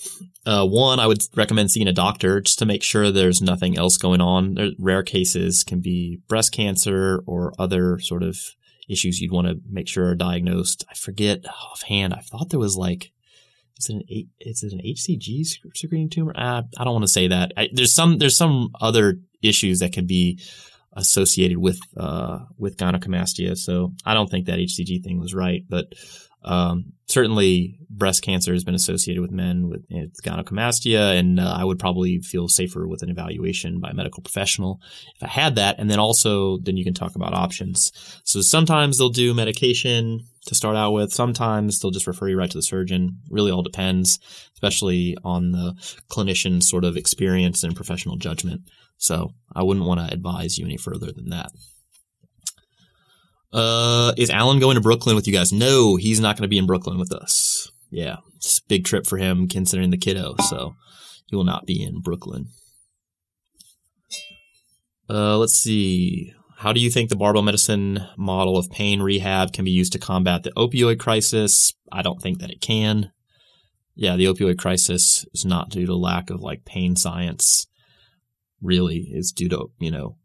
uh, 0.46 0.64
one, 0.64 1.00
I 1.00 1.06
would 1.06 1.22
recommend 1.34 1.70
seeing 1.70 1.88
a 1.88 1.92
doctor 1.92 2.40
just 2.40 2.58
to 2.60 2.66
make 2.66 2.84
sure 2.84 3.10
there's 3.10 3.42
nothing 3.42 3.76
else 3.76 3.96
going 3.96 4.20
on. 4.20 4.54
There, 4.54 4.70
rare 4.78 5.02
cases 5.02 5.64
can 5.64 5.80
be 5.80 6.20
breast 6.28 6.52
cancer 6.52 7.22
or 7.26 7.54
other 7.58 7.98
sort 7.98 8.22
of 8.22 8.38
issues 8.88 9.20
you'd 9.20 9.32
want 9.32 9.48
to 9.48 9.60
make 9.68 9.88
sure 9.88 10.06
are 10.06 10.14
diagnosed. 10.14 10.84
I 10.88 10.94
forget 10.94 11.44
offhand. 11.72 12.14
I 12.14 12.20
thought 12.20 12.50
there 12.50 12.60
was 12.60 12.76
like 12.76 13.10
is 13.78 13.88
it 13.88 13.94
an 13.94 14.02
is 14.40 14.62
it 14.62 14.72
an 14.72 14.80
HCG 14.84 15.44
secreting 15.74 16.10
tumor? 16.10 16.32
Uh, 16.36 16.62
I 16.76 16.84
don't 16.84 16.92
want 16.92 17.04
to 17.04 17.08
say 17.08 17.28
that. 17.28 17.52
I, 17.56 17.68
there's 17.72 17.94
some 17.94 18.18
there's 18.18 18.36
some 18.36 18.70
other 18.80 19.18
issues 19.42 19.78
that 19.80 19.92
can 19.92 20.06
be 20.06 20.40
associated 20.94 21.58
with 21.58 21.78
uh, 21.96 22.40
with 22.58 22.76
gynecomastia. 22.76 23.56
So 23.56 23.92
I 24.04 24.14
don't 24.14 24.28
think 24.28 24.46
that 24.46 24.58
HCG 24.58 25.02
thing 25.02 25.20
was 25.20 25.34
right, 25.34 25.62
but 25.68 25.86
um, 26.44 26.92
certainly 27.06 27.78
breast 27.90 28.22
cancer 28.22 28.52
has 28.52 28.64
been 28.64 28.74
associated 28.74 29.20
with 29.20 29.30
men 29.30 29.68
with, 29.68 29.84
gynecomastia, 30.22 31.18
and 31.18 31.40
uh, 31.40 31.56
I 31.58 31.64
would 31.64 31.78
probably 31.78 32.20
feel 32.20 32.48
safer 32.48 32.86
with 32.86 33.02
an 33.02 33.10
evaluation 33.10 33.80
by 33.80 33.90
a 33.90 33.94
medical 33.94 34.22
professional 34.22 34.80
if 35.16 35.22
I 35.22 35.28
had 35.28 35.56
that. 35.56 35.78
And 35.78 35.90
then 35.90 35.98
also, 35.98 36.58
then 36.58 36.76
you 36.76 36.84
can 36.84 36.94
talk 36.94 37.16
about 37.16 37.34
options. 37.34 37.92
So 38.24 38.40
sometimes 38.40 38.98
they'll 38.98 39.08
do 39.08 39.34
medication 39.34 40.20
to 40.46 40.54
start 40.54 40.76
out 40.76 40.92
with. 40.92 41.12
Sometimes 41.12 41.78
they'll 41.78 41.90
just 41.90 42.06
refer 42.06 42.28
you 42.28 42.38
right 42.38 42.50
to 42.50 42.58
the 42.58 42.62
surgeon. 42.62 43.18
Really 43.30 43.50
all 43.50 43.62
depends, 43.62 44.18
especially 44.54 45.16
on 45.24 45.52
the 45.52 45.74
clinician's 46.10 46.68
sort 46.68 46.84
of 46.84 46.96
experience 46.96 47.62
and 47.62 47.74
professional 47.74 48.16
judgment. 48.16 48.62
So 48.98 49.32
I 49.54 49.62
wouldn't 49.62 49.86
want 49.86 50.00
to 50.00 50.12
advise 50.12 50.58
you 50.58 50.64
any 50.64 50.76
further 50.76 51.12
than 51.12 51.30
that. 51.30 51.50
Uh, 53.52 54.12
is 54.16 54.30
Alan 54.30 54.58
going 54.58 54.74
to 54.74 54.80
Brooklyn 54.80 55.16
with 55.16 55.26
you 55.26 55.32
guys? 55.32 55.52
No, 55.52 55.96
he's 55.96 56.20
not 56.20 56.36
going 56.36 56.42
to 56.42 56.48
be 56.48 56.58
in 56.58 56.66
Brooklyn 56.66 56.98
with 56.98 57.12
us. 57.12 57.70
Yeah, 57.90 58.16
it's 58.36 58.60
big 58.60 58.84
trip 58.84 59.06
for 59.06 59.16
him 59.16 59.48
considering 59.48 59.90
the 59.90 59.96
kiddo, 59.96 60.34
so 60.48 60.74
he 61.26 61.36
will 61.36 61.44
not 61.44 61.66
be 61.66 61.82
in 61.82 62.00
Brooklyn. 62.00 62.48
Uh, 65.08 65.38
let's 65.38 65.54
see. 65.54 66.32
How 66.58 66.72
do 66.72 66.80
you 66.80 66.90
think 66.90 67.08
the 67.08 67.16
barbell 67.16 67.42
medicine 67.42 68.06
model 68.16 68.58
of 68.58 68.70
pain 68.70 69.00
rehab 69.00 69.52
can 69.52 69.64
be 69.64 69.70
used 69.70 69.92
to 69.92 69.98
combat 69.98 70.42
the 70.42 70.50
opioid 70.52 70.98
crisis? 70.98 71.72
I 71.90 72.02
don't 72.02 72.20
think 72.20 72.40
that 72.40 72.50
it 72.50 72.60
can. 72.60 73.12
Yeah, 73.94 74.16
the 74.16 74.26
opioid 74.26 74.58
crisis 74.58 75.24
is 75.32 75.44
not 75.44 75.70
due 75.70 75.86
to 75.86 75.94
lack 75.94 76.30
of 76.30 76.40
like 76.40 76.64
pain 76.64 76.96
science. 76.96 77.66
Really, 78.60 79.08
it's 79.12 79.32
due 79.32 79.48
to, 79.48 79.70
you 79.78 79.90
know, 79.90 80.16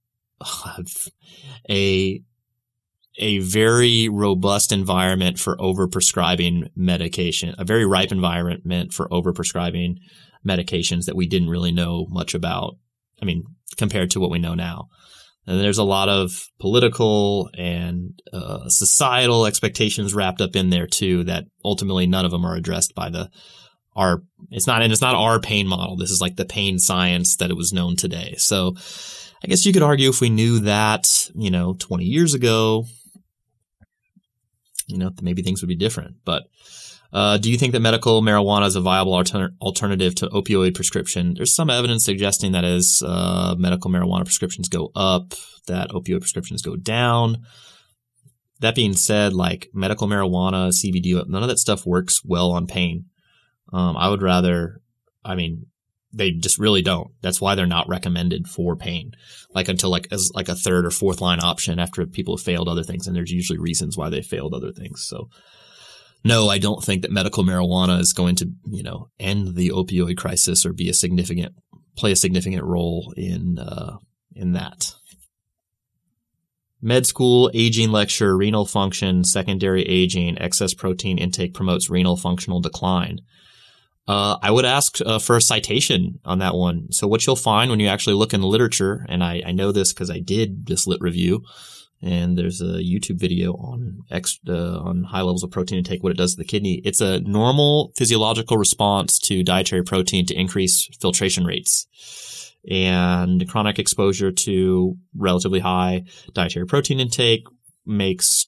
a 1.69 2.21
a 3.18 3.39
very 3.39 4.09
robust 4.09 4.72
environment 4.72 5.39
for 5.39 5.55
overprescribing 5.57 6.70
medication, 6.76 7.55
a 7.57 7.66
very 7.66 7.86
ripe 7.86 8.11
environment 8.11 8.93
for 8.93 9.07
overprescribing 9.09 9.97
medications 10.47 11.05
that 11.05 11.16
we 11.16 11.28
didn't 11.28 11.49
really 11.49 11.72
know 11.72 12.07
much 12.09 12.34
about. 12.34 12.76
I 13.22 13.26
mean, 13.26 13.43
compared 13.78 14.11
to 14.11 14.20
what 14.20 14.32
we 14.32 14.39
know 14.39 14.55
now. 14.55 14.88
And 15.45 15.59
there's 15.59 15.78
a 15.78 15.84
lot 15.84 16.09
of 16.09 16.47
political 16.59 17.49
and 17.57 18.20
uh, 18.32 18.70
societal 18.70 19.45
expectations 19.45 20.14
wrapped 20.14 20.41
up 20.41 20.55
in 20.55 20.70
there 20.70 20.88
too 20.88 21.26
that 21.26 21.45
ultimately 21.66 22.07
none 22.07 22.26
of 22.26 22.32
them 22.32 22.45
are 22.45 22.55
addressed 22.55 22.95
by 22.95 23.09
the 23.09 23.30
our 23.95 24.24
it's 24.49 24.68
not 24.68 24.82
and 24.82 24.91
it's 24.91 25.01
not 25.01 25.16
our 25.16 25.39
pain 25.39 25.68
model. 25.68 25.97
This 25.97 26.11
is 26.11 26.22
like 26.22 26.38
the 26.38 26.45
pain 26.45 26.80
science 26.80 27.36
that 27.38 27.51
it 27.51 27.57
was 27.57 27.74
known 27.74 27.95
today. 27.95 28.36
So 28.38 28.76
I 29.43 29.47
guess 29.47 29.66
you 29.66 29.74
could 29.74 29.84
argue 29.84 30.09
if 30.09 30.22
we 30.22 30.30
knew 30.30 30.59
that, 30.59 31.30
you 31.36 31.51
know, 31.51 31.74
20 31.74 32.05
years 32.05 32.34
ago, 32.34 32.86
you 34.88 34.97
know, 34.97 35.11
maybe 35.21 35.41
things 35.41 35.61
would 35.61 35.67
be 35.67 35.75
different. 35.75 36.17
But 36.25 36.43
uh, 37.11 37.38
do 37.38 37.51
you 37.51 37.57
think 37.57 37.73
that 37.73 37.79
medical 37.79 38.21
marijuana 38.21 38.65
is 38.65 38.75
a 38.75 38.81
viable 38.81 39.13
alter- 39.13 39.53
alternative 39.61 40.15
to 40.15 40.27
opioid 40.29 40.73
prescription? 40.73 41.36
There's 41.36 41.55
some 41.55 41.69
evidence 41.69 42.05
suggesting 42.05 42.53
that 42.53 42.65
as 42.65 43.03
uh, 43.05 43.55
medical 43.57 43.91
marijuana 43.91 44.25
prescriptions 44.25 44.67
go 44.67 44.91
up, 44.95 45.34
that 45.67 45.89
opioid 45.89 46.21
prescriptions 46.21 46.61
go 46.61 46.75
down. 46.75 47.43
That 48.61 48.75
being 48.75 48.93
said, 48.93 49.34
like 49.34 49.69
medical 49.73 50.07
marijuana, 50.07 50.69
CBD, 50.69 51.27
none 51.27 51.43
of 51.43 51.49
that 51.49 51.59
stuff 51.59 51.86
works 51.86 52.23
well 52.25 52.51
on 52.51 52.65
pain. 52.65 53.05
Um, 53.71 53.95
I 53.95 54.09
would 54.09 54.21
rather, 54.21 54.81
I 55.23 55.36
mean, 55.36 55.67
they 56.14 56.32
just 56.32 56.59
really 56.59 56.82
don't. 56.82 57.11
That's 57.22 57.41
why 57.41 57.55
they're 57.55 57.66
not 57.66 57.89
recommended 57.89 58.47
for 58.47 58.76
pain. 58.76 59.14
Like 59.53 59.68
until 59.68 59.89
like 59.89 60.07
as 60.11 60.32
like 60.34 60.49
a 60.49 60.55
third 60.55 60.86
or 60.86 60.91
fourth 60.91 61.22
line 61.22 61.39
option 61.41 61.80
after 61.80 62.05
people 62.05 62.38
have 62.38 62.45
failed 62.45 62.70
other 62.70 62.84
things, 62.84 63.07
and 63.07 63.16
there's 63.16 63.32
usually 63.32 63.59
reasons 63.59 63.97
why 63.97 64.09
they 64.09 64.22
failed 64.22 64.53
other 64.53 64.72
things. 64.72 65.03
So, 65.03 65.30
no, 66.24 66.49
I 66.49 66.59
don't 66.59 66.84
think 66.84 67.01
that 67.01 67.11
medical 67.11 67.43
marijuana 67.43 67.99
is 67.99 68.14
going 68.14 68.36
to 68.38 68.49
you 68.70 68.84
know 68.84 69.09
end 69.20 69.55
the 69.55 69.70
opioid 69.70 70.18
crisis 70.18 70.66
or 70.66 70.74
be 70.74 70.89
a 70.89 70.93
significant 70.93 71.53
play 71.95 72.11
a 72.11 72.16
significant 72.16 72.64
role 72.64 73.14
in 73.18 73.59
uh, 73.59 73.97
in 74.36 74.53
that. 74.53 74.93
Med 76.82 77.05
school 77.05 77.49
aging 77.53 77.91
lecture, 77.91 78.36
renal 78.36 78.66
function, 78.66 79.24
secondary 79.24 79.84
aging, 79.84 80.38
excess 80.39 80.74
protein 80.74 81.18
intake 81.18 81.53
promotes 81.53 81.89
renal 81.89 82.18
functional 82.18 82.59
decline. 82.59 83.20
Uh, 84.08 84.38
I 84.41 84.51
would 84.51 84.66
ask 84.66 84.99
uh, 85.06 85.20
for 85.20 85.38
a 85.38 85.41
citation 85.41 86.20
on 86.26 86.39
that 86.39 86.56
one. 86.56 86.91
So 86.91 87.08
what 87.08 87.26
you'll 87.26 87.36
find 87.38 87.72
when 87.72 87.80
you 87.80 87.88
actually 87.88 88.16
look 88.16 88.34
in 88.34 88.41
the 88.41 88.47
literature, 88.47 89.06
and 89.08 89.24
I, 89.24 89.41
I 89.45 89.51
know 89.51 89.72
this 89.72 89.93
because 89.93 90.10
I 90.10 90.20
did 90.20 90.66
this 90.66 90.86
lit 90.86 90.99
review, 90.99 91.43
and 92.01 92.38
there's 92.38 92.60
a 92.60 92.84
YouTube 92.84 93.18
video 93.18 93.54
on 93.54 94.01
ex, 94.12 94.38
uh, 94.47 94.78
on 94.80 95.06
high 95.06 95.22
levels 95.22 95.43
of 95.43 95.51
protein 95.51 95.78
intake, 95.78 96.04
what 96.04 96.12
it 96.12 96.18
does 96.18 96.36
to 96.36 96.38
the 96.38 96.47
kidney. 96.47 96.82
It's 96.84 96.99
a 96.99 97.22
normal 97.22 97.93
physiological 97.95 98.58
response 98.58 99.20
to 99.20 99.41
dietary 99.41 99.84
protein 99.84 100.26
to 100.26 100.36
increase 100.36 100.89
filtration 100.99 101.45
rates. 101.45 101.88
And 102.70 103.47
chronic 103.49 103.80
exposure 103.80 104.32
to 104.32 104.97
relatively 105.16 105.60
high 105.60 106.04
dietary 106.34 106.66
protein 106.66 106.99
intake 106.99 107.45
makes 107.86 108.47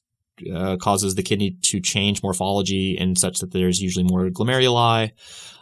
uh, 0.53 0.77
causes 0.77 1.15
the 1.15 1.23
kidney 1.23 1.57
to 1.63 1.79
change 1.79 2.23
morphology 2.23 2.97
in 2.97 3.15
such 3.15 3.39
that 3.39 3.51
there's 3.51 3.81
usually 3.81 4.05
more 4.05 4.29
glomeruli, 4.29 5.11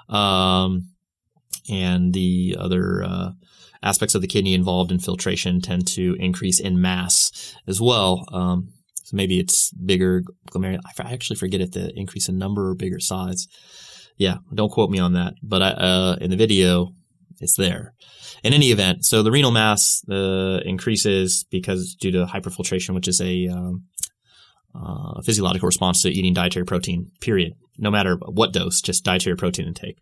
um, 0.09 0.89
and 1.69 2.13
the 2.13 2.55
other 2.59 3.03
uh, 3.03 3.29
aspects 3.81 4.15
of 4.15 4.21
the 4.21 4.27
kidney 4.27 4.53
involved 4.53 4.91
in 4.91 4.99
filtration 4.99 5.61
tend 5.61 5.87
to 5.87 6.15
increase 6.19 6.59
in 6.59 6.81
mass 6.81 7.55
as 7.67 7.79
well. 7.79 8.25
Um, 8.31 8.69
so 9.03 9.15
maybe 9.15 9.39
it's 9.39 9.71
bigger 9.71 10.23
glomeruli. 10.51 10.79
I 10.99 11.13
actually 11.13 11.37
forget 11.37 11.61
if 11.61 11.71
the 11.71 11.91
increase 11.95 12.29
in 12.29 12.37
number 12.37 12.69
or 12.69 12.75
bigger 12.75 12.99
size. 12.99 13.47
Yeah, 14.17 14.37
don't 14.53 14.71
quote 14.71 14.91
me 14.91 14.99
on 14.99 15.13
that, 15.13 15.33
but 15.41 15.61
I, 15.61 15.69
uh, 15.69 16.17
in 16.21 16.29
the 16.29 16.37
video, 16.37 16.93
it's 17.39 17.57
there. 17.57 17.93
In 18.43 18.53
any 18.53 18.71
event, 18.71 19.05
so 19.05 19.23
the 19.23 19.31
renal 19.31 19.51
mass 19.51 20.01
uh, 20.09 20.59
increases 20.65 21.45
because 21.49 21.95
due 21.99 22.11
to 22.11 22.25
hyperfiltration, 22.25 22.93
which 22.93 23.07
is 23.07 23.21
a 23.21 23.47
um, 23.47 23.83
uh, 24.75 25.21
physiological 25.21 25.67
response 25.67 26.01
to 26.01 26.09
eating 26.09 26.33
dietary 26.33 26.65
protein, 26.65 27.11
period. 27.21 27.53
No 27.77 27.91
matter 27.91 28.17
what 28.25 28.53
dose, 28.53 28.81
just 28.81 29.03
dietary 29.03 29.35
protein 29.35 29.67
intake. 29.67 29.97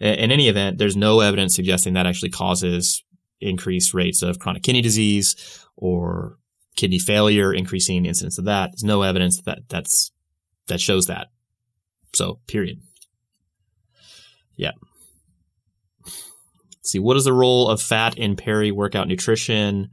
In 0.00 0.30
any 0.30 0.48
event, 0.48 0.78
there's 0.78 0.96
no 0.96 1.20
evidence 1.20 1.54
suggesting 1.54 1.94
that 1.94 2.06
actually 2.06 2.30
causes 2.30 3.02
increased 3.40 3.94
rates 3.94 4.22
of 4.22 4.38
chronic 4.38 4.62
kidney 4.62 4.82
disease 4.82 5.36
or 5.76 6.36
kidney 6.76 6.98
failure, 6.98 7.52
increasing 7.52 8.04
incidence 8.04 8.38
of 8.38 8.44
that. 8.44 8.70
There's 8.72 8.84
no 8.84 9.02
evidence 9.02 9.40
that 9.42 9.60
that's 9.68 10.10
that 10.66 10.80
shows 10.80 11.06
that. 11.06 11.28
So, 12.14 12.40
period. 12.46 12.80
Yeah. 14.56 14.72
Let's 16.04 16.90
see, 16.90 16.98
what 16.98 17.16
is 17.16 17.24
the 17.24 17.32
role 17.32 17.68
of 17.68 17.80
fat 17.80 18.18
in 18.18 18.36
peri-workout 18.36 19.08
nutrition? 19.08 19.90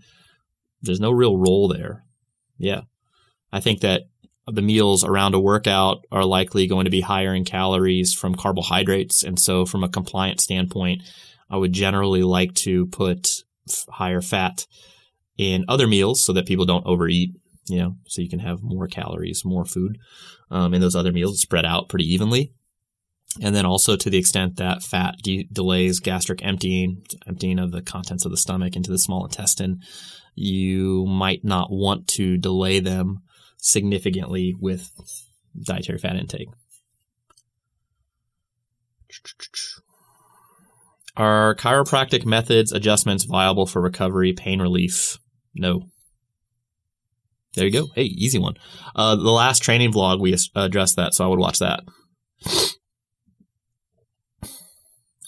There's 0.81 0.99
no 0.99 1.11
real 1.11 1.37
role 1.37 1.67
there. 1.67 2.03
Yeah. 2.57 2.81
I 3.51 3.59
think 3.59 3.81
that 3.81 4.03
the 4.55 4.61
meals 4.61 5.03
around 5.03 5.33
a 5.33 5.39
workout 5.39 6.05
are 6.11 6.25
likely 6.25 6.67
going 6.67 6.85
to 6.85 6.91
be 6.91 7.01
higher 7.01 7.33
in 7.33 7.45
calories 7.45 8.13
from 8.13 8.35
carbohydrates. 8.35 9.23
And 9.23 9.39
so, 9.39 9.65
from 9.65 9.83
a 9.83 9.89
compliance 9.89 10.43
standpoint, 10.43 11.03
I 11.49 11.57
would 11.57 11.73
generally 11.73 12.23
like 12.23 12.53
to 12.55 12.87
put 12.87 13.29
f- 13.69 13.85
higher 13.89 14.21
fat 14.21 14.65
in 15.37 15.65
other 15.67 15.87
meals 15.87 16.23
so 16.23 16.33
that 16.33 16.45
people 16.45 16.65
don't 16.65 16.85
overeat, 16.85 17.35
you 17.67 17.79
know, 17.79 17.95
so 18.07 18.21
you 18.21 18.29
can 18.29 18.39
have 18.39 18.61
more 18.61 18.87
calories, 18.87 19.43
more 19.43 19.65
food 19.65 19.97
um, 20.49 20.73
in 20.73 20.81
those 20.81 20.95
other 20.95 21.11
meals 21.11 21.41
spread 21.41 21.65
out 21.65 21.89
pretty 21.89 22.05
evenly. 22.05 22.53
And 23.41 23.55
then 23.55 23.65
also 23.65 23.95
to 23.95 24.09
the 24.09 24.17
extent 24.17 24.57
that 24.57 24.83
fat 24.83 25.15
de- 25.23 25.47
delays 25.51 25.99
gastric 25.99 26.43
emptying, 26.43 27.05
emptying 27.27 27.59
of 27.59 27.71
the 27.71 27.81
contents 27.81 28.25
of 28.25 28.31
the 28.31 28.37
stomach 28.37 28.75
into 28.75 28.91
the 28.91 28.99
small 28.99 29.23
intestine, 29.25 29.79
you 30.35 31.05
might 31.05 31.43
not 31.43 31.71
want 31.71 32.07
to 32.09 32.37
delay 32.37 32.79
them 32.79 33.21
significantly 33.61 34.53
with 34.59 34.91
dietary 35.65 35.99
fat 35.99 36.17
intake. 36.17 36.49
Are 41.15 41.55
chiropractic 41.55 42.25
methods 42.25 42.71
adjustments 42.71 43.25
viable 43.25 43.65
for 43.65 43.81
recovery, 43.81 44.33
pain 44.33 44.61
relief? 44.61 45.17
No. 45.53 45.83
There 47.53 47.65
you 47.65 47.71
go. 47.71 47.87
Hey, 47.95 48.03
easy 48.03 48.39
one. 48.39 48.55
Uh, 48.95 49.15
the 49.15 49.29
last 49.29 49.61
training 49.61 49.91
vlog, 49.91 50.21
we 50.21 50.35
addressed 50.55 50.95
that, 50.95 51.13
so 51.13 51.25
I 51.25 51.27
would 51.27 51.39
watch 51.39 51.59
that. 51.59 51.83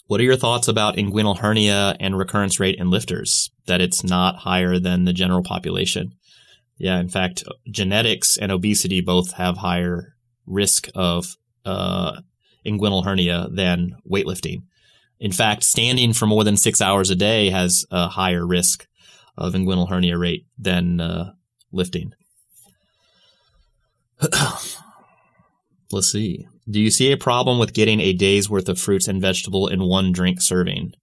What 0.06 0.20
are 0.20 0.24
your 0.24 0.36
thoughts 0.36 0.68
about 0.68 0.96
inguinal 0.96 1.38
hernia 1.38 1.96
and 2.00 2.16
recurrence 2.16 2.58
rate 2.58 2.78
in 2.78 2.90
lifters? 2.90 3.50
That 3.66 3.80
it's 3.80 4.02
not 4.02 4.36
higher 4.36 4.78
than 4.78 5.04
the 5.04 5.12
general 5.12 5.42
population. 5.42 6.12
Yeah, 6.76 6.98
in 6.98 7.08
fact, 7.08 7.44
genetics 7.70 8.36
and 8.36 8.50
obesity 8.50 9.00
both 9.00 9.32
have 9.34 9.58
higher 9.58 10.16
risk 10.46 10.88
of 10.94 11.36
uh, 11.64 12.20
inguinal 12.66 13.04
hernia 13.04 13.48
than 13.50 13.96
weightlifting. 14.10 14.62
In 15.20 15.32
fact, 15.32 15.62
standing 15.62 16.12
for 16.12 16.26
more 16.26 16.44
than 16.44 16.56
six 16.56 16.80
hours 16.80 17.10
a 17.10 17.14
day 17.14 17.50
has 17.50 17.86
a 17.90 18.08
higher 18.08 18.46
risk 18.46 18.86
of 19.36 19.54
inguinal 19.54 19.88
hernia 19.88 20.18
rate 20.18 20.46
than 20.58 21.00
uh, 21.00 21.32
lifting. 21.72 22.12
Let's 25.92 26.10
see. 26.10 26.46
Do 26.68 26.80
you 26.80 26.90
see 26.90 27.12
a 27.12 27.16
problem 27.16 27.58
with 27.58 27.74
getting 27.74 28.00
a 28.00 28.12
day's 28.12 28.48
worth 28.48 28.68
of 28.68 28.80
fruits 28.80 29.06
and 29.06 29.20
vegetable 29.20 29.68
in 29.68 29.84
one 29.84 30.12
drink 30.12 30.40
serving? 30.40 30.94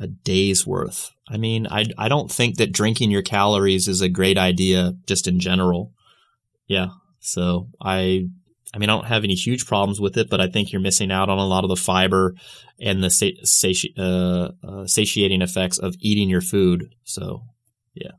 A 0.00 0.06
day's 0.08 0.66
worth. 0.66 1.10
I 1.28 1.36
mean, 1.36 1.66
I, 1.66 1.84
I 1.98 2.08
don't 2.08 2.32
think 2.32 2.56
that 2.56 2.72
drinking 2.72 3.10
your 3.10 3.22
calories 3.22 3.86
is 3.86 4.00
a 4.00 4.08
great 4.08 4.38
idea 4.38 4.94
just 5.06 5.28
in 5.28 5.38
general. 5.38 5.92
Yeah. 6.66 6.88
So 7.20 7.68
I 7.80 8.28
I 8.72 8.78
mean, 8.78 8.88
I 8.88 8.94
don't 8.94 9.06
have 9.06 9.24
any 9.24 9.34
huge 9.34 9.66
problems 9.66 10.00
with 10.00 10.16
it, 10.16 10.30
but 10.30 10.40
I 10.40 10.46
think 10.46 10.72
you're 10.72 10.80
missing 10.80 11.10
out 11.10 11.28
on 11.28 11.38
a 11.38 11.46
lot 11.46 11.64
of 11.64 11.70
the 11.70 11.76
fiber 11.76 12.34
and 12.78 13.02
the 13.02 13.10
sati- 13.10 13.94
uh, 13.98 14.48
uh, 14.66 14.86
satiating 14.86 15.42
effects 15.42 15.78
of 15.78 15.96
eating 15.98 16.28
your 16.28 16.40
food. 16.40 16.94
So, 17.04 17.42
yeah. 17.94 18.12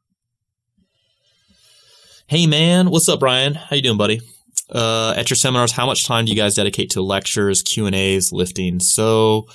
Hey, 2.28 2.48
man, 2.48 2.90
what's 2.90 3.08
up, 3.08 3.22
Brian? 3.22 3.54
How 3.56 3.78
you 3.78 3.82
doing, 3.82 3.98
buddy? 3.98 4.22
Uh, 4.70 5.14
at 5.16 5.30
your 5.30 5.38
seminars, 5.38 5.72
how 5.72 5.86
much 5.86 6.06
time 6.06 6.26
do 6.26 6.32
you 6.32 6.38
guys 6.38 6.56
dedicate 6.56 6.92
to 6.92 7.02
lectures, 7.02 7.62
Q 7.62 7.86
and 7.86 7.96
A's, 7.96 8.32
lifting? 8.32 8.80
So, 8.82 9.48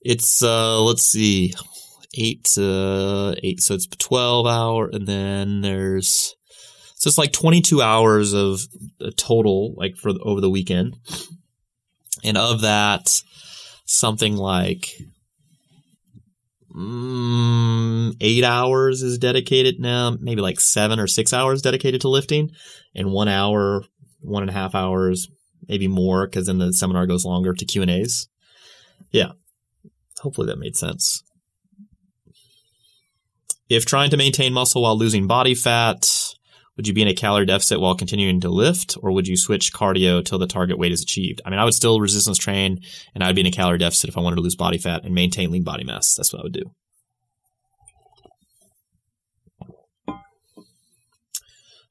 it's 0.00 0.42
uh, 0.42 0.80
let's 0.82 1.02
see, 1.02 1.54
eight 2.14 2.44
to 2.54 3.36
eight. 3.42 3.60
So 3.60 3.74
it's 3.74 3.86
twelve 3.86 4.46
hour, 4.46 4.88
and 4.92 5.06
then 5.06 5.60
there's 5.60 6.36
so 6.96 7.08
it's 7.08 7.18
like 7.18 7.32
22 7.32 7.82
hours 7.82 8.32
of 8.32 8.62
total, 9.16 9.74
like 9.76 9.96
for 9.96 10.12
over 10.22 10.40
the 10.40 10.50
weekend. 10.50 10.96
And 12.24 12.38
of 12.38 12.62
that, 12.62 13.20
something 13.84 14.34
like 14.34 14.90
mm, 16.74 18.16
eight 18.20 18.44
hours 18.44 19.02
is 19.02 19.18
dedicated 19.18 19.78
now, 19.78 20.16
maybe 20.18 20.40
like 20.40 20.58
seven 20.58 20.98
or 20.98 21.06
six 21.06 21.34
hours 21.34 21.60
dedicated 21.60 22.00
to 22.00 22.08
lifting, 22.08 22.50
and 22.94 23.12
one 23.12 23.28
hour, 23.28 23.84
one 24.22 24.42
and 24.42 24.50
a 24.50 24.54
half 24.54 24.74
hours, 24.74 25.28
maybe 25.68 25.88
more, 25.88 26.26
because 26.26 26.46
then 26.46 26.58
the 26.58 26.72
seminar 26.72 27.06
goes 27.06 27.26
longer 27.26 27.52
to 27.52 27.64
Q 27.66 27.82
and 27.82 27.90
A's. 27.90 28.26
Yeah, 29.12 29.32
hopefully 30.26 30.48
that 30.48 30.58
made 30.58 30.76
sense. 30.76 31.22
If 33.68 33.86
trying 33.86 34.10
to 34.10 34.16
maintain 34.16 34.52
muscle 34.52 34.82
while 34.82 34.98
losing 34.98 35.28
body 35.28 35.54
fat, 35.54 36.34
would 36.76 36.88
you 36.88 36.94
be 36.94 37.02
in 37.02 37.06
a 37.06 37.14
calorie 37.14 37.46
deficit 37.46 37.80
while 37.80 37.94
continuing 37.94 38.40
to 38.40 38.48
lift, 38.48 38.96
or 39.00 39.12
would 39.12 39.28
you 39.28 39.36
switch 39.36 39.72
cardio 39.72 40.24
till 40.24 40.40
the 40.40 40.48
target 40.48 40.80
weight 40.80 40.90
is 40.90 41.00
achieved? 41.00 41.40
I 41.46 41.50
mean, 41.50 41.60
I 41.60 41.64
would 41.64 41.74
still 41.74 42.00
resistance 42.00 42.38
train, 42.38 42.80
and 43.14 43.22
I'd 43.22 43.36
be 43.36 43.42
in 43.42 43.46
a 43.46 43.52
calorie 43.52 43.78
deficit 43.78 44.10
if 44.10 44.18
I 44.18 44.20
wanted 44.20 44.34
to 44.36 44.42
lose 44.42 44.56
body 44.56 44.78
fat 44.78 45.04
and 45.04 45.14
maintain 45.14 45.52
lean 45.52 45.62
body 45.62 45.84
mass. 45.84 46.16
That's 46.16 46.32
what 46.32 46.40
I 46.40 46.42
would 46.42 46.52
do. 46.52 46.72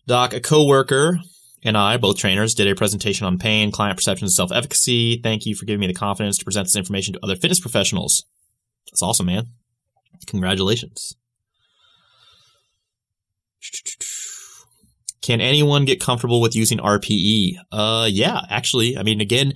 Doc, 0.07 0.33
a 0.33 0.41
coworker 0.41 1.19
and 1.65 1.75
I, 1.77 1.97
both 1.97 2.17
trainers, 2.17 2.53
did 2.53 2.67
a 2.67 2.75
presentation 2.75 3.25
on 3.25 3.39
pain, 3.39 3.71
client 3.71 3.97
perception, 3.97 4.25
and 4.25 4.31
self-efficacy. 4.31 5.19
Thank 5.21 5.45
you 5.45 5.55
for 5.55 5.65
giving 5.65 5.81
me 5.81 5.87
the 5.87 5.93
confidence 5.93 6.37
to 6.37 6.45
present 6.45 6.67
this 6.67 6.75
information 6.75 7.15
to 7.15 7.19
other 7.23 7.35
fitness 7.35 7.59
professionals. 7.59 8.23
That's 8.91 9.01
awesome, 9.01 9.25
man. 9.25 9.47
Congratulations. 10.27 11.15
Can 15.21 15.41
anyone 15.41 15.85
get 15.85 15.99
comfortable 15.99 16.39
with 16.39 16.55
using 16.55 16.77
RPE? 16.77 17.55
Uh, 17.71 18.07
yeah, 18.09 18.41
actually. 18.49 18.95
I 18.95 19.01
mean, 19.01 19.19
again, 19.19 19.53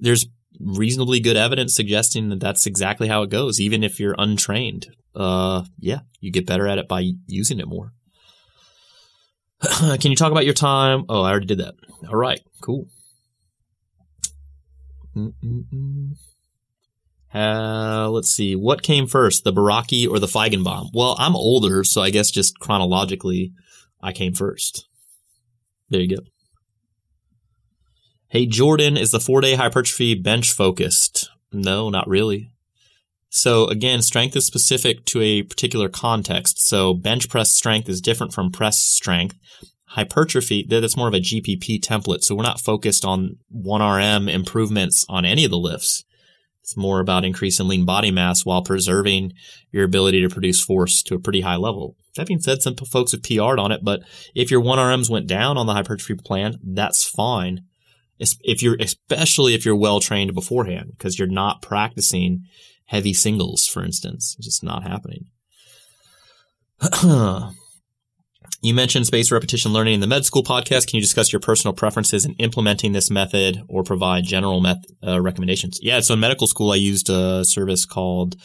there's 0.00 0.26
reasonably 0.58 1.20
good 1.20 1.36
evidence 1.36 1.74
suggesting 1.76 2.28
that 2.30 2.40
that's 2.40 2.66
exactly 2.66 3.06
how 3.06 3.22
it 3.22 3.30
goes, 3.30 3.60
even 3.60 3.84
if 3.84 4.00
you're 4.00 4.16
untrained. 4.18 4.88
Uh, 5.14 5.62
yeah, 5.78 6.00
you 6.20 6.32
get 6.32 6.46
better 6.46 6.66
at 6.66 6.78
it 6.78 6.88
by 6.88 7.12
using 7.28 7.60
it 7.60 7.68
more. 7.68 7.92
Can 10.00 10.10
you 10.10 10.16
talk 10.16 10.32
about 10.32 10.44
your 10.44 10.54
time? 10.54 11.04
Oh, 11.08 11.22
I 11.22 11.30
already 11.30 11.46
did 11.46 11.58
that. 11.58 11.74
All 12.08 12.16
right, 12.16 12.40
cool. 12.60 12.88
Uh, 17.34 18.08
let's 18.10 18.30
see. 18.30 18.56
What 18.56 18.82
came 18.82 19.06
first, 19.06 19.44
the 19.44 19.52
Baraki 19.52 20.08
or 20.08 20.18
the 20.18 20.26
Feigenbaum? 20.26 20.90
Well, 20.92 21.16
I'm 21.18 21.36
older, 21.36 21.84
so 21.84 22.02
I 22.02 22.10
guess 22.10 22.30
just 22.30 22.58
chronologically, 22.58 23.52
I 24.02 24.12
came 24.12 24.34
first. 24.34 24.86
There 25.88 26.00
you 26.00 26.16
go. 26.16 26.22
Hey, 28.28 28.46
Jordan, 28.46 28.96
is 28.96 29.10
the 29.10 29.20
four 29.20 29.40
day 29.40 29.54
hypertrophy 29.54 30.14
bench 30.14 30.52
focused? 30.52 31.30
No, 31.52 31.90
not 31.90 32.08
really. 32.08 32.50
So 33.34 33.66
again, 33.68 34.02
strength 34.02 34.36
is 34.36 34.46
specific 34.46 35.06
to 35.06 35.22
a 35.22 35.42
particular 35.42 35.88
context. 35.88 36.68
So 36.68 36.92
bench 36.92 37.30
press 37.30 37.54
strength 37.54 37.88
is 37.88 38.02
different 38.02 38.34
from 38.34 38.52
press 38.52 38.78
strength. 38.78 39.38
Hypertrophy, 39.86 40.66
that's 40.68 40.98
more 40.98 41.08
of 41.08 41.14
a 41.14 41.20
GPP 41.20 41.80
template. 41.80 42.24
So 42.24 42.34
we're 42.34 42.42
not 42.42 42.60
focused 42.60 43.06
on 43.06 43.38
1RM 43.56 44.30
improvements 44.30 45.06
on 45.08 45.24
any 45.24 45.46
of 45.46 45.50
the 45.50 45.56
lifts. 45.56 46.04
It's 46.62 46.76
more 46.76 47.00
about 47.00 47.24
increasing 47.24 47.68
lean 47.68 47.86
body 47.86 48.10
mass 48.10 48.44
while 48.44 48.62
preserving 48.62 49.32
your 49.70 49.84
ability 49.84 50.20
to 50.20 50.28
produce 50.28 50.62
force 50.62 51.02
to 51.04 51.14
a 51.14 51.18
pretty 51.18 51.40
high 51.40 51.56
level. 51.56 51.96
That 52.16 52.26
being 52.26 52.40
said, 52.40 52.60
some 52.60 52.76
folks 52.76 53.12
have 53.12 53.22
PR'd 53.22 53.58
on 53.58 53.72
it, 53.72 53.80
but 53.82 54.02
if 54.34 54.50
your 54.50 54.60
1RMs 54.60 55.08
went 55.08 55.26
down 55.26 55.56
on 55.56 55.64
the 55.64 55.72
hypertrophy 55.72 56.22
plan, 56.22 56.58
that's 56.62 57.02
fine. 57.02 57.62
If 58.18 58.62
you're, 58.62 58.76
especially 58.78 59.54
if 59.54 59.64
you're 59.64 59.74
well 59.74 60.00
trained 60.00 60.34
beforehand, 60.34 60.92
because 60.96 61.18
you're 61.18 61.26
not 61.26 61.62
practicing 61.62 62.44
heavy 62.92 63.14
singles, 63.14 63.66
for 63.66 63.82
instance. 63.82 64.36
It's 64.38 64.46
just 64.46 64.62
not 64.62 64.82
happening. 64.82 65.24
you 68.62 68.74
mentioned 68.74 69.06
spaced 69.06 69.32
repetition 69.32 69.72
learning 69.72 69.94
in 69.94 70.00
the 70.00 70.06
med 70.06 70.26
school 70.26 70.44
podcast. 70.44 70.88
Can 70.88 70.98
you 70.98 71.02
discuss 71.02 71.32
your 71.32 71.40
personal 71.40 71.72
preferences 71.72 72.26
in 72.26 72.34
implementing 72.34 72.92
this 72.92 73.10
method 73.10 73.62
or 73.66 73.82
provide 73.82 74.24
general 74.24 74.60
met- 74.60 74.84
uh, 75.04 75.22
recommendations? 75.22 75.80
Yeah, 75.82 76.00
so 76.00 76.12
in 76.14 76.20
medical 76.20 76.46
school, 76.46 76.70
I 76.70 76.76
used 76.76 77.08
a 77.08 77.46
service 77.46 77.86
called 77.86 78.36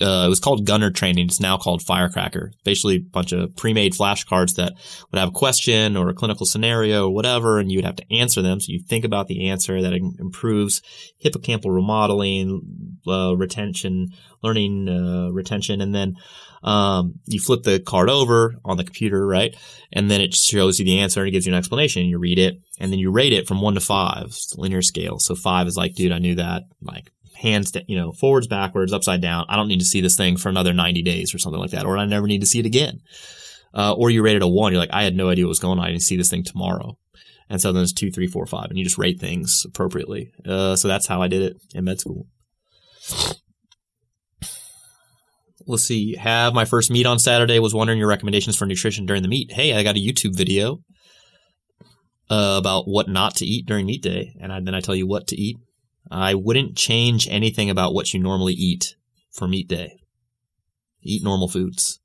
uh, 0.00 0.24
it 0.26 0.28
was 0.28 0.40
called 0.40 0.66
Gunner 0.66 0.90
Training. 0.90 1.26
It's 1.26 1.40
now 1.40 1.56
called 1.56 1.82
Firecracker. 1.82 2.52
Basically, 2.64 2.96
a 2.96 3.00
bunch 3.00 3.32
of 3.32 3.56
pre-made 3.56 3.94
flashcards 3.94 4.56
that 4.56 4.74
would 5.10 5.18
have 5.18 5.30
a 5.30 5.32
question 5.32 5.96
or 5.96 6.08
a 6.08 6.14
clinical 6.14 6.44
scenario 6.44 7.06
or 7.06 7.14
whatever, 7.14 7.58
and 7.58 7.70
you 7.70 7.78
would 7.78 7.84
have 7.84 7.96
to 7.96 8.14
answer 8.14 8.42
them. 8.42 8.60
So 8.60 8.72
you 8.72 8.80
think 8.80 9.04
about 9.04 9.26
the 9.28 9.48
answer 9.48 9.80
that 9.80 9.94
improves 9.94 10.82
hippocampal 11.24 11.74
remodeling, 11.74 12.98
uh, 13.06 13.36
retention, 13.36 14.08
learning 14.42 14.88
uh, 14.88 15.30
retention, 15.32 15.80
and 15.80 15.94
then 15.94 16.16
um, 16.62 17.14
you 17.26 17.38
flip 17.40 17.62
the 17.62 17.78
card 17.78 18.10
over 18.10 18.56
on 18.64 18.76
the 18.76 18.84
computer, 18.84 19.26
right? 19.26 19.56
And 19.92 20.10
then 20.10 20.20
it 20.20 20.34
shows 20.34 20.78
you 20.78 20.84
the 20.84 20.98
answer 20.98 21.20
and 21.20 21.28
it 21.28 21.32
gives 21.32 21.46
you 21.46 21.52
an 21.52 21.58
explanation. 21.58 22.06
You 22.06 22.18
read 22.18 22.38
it 22.38 22.60
and 22.80 22.90
then 22.90 22.98
you 22.98 23.10
rate 23.10 23.32
it 23.32 23.46
from 23.46 23.60
one 23.60 23.74
to 23.74 23.80
five. 23.80 24.26
It's 24.26 24.52
a 24.52 24.60
linear 24.60 24.82
scale. 24.82 25.18
So 25.18 25.34
five 25.34 25.68
is 25.68 25.76
like, 25.76 25.94
dude, 25.94 26.12
I 26.12 26.18
knew 26.18 26.34
that. 26.34 26.64
Like 26.82 27.12
hands, 27.40 27.72
you 27.86 27.96
know, 27.96 28.12
forwards, 28.12 28.46
backwards, 28.46 28.92
upside 28.92 29.20
down. 29.20 29.46
I 29.48 29.56
don't 29.56 29.68
need 29.68 29.80
to 29.80 29.84
see 29.84 30.00
this 30.00 30.16
thing 30.16 30.36
for 30.36 30.48
another 30.48 30.72
90 30.72 31.02
days 31.02 31.34
or 31.34 31.38
something 31.38 31.60
like 31.60 31.70
that, 31.70 31.84
or 31.84 31.98
I 31.98 32.04
never 32.04 32.26
need 32.26 32.40
to 32.40 32.46
see 32.46 32.58
it 32.58 32.66
again. 32.66 33.00
Uh, 33.74 33.92
or 33.92 34.10
you 34.10 34.22
rate 34.22 34.36
it 34.36 34.42
a 34.42 34.48
one. 34.48 34.72
You're 34.72 34.80
like, 34.80 34.92
I 34.92 35.02
had 35.02 35.14
no 35.14 35.28
idea 35.28 35.44
what 35.44 35.50
was 35.50 35.58
going 35.58 35.78
on. 35.78 35.84
I 35.84 35.90
didn't 35.90 36.02
see 36.02 36.16
this 36.16 36.30
thing 36.30 36.44
tomorrow. 36.44 36.96
And 37.48 37.60
so 37.60 37.68
then 37.68 37.80
there's 37.80 37.92
two, 37.92 38.10
three, 38.10 38.26
four, 38.26 38.46
five, 38.46 38.70
and 38.70 38.78
you 38.78 38.84
just 38.84 38.98
rate 38.98 39.20
things 39.20 39.64
appropriately. 39.66 40.32
Uh, 40.44 40.76
so 40.76 40.88
that's 40.88 41.06
how 41.06 41.22
I 41.22 41.28
did 41.28 41.42
it 41.42 41.56
in 41.74 41.84
med 41.84 42.00
school. 42.00 42.26
Let's 45.66 45.84
see. 45.84 46.16
Have 46.16 46.54
my 46.54 46.64
first 46.64 46.90
meet 46.90 47.06
on 47.06 47.18
Saturday. 47.18 47.58
Was 47.58 47.74
wondering 47.74 47.98
your 47.98 48.08
recommendations 48.08 48.56
for 48.56 48.66
nutrition 48.66 49.04
during 49.04 49.22
the 49.22 49.28
meet. 49.28 49.52
Hey, 49.52 49.74
I 49.74 49.82
got 49.82 49.96
a 49.96 50.00
YouTube 50.00 50.36
video 50.36 50.78
uh, 52.30 52.56
about 52.58 52.86
what 52.86 53.08
not 53.08 53.36
to 53.36 53.46
eat 53.46 53.66
during 53.66 53.86
meet 53.86 54.02
day, 54.02 54.34
and 54.40 54.52
I, 54.52 54.60
then 54.60 54.74
I 54.74 54.80
tell 54.80 54.94
you 54.94 55.06
what 55.06 55.26
to 55.28 55.36
eat. 55.36 55.56
I 56.10 56.34
wouldn't 56.34 56.76
change 56.76 57.28
anything 57.28 57.70
about 57.70 57.94
what 57.94 58.12
you 58.12 58.20
normally 58.20 58.54
eat 58.54 58.96
for 59.30 59.48
meat 59.48 59.68
day. 59.68 60.00
Eat 61.02 61.22
normal 61.22 61.48
foods. 61.48 62.00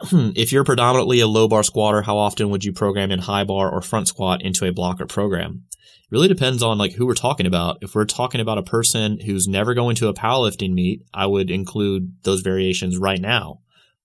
if 0.12 0.52
you're 0.52 0.64
predominantly 0.64 1.20
a 1.20 1.26
low 1.26 1.48
bar 1.48 1.62
squatter, 1.62 2.02
how 2.02 2.16
often 2.16 2.50
would 2.50 2.64
you 2.64 2.72
program 2.72 3.10
in 3.10 3.20
high 3.20 3.44
bar 3.44 3.70
or 3.70 3.80
front 3.80 4.08
squat 4.08 4.42
into 4.42 4.64
a 4.64 4.72
blocker 4.72 5.06
program? 5.06 5.64
It 5.72 6.12
really 6.12 6.28
depends 6.28 6.62
on 6.62 6.78
like 6.78 6.92
who 6.92 7.06
we're 7.06 7.14
talking 7.14 7.46
about. 7.46 7.78
If 7.80 7.94
we're 7.94 8.04
talking 8.04 8.40
about 8.40 8.58
a 8.58 8.62
person 8.62 9.20
who's 9.20 9.48
never 9.48 9.74
going 9.74 9.96
to 9.96 10.08
a 10.08 10.14
powerlifting 10.14 10.72
meet, 10.72 11.02
I 11.12 11.26
would 11.26 11.50
include 11.50 12.14
those 12.22 12.40
variations 12.40 12.96
right 12.96 13.20
now 13.20 13.60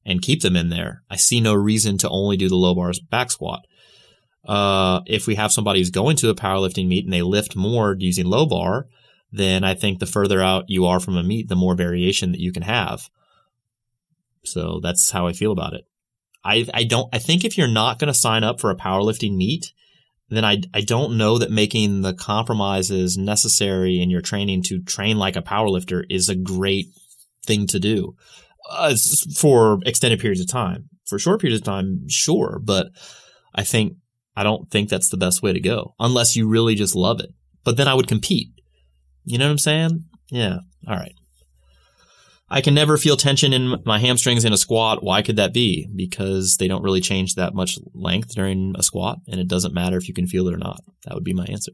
and 0.05 0.21
keep 0.21 0.41
them 0.41 0.55
in 0.55 0.69
there. 0.69 1.03
I 1.09 1.15
see 1.15 1.39
no 1.39 1.53
reason 1.53 1.97
to 1.99 2.09
only 2.09 2.37
do 2.37 2.49
the 2.49 2.55
low 2.55 2.75
bars 2.75 2.99
back 2.99 3.31
squat. 3.31 3.65
Uh, 4.45 5.01
if 5.05 5.25
we 5.25 5.35
have 5.35 5.51
somebody 5.51 5.79
who's 5.79 5.89
going 5.89 6.17
to 6.17 6.29
a 6.29 6.35
powerlifting 6.35 6.87
meet 6.87 7.05
and 7.05 7.13
they 7.13 7.21
lift 7.21 7.55
more 7.55 7.95
using 7.97 8.25
low 8.25 8.45
bar, 8.45 8.87
then 9.31 9.63
I 9.63 9.73
think 9.73 9.99
the 9.99 10.05
further 10.05 10.41
out 10.41 10.65
you 10.67 10.85
are 10.85 10.99
from 10.99 11.17
a 11.17 11.23
meet, 11.23 11.47
the 11.47 11.55
more 11.55 11.75
variation 11.75 12.31
that 12.31 12.41
you 12.41 12.51
can 12.51 12.63
have. 12.63 13.09
So 14.45 14.79
that's 14.81 15.11
how 15.11 15.27
I 15.27 15.33
feel 15.33 15.51
about 15.51 15.73
it. 15.73 15.85
I, 16.43 16.67
I 16.73 16.83
don't, 16.83 17.07
I 17.13 17.19
think 17.19 17.45
if 17.45 17.57
you're 17.57 17.67
not 17.67 17.99
going 17.99 18.11
to 18.11 18.19
sign 18.19 18.43
up 18.43 18.59
for 18.59 18.69
a 18.69 18.75
powerlifting 18.75 19.35
meet, 19.35 19.71
then 20.29 20.43
I, 20.43 20.61
I 20.73 20.81
don't 20.81 21.17
know 21.17 21.37
that 21.37 21.51
making 21.51 22.01
the 22.01 22.13
compromises 22.13 23.17
necessary 23.17 24.01
in 24.01 24.09
your 24.09 24.21
training 24.21 24.63
to 24.63 24.81
train 24.81 25.17
like 25.17 25.35
a 25.35 25.41
powerlifter 25.41 26.03
is 26.09 26.27
a 26.27 26.35
great 26.35 26.87
thing 27.45 27.67
to 27.67 27.79
do 27.79 28.15
uh, 28.69 28.95
for 29.35 29.79
extended 29.85 30.19
periods 30.19 30.41
of 30.41 30.47
time. 30.47 30.89
For 31.05 31.19
short 31.19 31.41
periods 31.41 31.61
of 31.61 31.65
time, 31.65 32.07
sure, 32.07 32.59
but 32.63 32.87
I 33.53 33.63
think 33.63 33.97
I 34.36 34.43
don't 34.43 34.69
think 34.69 34.89
that's 34.89 35.09
the 35.09 35.17
best 35.17 35.41
way 35.41 35.53
to 35.53 35.59
go 35.59 35.95
unless 35.99 36.36
you 36.36 36.47
really 36.47 36.75
just 36.75 36.95
love 36.95 37.19
it. 37.19 37.29
But 37.63 37.77
then 37.77 37.88
I 37.88 37.93
would 37.93 38.07
compete. 38.07 38.49
You 39.25 39.38
know 39.38 39.45
what 39.45 39.51
I'm 39.51 39.57
saying? 39.57 40.05
Yeah. 40.29 40.59
All 40.88 40.95
right. 40.95 41.15
I 42.49 42.61
can 42.61 42.75
never 42.75 42.97
feel 42.97 43.17
tension 43.17 43.51
in 43.51 43.81
my 43.84 43.97
hamstrings 43.97 44.45
in 44.45 44.53
a 44.53 44.57
squat. 44.57 45.03
Why 45.03 45.23
could 45.23 45.38
that 45.38 45.53
be? 45.53 45.88
Because 45.95 46.57
they 46.57 46.67
don't 46.67 46.84
really 46.84 47.01
change 47.01 47.34
that 47.34 47.55
much 47.55 47.79
length 47.95 48.36
during 48.36 48.75
a 48.77 48.84
squat, 48.84 49.17
and 49.27 49.39
it 49.39 49.47
doesn't 49.47 49.73
matter 49.73 49.97
if 49.97 50.07
you 50.07 50.13
can 50.13 50.27
feel 50.27 50.47
it 50.47 50.53
or 50.53 50.57
not. 50.57 50.81
That 51.05 51.15
would 51.15 51.23
be 51.23 51.34
my 51.34 51.45
answer. 51.45 51.71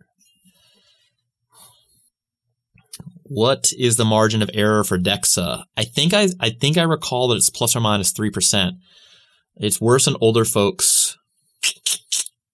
What 3.24 3.74
is 3.78 3.98
the 3.98 4.06
margin 4.06 4.42
of 4.42 4.50
error 4.54 4.84
for 4.84 4.98
DEXA? 4.98 5.64
I 5.76 5.84
think 5.84 6.14
I 6.14 6.30
I 6.40 6.50
think 6.50 6.78
I 6.78 6.84
recall 6.84 7.28
that 7.28 7.36
it's 7.36 7.50
plus 7.50 7.76
or 7.76 7.82
minus 7.82 8.12
three 8.12 8.32
percent. 8.32 8.76
It's 9.58 9.82
worse 9.82 10.08
in 10.08 10.16
older 10.22 10.46
folks. 10.46 11.18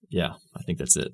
Yeah, 0.08 0.34
I 0.54 0.62
think 0.62 0.78
that's 0.78 0.96
it. 0.96 1.12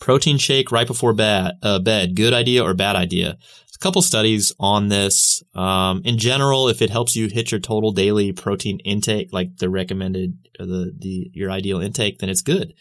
Protein 0.00 0.38
shake 0.38 0.70
right 0.70 0.86
before 0.86 1.12
bed. 1.12 1.52
Uh, 1.62 1.78
bed. 1.78 2.16
Good 2.16 2.34
idea 2.34 2.62
or 2.62 2.74
bad 2.74 2.96
idea? 2.96 3.38
a 3.76 3.78
couple 3.78 4.02
studies 4.02 4.52
on 4.58 4.88
this. 4.88 5.42
Um, 5.54 6.02
in 6.04 6.18
general, 6.18 6.68
if 6.68 6.80
it 6.82 6.90
helps 6.90 7.14
you 7.14 7.28
hit 7.28 7.50
your 7.50 7.60
total 7.60 7.92
daily 7.92 8.32
protein 8.32 8.78
intake, 8.80 9.32
like 9.32 9.58
the 9.58 9.68
recommended, 9.68 10.38
the, 10.58 10.92
the, 10.98 11.30
your 11.32 11.50
ideal 11.50 11.80
intake, 11.80 12.18
then 12.18 12.28
it's 12.28 12.42
good. 12.42 12.72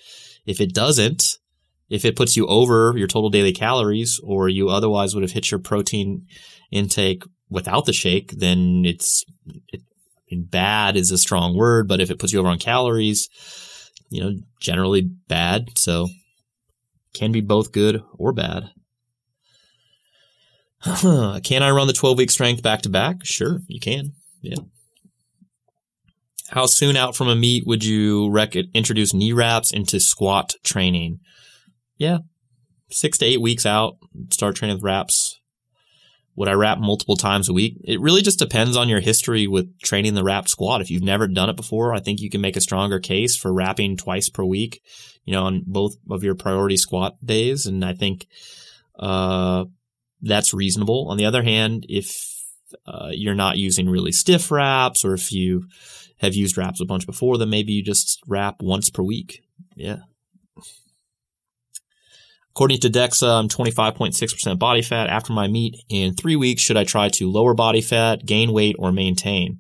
If 0.46 0.62
it 0.62 0.74
doesn't, 0.74 1.38
if 1.90 2.06
it 2.06 2.16
puts 2.16 2.38
you 2.38 2.48
over 2.48 2.94
your 2.96 3.08
total 3.08 3.30
daily 3.30 3.52
calories 3.52 4.20
or 4.24 4.48
you 4.48 4.70
otherwise 4.70 5.14
would 5.14 5.24
have 5.24 5.32
hit 5.32 5.52
your 5.52 5.60
protein 5.60 6.28
intake 6.72 7.24
without 7.50 7.86
the 7.86 7.94
shake, 7.94 8.32
then 8.32 8.84
it's, 8.86 9.26
it, 9.68 9.82
I 9.82 10.22
mean, 10.32 10.46
bad 10.46 10.96
is 10.96 11.12
a 11.12 11.18
strong 11.18 11.56
word, 11.58 11.88
but 11.88 12.00
if 12.00 12.10
it 12.10 12.20
puts 12.20 12.32
you 12.32 12.40
over 12.40 12.50
on 12.50 12.58
calories, 12.58 13.30
you 14.10 14.24
know, 14.24 14.40
generally 14.60 15.02
bad. 15.02 15.78
So 15.78 16.10
can 17.14 17.32
be 17.32 17.42
both 17.42 17.72
good 17.72 18.02
or 18.18 18.32
bad. 18.34 18.72
can 21.44 21.64
I 21.64 21.72
run 21.72 21.88
the 21.88 21.94
12 21.94 22.18
week 22.18 22.32
strength 22.32 22.62
back 22.62 22.82
to 22.84 22.90
back? 22.90 23.18
Sure, 23.24 23.60
you 23.68 23.80
can. 23.80 24.14
Yeah. 24.42 24.58
How 26.50 26.68
soon 26.68 26.96
out 26.96 27.16
from 27.16 27.28
a 27.28 27.36
meet 27.36 27.66
would 27.66 27.84
you 27.84 28.30
rec- 28.30 28.56
introduce 28.56 29.14
knee 29.14 29.34
wraps 29.34 29.74
into 29.74 30.00
squat 30.00 30.54
training? 30.64 31.20
Yeah, 31.98 32.20
six 32.92 33.18
to 33.20 33.26
eight 33.26 33.42
weeks 33.42 33.66
out, 33.66 33.98
start 34.32 34.56
training 34.56 34.78
with 34.78 34.84
wraps. 34.84 35.40
Would 36.36 36.50
I 36.50 36.54
wrap 36.54 36.80
multiple 36.80 37.16
times 37.16 37.48
a 37.48 37.54
week? 37.54 37.78
It 37.84 38.02
really 38.02 38.22
just 38.22 38.40
depends 38.40 38.76
on 38.76 38.90
your 38.90 39.00
history 39.00 39.48
with 39.48 39.80
training 39.82 40.16
the 40.16 40.24
wrapped 40.24 40.50
squat. 40.50 40.82
If 40.82 40.92
you've 40.92 41.04
never 41.04 41.28
done 41.28 41.50
it 41.50 41.56
before, 41.56 41.94
I 41.94 42.00
think 42.00 42.20
you 42.20 42.30
can 42.30 42.42
make 42.42 42.58
a 42.58 42.62
stronger 42.62 43.00
case 43.00 43.38
for 43.38 43.54
wrapping 43.54 43.96
twice 43.96 44.30
per 44.30 44.44
week, 44.44 44.82
you 45.24 45.34
know, 45.34 45.46
on 45.46 45.64
both 45.66 45.96
of 46.10 46.24
your 46.24 46.36
priority 46.36 46.78
squat 46.78 47.16
days. 47.26 47.66
And 47.66 47.86
I 47.86 47.94
think, 47.94 48.28
uh, 49.00 49.66
that's 50.22 50.54
reasonable. 50.54 51.08
On 51.10 51.18
the 51.18 51.26
other 51.26 51.44
hand, 51.44 51.86
if 51.88 52.44
uh, 52.86 53.10
you're 53.12 53.36
not 53.36 53.58
using 53.58 53.90
really 53.90 54.12
stiff 54.12 54.52
wraps, 54.52 55.06
or 55.06 55.14
if 55.14 55.32
you 55.32 55.68
have 56.20 56.34
used 56.34 56.58
wraps 56.58 56.82
a 56.82 56.86
bunch 56.86 57.06
before, 57.06 57.38
then 57.38 57.50
maybe 57.50 57.74
you 57.74 57.84
just 57.84 58.20
wrap 58.28 58.62
once 58.62 58.90
per 58.90 59.04
week. 59.04 59.44
Yeah. 59.76 60.00
According 62.56 62.80
to 62.80 62.90
DEXA, 62.90 63.38
I'm 63.38 63.50
25.6% 63.50 64.58
body 64.58 64.82
fat 64.82 65.10
after 65.10 65.34
my 65.34 65.46
meet. 65.46 65.84
In 65.90 66.14
three 66.14 66.38
weeks, 66.38 66.62
should 66.62 66.78
I 66.78 66.86
try 66.86 67.10
to 67.10 67.30
lower 67.30 67.54
body 67.54 67.82
fat, 67.82 68.26
gain 68.26 68.54
weight, 68.54 68.78
or 68.80 68.94
maintain? 68.94 69.60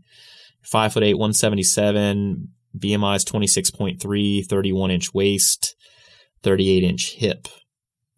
Five 0.61 0.93
foot 0.93 1.03
eight, 1.03 1.15
177, 1.15 2.47
BMI 2.77 3.17
is 3.17 3.25
26.3, 3.25 4.45
31 4.45 4.91
inch 4.91 5.13
waist, 5.13 5.75
38 6.43 6.83
inch 6.85 7.15
hip. 7.15 7.49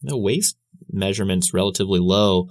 No 0.04 0.16
waist 0.16 0.56
measurements 0.92 1.56
relatively 1.56 2.00
low. 2.00 2.48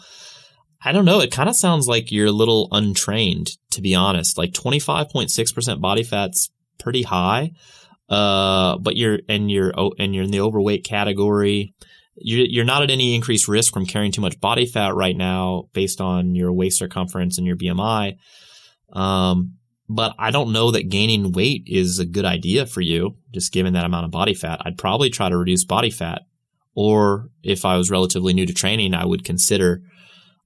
I 0.84 0.90
don't 0.90 1.04
know. 1.04 1.20
It 1.20 1.30
kind 1.30 1.48
of 1.48 1.54
sounds 1.54 1.86
like 1.86 2.10
you're 2.10 2.26
a 2.26 2.32
little 2.32 2.66
untrained, 2.72 3.50
to 3.70 3.80
be 3.80 3.94
honest. 3.94 4.36
Like 4.36 4.50
25.6% 4.50 5.80
body 5.80 6.02
fat's 6.02 6.50
pretty 6.80 7.02
high. 7.02 7.52
Uh, 8.08 8.78
but 8.78 8.96
you're, 8.96 9.20
and 9.28 9.48
you're, 9.48 9.72
and 10.00 10.12
you're 10.12 10.24
in 10.24 10.32
the 10.32 10.40
overweight 10.40 10.84
category. 10.84 11.72
You're, 12.18 12.64
not 12.64 12.82
at 12.82 12.90
any 12.90 13.14
increased 13.14 13.46
risk 13.46 13.74
from 13.74 13.86
carrying 13.86 14.12
too 14.12 14.22
much 14.22 14.40
body 14.40 14.66
fat 14.66 14.94
right 14.94 15.16
now 15.16 15.68
based 15.72 16.00
on 16.00 16.34
your 16.34 16.52
waist 16.52 16.78
circumference 16.78 17.36
and 17.38 17.46
your 17.46 17.56
BMI. 17.56 18.16
Um, 18.92 19.54
but 19.88 20.14
I 20.18 20.30
don't 20.30 20.52
know 20.52 20.70
that 20.70 20.88
gaining 20.88 21.32
weight 21.32 21.64
is 21.66 21.98
a 21.98 22.06
good 22.06 22.24
idea 22.24 22.66
for 22.66 22.80
you, 22.80 23.16
just 23.32 23.52
given 23.52 23.74
that 23.74 23.84
amount 23.84 24.06
of 24.06 24.10
body 24.10 24.34
fat. 24.34 24.62
I'd 24.64 24.78
probably 24.78 25.10
try 25.10 25.28
to 25.28 25.36
reduce 25.36 25.64
body 25.64 25.90
fat 25.90 26.22
or 26.76 27.30
if 27.42 27.64
I 27.64 27.76
was 27.76 27.90
relatively 27.90 28.34
new 28.34 28.46
to 28.46 28.52
training, 28.52 28.94
I 28.94 29.06
would 29.06 29.24
consider 29.24 29.82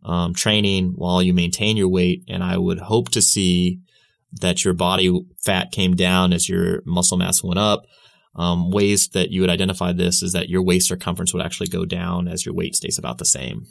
um, 0.04 0.32
training 0.32 0.92
while 0.94 1.20
you 1.20 1.34
maintain 1.34 1.76
your 1.76 1.88
weight. 1.88 2.24
And 2.28 2.42
I 2.42 2.56
would 2.56 2.78
hope 2.78 3.10
to 3.10 3.20
see 3.20 3.80
that 4.40 4.64
your 4.64 4.72
body 4.72 5.26
fat 5.44 5.72
came 5.72 5.96
down 5.96 6.32
as 6.32 6.48
your 6.48 6.82
muscle 6.86 7.18
mass 7.18 7.42
went 7.42 7.58
up. 7.58 7.84
Um, 8.36 8.70
ways 8.70 9.08
that 9.08 9.30
you 9.30 9.40
would 9.40 9.50
identify 9.50 9.92
this 9.92 10.22
is 10.22 10.32
that 10.32 10.48
your 10.48 10.62
waist 10.62 10.88
circumference 10.88 11.34
would 11.34 11.42
actually 11.42 11.66
go 11.66 11.84
down 11.84 12.28
as 12.28 12.46
your 12.46 12.54
weight 12.54 12.76
stays 12.76 12.96
about 12.96 13.18
the 13.18 13.24
same. 13.24 13.66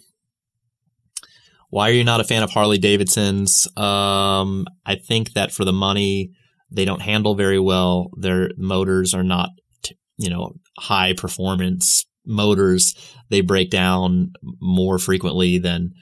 Why 1.70 1.90
are 1.90 1.94
you 1.94 2.04
not 2.04 2.20
a 2.20 2.26
fan 2.26 2.44
of 2.44 2.50
Harley 2.50 2.78
Davidsons? 2.78 3.68
Um, 3.78 4.66
I 4.86 4.96
think 4.96 5.34
that 5.34 5.52
for 5.52 5.64
the 5.64 5.74
money, 5.74 6.32
they 6.72 6.84
don't 6.84 7.02
handle 7.02 7.36
very 7.36 7.60
well. 7.60 8.10
Their 8.18 8.50
motors 8.58 9.14
are 9.14 9.24
not, 9.24 9.52
you 10.18 10.30
know, 10.30 10.56
high 10.78 11.14
performance 11.14 12.06
motors, 12.30 12.96
they 13.30 13.42
break 13.42 13.70
down 13.70 14.34
more 14.62 15.00
frequently 15.00 15.58
than 15.58 15.94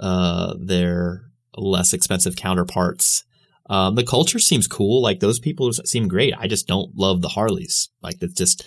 uh, 0.00 0.54
their 0.58 1.22
less 1.56 1.92
expensive 1.92 2.34
counterparts. 2.34 3.24
Um, 3.66 3.94
the 3.94 4.04
culture 4.04 4.38
seems 4.38 4.66
cool. 4.66 5.02
Like 5.02 5.20
those 5.20 5.38
people 5.38 5.72
seem 5.72 6.08
great. 6.08 6.34
I 6.38 6.46
just 6.46 6.66
don't 6.66 6.94
love 6.96 7.22
the 7.22 7.28
Harleys. 7.28 7.88
Like 8.02 8.16
it's 8.20 8.34
just, 8.34 8.64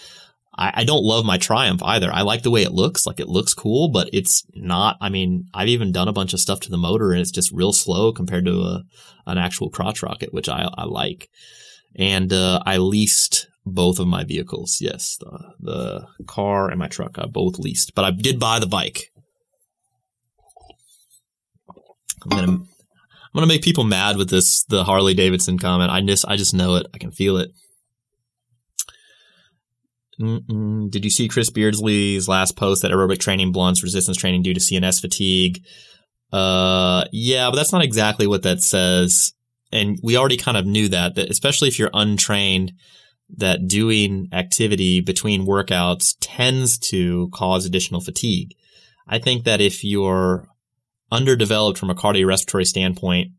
I, 0.57 0.71
I 0.77 0.83
don't 0.85 1.03
love 1.03 1.23
my 1.25 1.37
Triumph 1.37 1.83
either. 1.83 2.11
I 2.11 2.21
like 2.21 2.41
the 2.41 2.51
way 2.51 2.63
it 2.63 2.71
looks. 2.71 3.05
Like 3.05 3.19
it 3.19 3.29
looks 3.29 3.53
cool, 3.53 3.89
but 3.89 4.09
it's 4.11 4.43
not. 4.55 4.97
I 4.99 5.09
mean, 5.09 5.45
I've 5.53 5.67
even 5.67 5.91
done 5.91 6.07
a 6.07 6.13
bunch 6.13 6.33
of 6.33 6.39
stuff 6.39 6.59
to 6.61 6.71
the 6.71 6.77
motor, 6.77 7.11
and 7.11 7.21
it's 7.21 7.31
just 7.31 7.51
real 7.51 7.73
slow 7.73 8.11
compared 8.11 8.45
to 8.45 8.59
a 8.61 8.83
an 9.27 9.37
actual 9.37 9.69
crotch 9.69 10.01
rocket, 10.01 10.33
which 10.33 10.49
I 10.49 10.67
I 10.73 10.85
like. 10.85 11.29
And 11.95 12.33
uh, 12.33 12.61
I 12.65 12.77
leased 12.77 13.47
both 13.65 13.99
of 13.99 14.07
my 14.07 14.23
vehicles. 14.23 14.79
Yes, 14.81 15.17
the 15.19 15.53
the 15.59 16.07
car 16.25 16.69
and 16.69 16.79
my 16.79 16.87
truck 16.87 17.19
I 17.19 17.27
both 17.27 17.59
leased, 17.59 17.93
but 17.93 18.05
I 18.05 18.11
did 18.11 18.39
buy 18.39 18.59
the 18.59 18.67
bike. 18.67 19.11
I'm 22.23 22.29
gonna 22.29 22.59
I'm 23.37 23.41
gonna 23.41 23.53
make 23.53 23.61
people 23.61 23.83
mad 23.83 24.17
with 24.17 24.31
this 24.31 24.63
the 24.63 24.83
Harley 24.83 25.13
Davidson 25.13 25.59
comment. 25.59 25.91
I 25.91 26.01
just 26.01 26.25
I 26.27 26.37
just 26.37 26.55
know 26.55 26.75
it. 26.77 26.87
I 26.91 26.97
can 26.97 27.11
feel 27.11 27.37
it. 27.37 27.51
Mm-mm. 30.19 30.89
Did 30.89 31.03
you 31.05 31.11
see 31.11 31.27
Chris 31.27 31.51
Beardsley's 31.51 32.27
last 32.27 32.55
post 32.55 32.81
that 32.81 32.89
aerobic 32.89 33.19
training 33.19 33.51
blunts 33.51 33.83
resistance 33.83 34.17
training 34.17 34.41
due 34.41 34.55
to 34.55 34.59
CNS 34.59 34.99
fatigue? 34.99 35.63
Uh, 36.33 37.05
yeah, 37.11 37.51
but 37.51 37.57
that's 37.57 37.71
not 37.71 37.83
exactly 37.83 38.25
what 38.25 38.41
that 38.41 38.63
says. 38.63 39.33
And 39.71 39.99
we 40.01 40.17
already 40.17 40.37
kind 40.37 40.57
of 40.57 40.65
knew 40.65 40.89
that, 40.89 41.13
that 41.13 41.29
especially 41.29 41.67
if 41.67 41.77
you're 41.77 41.91
untrained, 41.93 42.73
that 43.37 43.67
doing 43.67 44.29
activity 44.31 44.99
between 44.99 45.45
workouts 45.45 46.15
tends 46.21 46.79
to 46.79 47.29
cause 47.31 47.67
additional 47.67 48.01
fatigue. 48.01 48.55
I 49.07 49.19
think 49.19 49.43
that 49.43 49.61
if 49.61 49.83
you're 49.83 50.47
underdeveloped 51.11 51.79
from 51.79 51.89
a 51.89 51.95
cardiorespiratory 51.95 52.65
standpoint, 52.65 53.31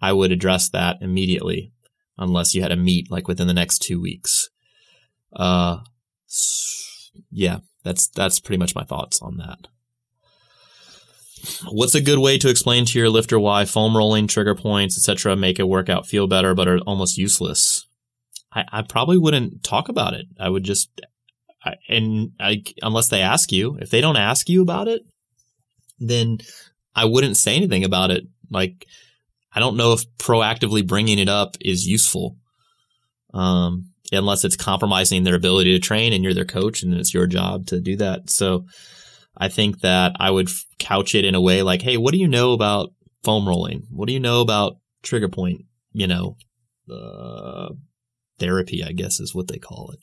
I 0.00 0.12
would 0.12 0.32
address 0.32 0.68
that 0.70 0.98
immediately, 1.00 1.72
unless 2.18 2.54
you 2.54 2.62
had 2.62 2.72
a 2.72 2.76
meet 2.76 3.10
like 3.10 3.28
within 3.28 3.46
the 3.46 3.54
next 3.54 3.80
two 3.80 4.00
weeks. 4.00 4.48
Uh, 5.32 5.78
yeah, 7.30 7.58
that's 7.84 8.08
that's 8.08 8.40
pretty 8.40 8.58
much 8.58 8.74
my 8.74 8.84
thoughts 8.84 9.20
on 9.20 9.36
that. 9.38 9.68
What's 11.70 11.94
a 11.94 12.02
good 12.02 12.18
way 12.18 12.38
to 12.38 12.50
explain 12.50 12.84
to 12.86 12.98
your 12.98 13.08
lifter 13.08 13.38
why 13.38 13.64
foam 13.64 13.96
rolling, 13.96 14.26
trigger 14.26 14.54
points, 14.54 14.96
etc., 14.98 15.36
make 15.36 15.58
a 15.58 15.66
workout 15.66 16.06
feel 16.06 16.26
better 16.26 16.54
but 16.54 16.68
are 16.68 16.78
almost 16.80 17.16
useless? 17.16 17.86
I, 18.52 18.64
I 18.70 18.82
probably 18.82 19.16
wouldn't 19.16 19.62
talk 19.62 19.88
about 19.88 20.14
it. 20.14 20.26
I 20.38 20.48
would 20.48 20.64
just, 20.64 20.90
I, 21.64 21.76
and 21.88 22.32
I, 22.38 22.62
unless 22.82 23.08
they 23.08 23.22
ask 23.22 23.52
you, 23.52 23.78
if 23.80 23.90
they 23.90 24.00
don't 24.00 24.16
ask 24.16 24.48
you 24.48 24.60
about 24.60 24.88
it, 24.88 25.02
then 25.98 26.38
I 26.94 27.04
wouldn't 27.04 27.36
say 27.36 27.56
anything 27.56 27.84
about 27.84 28.10
it. 28.10 28.24
Like, 28.50 28.86
I 29.52 29.60
don't 29.60 29.76
know 29.76 29.92
if 29.92 30.04
proactively 30.18 30.86
bringing 30.86 31.18
it 31.18 31.28
up 31.28 31.56
is 31.60 31.86
useful. 31.86 32.36
Um, 33.32 33.90
unless 34.12 34.44
it's 34.44 34.56
compromising 34.56 35.24
their 35.24 35.34
ability 35.34 35.72
to 35.72 35.78
train 35.78 36.12
and 36.12 36.24
you're 36.24 36.34
their 36.34 36.44
coach 36.44 36.82
and 36.82 36.94
it's 36.94 37.14
your 37.14 37.26
job 37.26 37.66
to 37.66 37.80
do 37.80 37.96
that. 37.96 38.30
So 38.30 38.66
I 39.36 39.48
think 39.48 39.80
that 39.80 40.12
I 40.18 40.30
would 40.30 40.48
couch 40.78 41.14
it 41.14 41.24
in 41.24 41.34
a 41.34 41.40
way 41.40 41.62
like, 41.62 41.82
Hey, 41.82 41.96
what 41.96 42.12
do 42.12 42.18
you 42.18 42.28
know 42.28 42.52
about 42.52 42.92
foam 43.22 43.46
rolling? 43.46 43.86
What 43.90 44.06
do 44.06 44.12
you 44.12 44.20
know 44.20 44.40
about 44.40 44.78
trigger 45.02 45.28
point? 45.28 45.62
You 45.92 46.06
know, 46.06 46.36
uh, 46.92 47.70
therapy, 48.38 48.82
I 48.84 48.92
guess 48.92 49.20
is 49.20 49.34
what 49.34 49.48
they 49.48 49.58
call 49.58 49.92
it. 49.92 50.00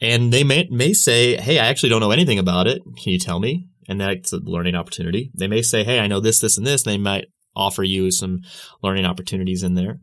And 0.00 0.32
they 0.32 0.44
may, 0.44 0.68
may 0.70 0.92
say, 0.92 1.36
Hey, 1.36 1.58
I 1.58 1.66
actually 1.66 1.90
don't 1.90 2.00
know 2.00 2.10
anything 2.10 2.38
about 2.38 2.66
it. 2.66 2.82
Can 2.82 3.12
you 3.12 3.18
tell 3.18 3.40
me? 3.40 3.66
And 3.88 4.00
that's 4.00 4.32
a 4.32 4.36
learning 4.36 4.74
opportunity. 4.74 5.30
They 5.34 5.48
may 5.48 5.62
say, 5.62 5.82
Hey, 5.82 5.98
I 5.98 6.06
know 6.06 6.20
this, 6.20 6.40
this, 6.40 6.58
and 6.58 6.66
this. 6.66 6.84
And 6.84 6.92
they 6.92 6.98
might 6.98 7.26
offer 7.56 7.82
you 7.82 8.10
some 8.10 8.42
learning 8.82 9.06
opportunities 9.06 9.62
in 9.62 9.74
there. 9.74 10.00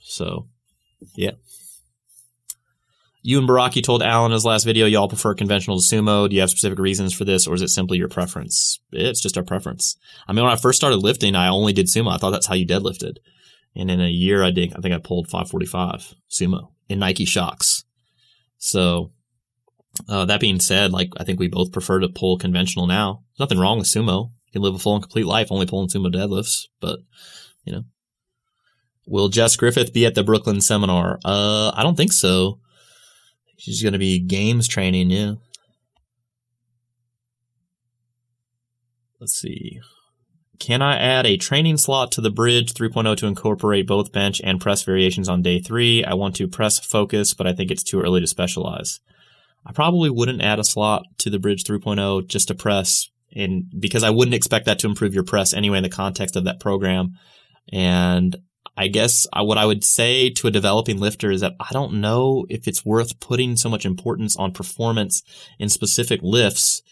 So 0.00 0.48
yeah. 1.14 1.32
You 3.22 3.38
and 3.38 3.48
Baraki 3.48 3.82
told 3.82 4.02
Alan 4.02 4.30
in 4.30 4.34
his 4.34 4.46
last 4.46 4.64
video 4.64 4.86
y'all 4.86 5.08
prefer 5.08 5.34
conventional 5.34 5.78
to 5.78 5.84
sumo. 5.84 6.28
Do 6.28 6.34
you 6.34 6.40
have 6.40 6.50
specific 6.50 6.78
reasons 6.78 7.12
for 7.12 7.26
this, 7.26 7.46
or 7.46 7.54
is 7.54 7.60
it 7.60 7.68
simply 7.68 7.98
your 7.98 8.08
preference? 8.08 8.80
It's 8.92 9.20
just 9.20 9.36
our 9.36 9.44
preference. 9.44 9.96
I 10.26 10.32
mean, 10.32 10.42
when 10.44 10.52
I 10.52 10.56
first 10.56 10.78
started 10.78 10.96
lifting, 10.96 11.36
I 11.36 11.48
only 11.48 11.74
did 11.74 11.86
sumo. 11.86 12.12
I 12.12 12.16
thought 12.16 12.30
that's 12.30 12.46
how 12.46 12.54
you 12.54 12.66
deadlifted. 12.66 13.16
And 13.76 13.90
in 13.90 14.00
a 14.00 14.08
year, 14.08 14.42
I 14.42 14.50
did. 14.50 14.74
I 14.74 14.80
think 14.80 14.94
I 14.94 14.98
pulled 14.98 15.28
545 15.28 16.14
sumo 16.30 16.72
in 16.88 16.98
Nike 16.98 17.26
Shox. 17.26 17.84
So 18.56 19.12
uh, 20.08 20.24
that 20.26 20.40
being 20.40 20.60
said, 20.60 20.92
like 20.92 21.10
I 21.16 21.24
think 21.24 21.38
we 21.38 21.48
both 21.48 21.72
prefer 21.72 22.00
to 22.00 22.08
pull 22.08 22.38
conventional 22.38 22.86
now. 22.86 23.22
There's 23.30 23.40
nothing 23.40 23.58
wrong 23.58 23.78
with 23.78 23.86
sumo. 23.86 24.30
You 24.46 24.52
can 24.52 24.62
live 24.62 24.74
a 24.74 24.78
full 24.78 24.94
and 24.94 25.02
complete 25.02 25.26
life 25.26 25.48
only 25.50 25.66
pulling 25.66 25.88
sumo 25.88 26.12
deadlifts, 26.12 26.66
but 26.80 27.00
you 27.64 27.72
know. 27.72 27.82
Will 29.06 29.28
Jess 29.28 29.56
Griffith 29.56 29.92
be 29.92 30.06
at 30.06 30.14
the 30.14 30.22
Brooklyn 30.22 30.60
seminar? 30.60 31.18
Uh, 31.24 31.72
I 31.74 31.82
don't 31.82 31.96
think 31.96 32.12
so. 32.12 32.60
She's 33.56 33.82
going 33.82 33.92
to 33.92 33.98
be 33.98 34.20
games 34.20 34.68
training, 34.68 35.10
yeah. 35.10 35.34
Let's 39.20 39.34
see. 39.34 39.80
Can 40.60 40.80
I 40.80 40.96
add 40.98 41.26
a 41.26 41.36
training 41.36 41.78
slot 41.78 42.12
to 42.12 42.20
the 42.20 42.30
Bridge 42.30 42.72
3.0 42.72 43.16
to 43.16 43.26
incorporate 43.26 43.86
both 43.86 44.12
bench 44.12 44.40
and 44.44 44.60
press 44.60 44.82
variations 44.82 45.28
on 45.28 45.42
day 45.42 45.58
three? 45.58 46.04
I 46.04 46.14
want 46.14 46.36
to 46.36 46.46
press 46.46 46.78
focus, 46.78 47.34
but 47.34 47.46
I 47.46 47.52
think 47.52 47.70
it's 47.70 47.82
too 47.82 48.00
early 48.00 48.20
to 48.20 48.26
specialize. 48.26 49.00
I 49.66 49.72
probably 49.72 50.10
wouldn't 50.10 50.42
add 50.42 50.58
a 50.58 50.64
slot 50.64 51.04
to 51.18 51.30
the 51.30 51.38
Bridge 51.38 51.64
3.0 51.64 52.26
just 52.26 52.48
to 52.48 52.54
press 52.54 53.10
and 53.34 53.64
because 53.78 54.02
I 54.02 54.10
wouldn't 54.10 54.34
expect 54.34 54.66
that 54.66 54.78
to 54.80 54.88
improve 54.88 55.14
your 55.14 55.24
press 55.24 55.54
anyway 55.54 55.78
in 55.78 55.82
the 55.82 55.88
context 55.88 56.36
of 56.36 56.44
that 56.44 56.60
program. 56.60 57.18
And 57.72 58.36
I 58.76 58.88
guess 58.88 59.26
what 59.34 59.58
I 59.58 59.66
would 59.66 59.84
say 59.84 60.30
to 60.30 60.48
a 60.48 60.50
developing 60.50 60.98
lifter 60.98 61.30
is 61.30 61.40
that 61.42 61.54
I 61.60 61.68
don't 61.72 62.00
know 62.00 62.46
if 62.48 62.66
it's 62.66 62.84
worth 62.84 63.20
putting 63.20 63.56
so 63.56 63.68
much 63.68 63.84
importance 63.84 64.36
on 64.36 64.52
performance 64.52 65.22
in 65.58 65.68
specific 65.68 66.20
lifts, 66.22 66.82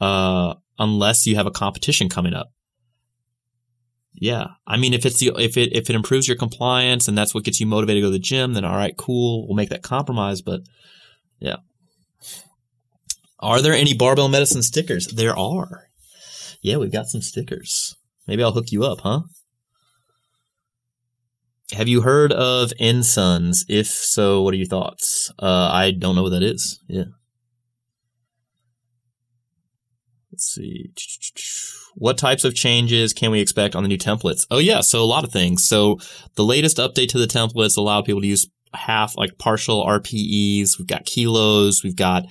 uh, 0.00 0.54
unless 0.78 1.26
you 1.26 1.36
have 1.36 1.46
a 1.46 1.50
competition 1.50 2.08
coming 2.08 2.34
up. 2.34 2.52
Yeah. 4.14 4.46
I 4.66 4.78
mean, 4.78 4.94
if 4.94 5.04
it's 5.04 5.18
the, 5.18 5.32
if 5.36 5.56
it, 5.58 5.76
if 5.76 5.90
it 5.90 5.96
improves 5.96 6.26
your 6.26 6.38
compliance 6.38 7.06
and 7.06 7.18
that's 7.18 7.34
what 7.34 7.44
gets 7.44 7.60
you 7.60 7.66
motivated 7.66 8.02
to 8.02 8.06
go 8.06 8.10
to 8.10 8.12
the 8.12 8.18
gym, 8.18 8.54
then 8.54 8.64
all 8.64 8.76
right, 8.76 8.96
cool. 8.96 9.46
We'll 9.46 9.56
make 9.56 9.68
that 9.70 9.82
compromise. 9.82 10.40
But 10.40 10.60
yeah. 11.38 11.56
Are 13.38 13.60
there 13.60 13.74
any 13.74 13.94
barbell 13.94 14.28
medicine 14.28 14.62
stickers? 14.62 15.06
There 15.08 15.36
are. 15.36 15.88
Yeah, 16.62 16.78
we've 16.78 16.92
got 16.92 17.06
some 17.06 17.20
stickers. 17.20 17.96
Maybe 18.26 18.42
I'll 18.42 18.52
hook 18.52 18.72
you 18.72 18.84
up, 18.84 19.00
huh? 19.02 19.22
Have 21.72 21.88
you 21.88 22.02
heard 22.02 22.32
of 22.32 22.72
NSUNS? 22.80 23.64
If 23.68 23.88
so, 23.88 24.42
what 24.42 24.54
are 24.54 24.56
your 24.56 24.66
thoughts? 24.66 25.32
Uh, 25.38 25.68
I 25.72 25.90
don't 25.90 26.14
know 26.14 26.22
what 26.22 26.30
that 26.30 26.42
is. 26.42 26.80
Yeah. 26.88 27.04
Let's 30.32 30.44
see. 30.44 30.90
What 31.94 32.18
types 32.18 32.44
of 32.44 32.54
changes 32.54 33.12
can 33.12 33.30
we 33.30 33.40
expect 33.40 33.74
on 33.74 33.82
the 33.82 33.88
new 33.88 33.98
templates? 33.98 34.46
Oh 34.50 34.58
yeah, 34.58 34.80
so 34.80 35.02
a 35.02 35.04
lot 35.04 35.24
of 35.24 35.32
things. 35.32 35.66
So 35.66 35.98
the 36.34 36.44
latest 36.44 36.76
update 36.76 37.08
to 37.08 37.18
the 37.18 37.26
templates 37.26 37.76
allowed 37.76 38.04
people 38.04 38.20
to 38.20 38.26
use 38.26 38.46
half, 38.74 39.16
like 39.16 39.38
partial 39.38 39.84
RPEs. 39.84 40.78
We've 40.78 40.86
got 40.86 41.04
kilos. 41.04 41.82
We've 41.82 41.96
got 41.96 42.24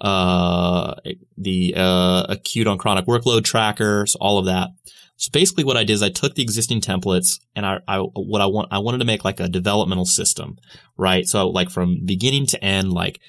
uh, 0.00 0.94
the 1.36 1.74
uh, 1.76 2.26
acute 2.28 2.66
on 2.66 2.78
chronic 2.78 3.06
workload 3.06 3.44
tracker. 3.44 4.06
So 4.06 4.18
all 4.20 4.38
of 4.38 4.46
that. 4.46 4.70
So 5.16 5.30
basically 5.30 5.64
what 5.64 5.76
I 5.76 5.84
did 5.84 5.92
is 5.92 6.02
I 6.02 6.08
took 6.08 6.34
the 6.34 6.42
existing 6.42 6.80
templates 6.80 7.40
and 7.54 7.66
I, 7.66 7.80
I, 7.86 7.98
what 7.98 8.40
I 8.40 8.46
want, 8.46 8.68
I 8.72 8.78
wanted 8.78 8.98
to 8.98 9.04
make 9.04 9.22
like 9.22 9.38
a 9.38 9.48
developmental 9.48 10.06
system, 10.06 10.56
right? 10.96 11.26
So 11.26 11.50
like 11.50 11.70
from 11.70 12.06
beginning 12.06 12.46
to 12.46 12.64
end, 12.64 12.90
like 12.92 13.20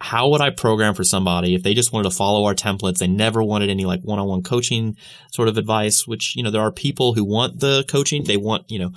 how 0.00 0.28
would 0.28 0.40
I 0.40 0.50
program 0.50 0.94
for 0.94 1.04
somebody 1.04 1.54
if 1.54 1.64
they 1.64 1.74
just 1.74 1.92
wanted 1.92 2.10
to 2.10 2.16
follow 2.16 2.44
our 2.44 2.54
templates? 2.54 2.98
They 2.98 3.08
never 3.08 3.42
wanted 3.42 3.70
any 3.70 3.84
like 3.84 4.02
one-on-one 4.02 4.42
coaching 4.44 4.96
sort 5.32 5.48
of 5.48 5.58
advice, 5.58 6.06
which, 6.06 6.36
you 6.36 6.44
know, 6.44 6.50
there 6.50 6.62
are 6.62 6.72
people 6.72 7.14
who 7.14 7.24
want 7.24 7.58
the 7.58 7.84
coaching. 7.88 8.22
They 8.22 8.36
want, 8.36 8.70
you 8.70 8.78
know, 8.78 8.92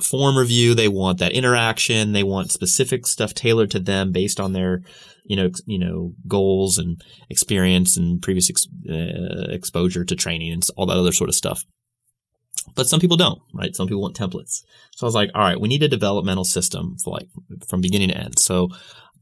form 0.00 0.36
review. 0.36 0.74
They 0.74 0.88
want 0.88 1.18
that 1.18 1.32
interaction. 1.32 2.12
They 2.12 2.24
want 2.24 2.50
specific 2.50 3.06
stuff 3.06 3.34
tailored 3.34 3.70
to 3.72 3.78
them 3.78 4.10
based 4.10 4.40
on 4.40 4.52
their, 4.52 4.82
you 5.24 5.36
know, 5.36 5.50
you 5.66 5.78
know, 5.78 6.14
goals 6.26 6.78
and 6.78 7.00
experience 7.30 7.96
and 7.96 8.20
previous 8.22 8.50
ex- 8.50 8.66
uh, 8.88 9.50
exposure 9.50 10.04
to 10.04 10.16
training 10.16 10.52
and 10.52 10.62
all 10.76 10.86
that 10.86 10.96
other 10.96 11.12
sort 11.12 11.28
of 11.28 11.34
stuff. 11.34 11.64
But 12.74 12.86
some 12.86 13.00
people 13.00 13.16
don't, 13.16 13.40
right? 13.54 13.74
Some 13.74 13.88
people 13.88 14.02
want 14.02 14.16
templates. 14.16 14.62
So 14.92 15.04
I 15.04 15.06
was 15.06 15.14
like, 15.14 15.30
all 15.34 15.42
right, 15.42 15.60
we 15.60 15.68
need 15.68 15.82
a 15.82 15.88
developmental 15.88 16.44
system 16.44 16.96
for 17.02 17.12
like 17.12 17.28
from 17.68 17.80
beginning 17.80 18.08
to 18.08 18.16
end. 18.16 18.38
So 18.38 18.68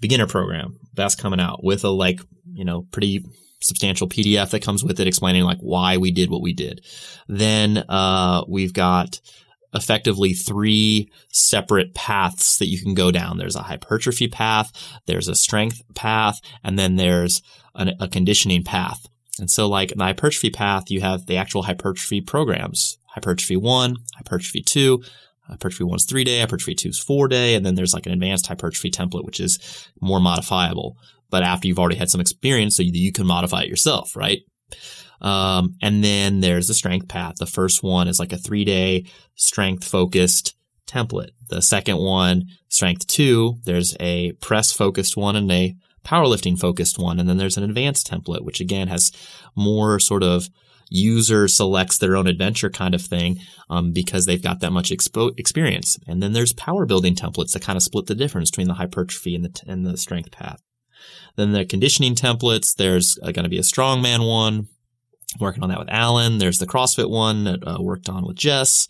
beginner 0.00 0.26
program 0.26 0.78
that's 0.94 1.14
coming 1.14 1.40
out 1.40 1.62
with 1.62 1.84
a 1.84 1.90
like, 1.90 2.20
you 2.52 2.64
know, 2.64 2.82
pretty 2.90 3.24
substantial 3.62 4.08
PDF 4.08 4.50
that 4.50 4.62
comes 4.62 4.82
with 4.82 4.98
it 5.00 5.06
explaining 5.06 5.44
like 5.44 5.58
why 5.60 5.96
we 5.96 6.10
did 6.10 6.30
what 6.30 6.42
we 6.42 6.52
did. 6.52 6.84
Then, 7.28 7.84
uh, 7.88 8.44
we've 8.48 8.72
got, 8.72 9.20
effectively 9.72 10.32
three 10.32 11.10
separate 11.28 11.94
paths 11.94 12.58
that 12.58 12.66
you 12.66 12.80
can 12.80 12.94
go 12.94 13.10
down. 13.10 13.38
There's 13.38 13.56
a 13.56 13.62
hypertrophy 13.62 14.28
path, 14.28 14.72
there's 15.06 15.28
a 15.28 15.34
strength 15.34 15.82
path, 15.94 16.40
and 16.64 16.78
then 16.78 16.96
there's 16.96 17.42
an, 17.74 17.92
a 18.00 18.08
conditioning 18.08 18.64
path. 18.64 19.06
And 19.38 19.50
so 19.50 19.68
like 19.68 19.94
the 19.96 20.04
hypertrophy 20.04 20.50
path, 20.50 20.90
you 20.90 21.00
have 21.00 21.26
the 21.26 21.36
actual 21.36 21.62
hypertrophy 21.62 22.20
programs. 22.20 22.98
Hypertrophy 23.06 23.56
one, 23.56 23.96
hypertrophy 24.16 24.62
two, 24.62 25.02
hypertrophy 25.48 25.84
one 25.84 25.96
is 25.96 26.04
three 26.04 26.24
day, 26.24 26.40
hypertrophy 26.40 26.74
two 26.74 26.90
is 26.90 26.98
four 26.98 27.28
day, 27.28 27.54
and 27.54 27.64
then 27.64 27.74
there's 27.74 27.94
like 27.94 28.06
an 28.06 28.12
advanced 28.12 28.46
hypertrophy 28.48 28.90
template, 28.90 29.24
which 29.24 29.40
is 29.40 29.88
more 30.00 30.20
modifiable. 30.20 30.96
but 31.30 31.42
after 31.42 31.68
you've 31.68 31.78
already 31.78 31.96
had 31.96 32.10
some 32.10 32.20
experience 32.20 32.76
so 32.76 32.82
you, 32.82 32.90
you 32.92 33.12
can 33.12 33.26
modify 33.26 33.62
it 33.62 33.68
yourself, 33.68 34.14
right? 34.16 34.40
Um, 35.20 35.76
and 35.82 36.02
then 36.02 36.40
there's 36.40 36.68
the 36.68 36.74
strength 36.74 37.08
path. 37.08 37.36
The 37.36 37.46
first 37.46 37.82
one 37.82 38.08
is 38.08 38.18
like 38.18 38.32
a 38.32 38.38
three 38.38 38.64
day 38.64 39.06
strength 39.34 39.84
focused 39.84 40.54
template. 40.86 41.30
The 41.48 41.62
second 41.62 41.98
one, 41.98 42.44
strength 42.68 43.06
two, 43.06 43.56
there's 43.64 43.96
a 44.00 44.32
press 44.32 44.72
focused 44.72 45.16
one 45.16 45.36
and 45.36 45.50
a 45.50 45.76
powerlifting 46.04 46.58
focused 46.58 46.98
one. 46.98 47.18
And 47.18 47.28
then 47.28 47.36
there's 47.36 47.56
an 47.56 47.64
advanced 47.64 48.10
template, 48.10 48.44
which 48.44 48.60
again 48.60 48.88
has 48.88 49.12
more 49.54 49.98
sort 49.98 50.22
of 50.22 50.48
user 50.90 51.46
selects 51.46 51.98
their 51.98 52.16
own 52.16 52.26
adventure 52.26 52.68
kind 52.68 52.94
of 52.94 53.02
thing 53.02 53.38
um, 53.68 53.92
because 53.92 54.26
they've 54.26 54.42
got 54.42 54.60
that 54.60 54.72
much 54.72 54.90
expo- 54.90 55.38
experience. 55.38 55.96
And 56.06 56.22
then 56.22 56.32
there's 56.32 56.52
power 56.52 56.84
building 56.84 57.14
templates 57.14 57.52
that 57.52 57.62
kind 57.62 57.76
of 57.76 57.82
split 57.82 58.06
the 58.06 58.14
difference 58.14 58.50
between 58.50 58.66
the 58.66 58.74
hypertrophy 58.74 59.36
and 59.36 59.44
the, 59.44 59.50
t- 59.50 59.66
and 59.68 59.86
the 59.86 59.96
strength 59.96 60.32
path. 60.32 60.60
Then 61.36 61.52
the 61.52 61.64
conditioning 61.64 62.16
templates, 62.16 62.74
there's 62.74 63.18
uh, 63.22 63.30
going 63.30 63.44
to 63.44 63.48
be 63.48 63.58
a 63.58 63.62
strongman 63.62 64.26
one, 64.28 64.66
working 65.38 65.62
on 65.62 65.68
that 65.68 65.78
with 65.78 65.90
Alan. 65.90 66.38
There's 66.38 66.58
the 66.58 66.66
CrossFit 66.66 67.10
one 67.10 67.44
that 67.44 67.66
uh, 67.66 67.78
worked 67.80 68.08
on 68.08 68.26
with 68.26 68.36
Jess. 68.36 68.88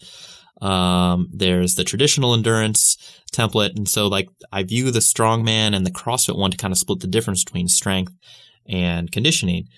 Um, 0.60 1.28
there's 1.32 1.74
the 1.74 1.84
traditional 1.84 2.34
endurance 2.34 2.96
template. 3.32 3.76
And 3.76 3.88
so 3.88 4.08
like 4.08 4.28
I 4.52 4.62
view 4.62 4.90
the 4.90 4.98
strongman 4.98 5.74
and 5.74 5.86
the 5.86 5.90
CrossFit 5.90 6.38
one 6.38 6.50
to 6.50 6.56
kind 6.56 6.72
of 6.72 6.78
split 6.78 7.00
the 7.00 7.06
difference 7.06 7.44
between 7.44 7.68
strength 7.68 8.12
and 8.66 9.10
conditioning. 9.10 9.68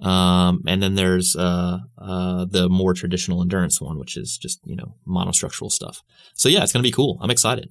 Um, 0.00 0.62
and 0.66 0.80
then 0.82 0.94
there's 0.94 1.34
uh, 1.34 1.78
uh, 1.98 2.44
the 2.44 2.68
more 2.68 2.94
traditional 2.94 3.42
endurance 3.42 3.80
one, 3.80 3.98
which 3.98 4.16
is 4.16 4.38
just 4.38 4.60
you 4.64 4.76
know 4.76 4.94
monostructural 5.06 5.72
stuff. 5.72 6.02
So 6.34 6.48
yeah, 6.48 6.62
it's 6.62 6.72
gonna 6.72 6.84
be 6.84 6.92
cool. 6.92 7.18
I'm 7.20 7.30
excited. 7.30 7.70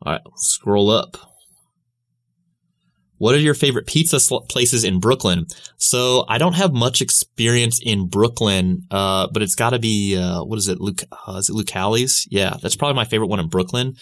All 0.00 0.12
right, 0.12 0.22
scroll 0.36 0.90
up. 0.90 1.27
What 3.18 3.34
are 3.34 3.38
your 3.38 3.54
favorite 3.54 3.86
pizza 3.86 4.20
sl- 4.20 4.38
places 4.38 4.84
in 4.84 5.00
Brooklyn? 5.00 5.46
So 5.76 6.24
I 6.28 6.38
don't 6.38 6.54
have 6.54 6.72
much 6.72 7.02
experience 7.02 7.80
in 7.82 8.08
Brooklyn, 8.08 8.84
uh, 8.90 9.28
but 9.32 9.42
it's 9.42 9.54
got 9.54 9.70
to 9.70 9.78
be 9.78 10.16
uh, 10.16 10.42
what 10.44 10.58
is 10.58 10.68
it? 10.68 10.80
Luke, 10.80 11.02
uh, 11.26 11.34
is 11.34 11.50
it 11.50 11.54
Lucali's? 11.54 12.26
Yeah, 12.30 12.56
that's 12.62 12.76
probably 12.76 12.96
my 12.96 13.04
favorite 13.04 13.28
one 13.28 13.40
in 13.40 13.48
Brooklyn. 13.48 13.96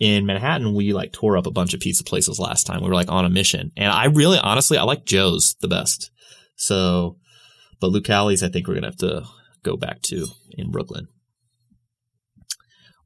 In 0.00 0.26
Manhattan, 0.26 0.74
we 0.74 0.92
like 0.92 1.12
tore 1.12 1.36
up 1.36 1.46
a 1.46 1.52
bunch 1.52 1.74
of 1.74 1.80
pizza 1.80 2.02
places 2.02 2.40
last 2.40 2.66
time. 2.66 2.82
We 2.82 2.88
were 2.88 2.94
like 2.94 3.10
on 3.10 3.24
a 3.24 3.30
mission, 3.30 3.70
and 3.76 3.92
I 3.92 4.06
really, 4.06 4.38
honestly, 4.38 4.78
I 4.78 4.82
like 4.82 5.04
Joe's 5.04 5.54
the 5.60 5.68
best. 5.68 6.10
So, 6.56 7.18
but 7.80 7.92
Lucali's, 7.92 8.42
I 8.42 8.48
think 8.48 8.66
we're 8.66 8.74
gonna 8.74 8.88
have 8.88 8.96
to 8.96 9.24
go 9.62 9.76
back 9.76 10.02
to 10.02 10.26
in 10.50 10.70
Brooklyn. 10.70 11.08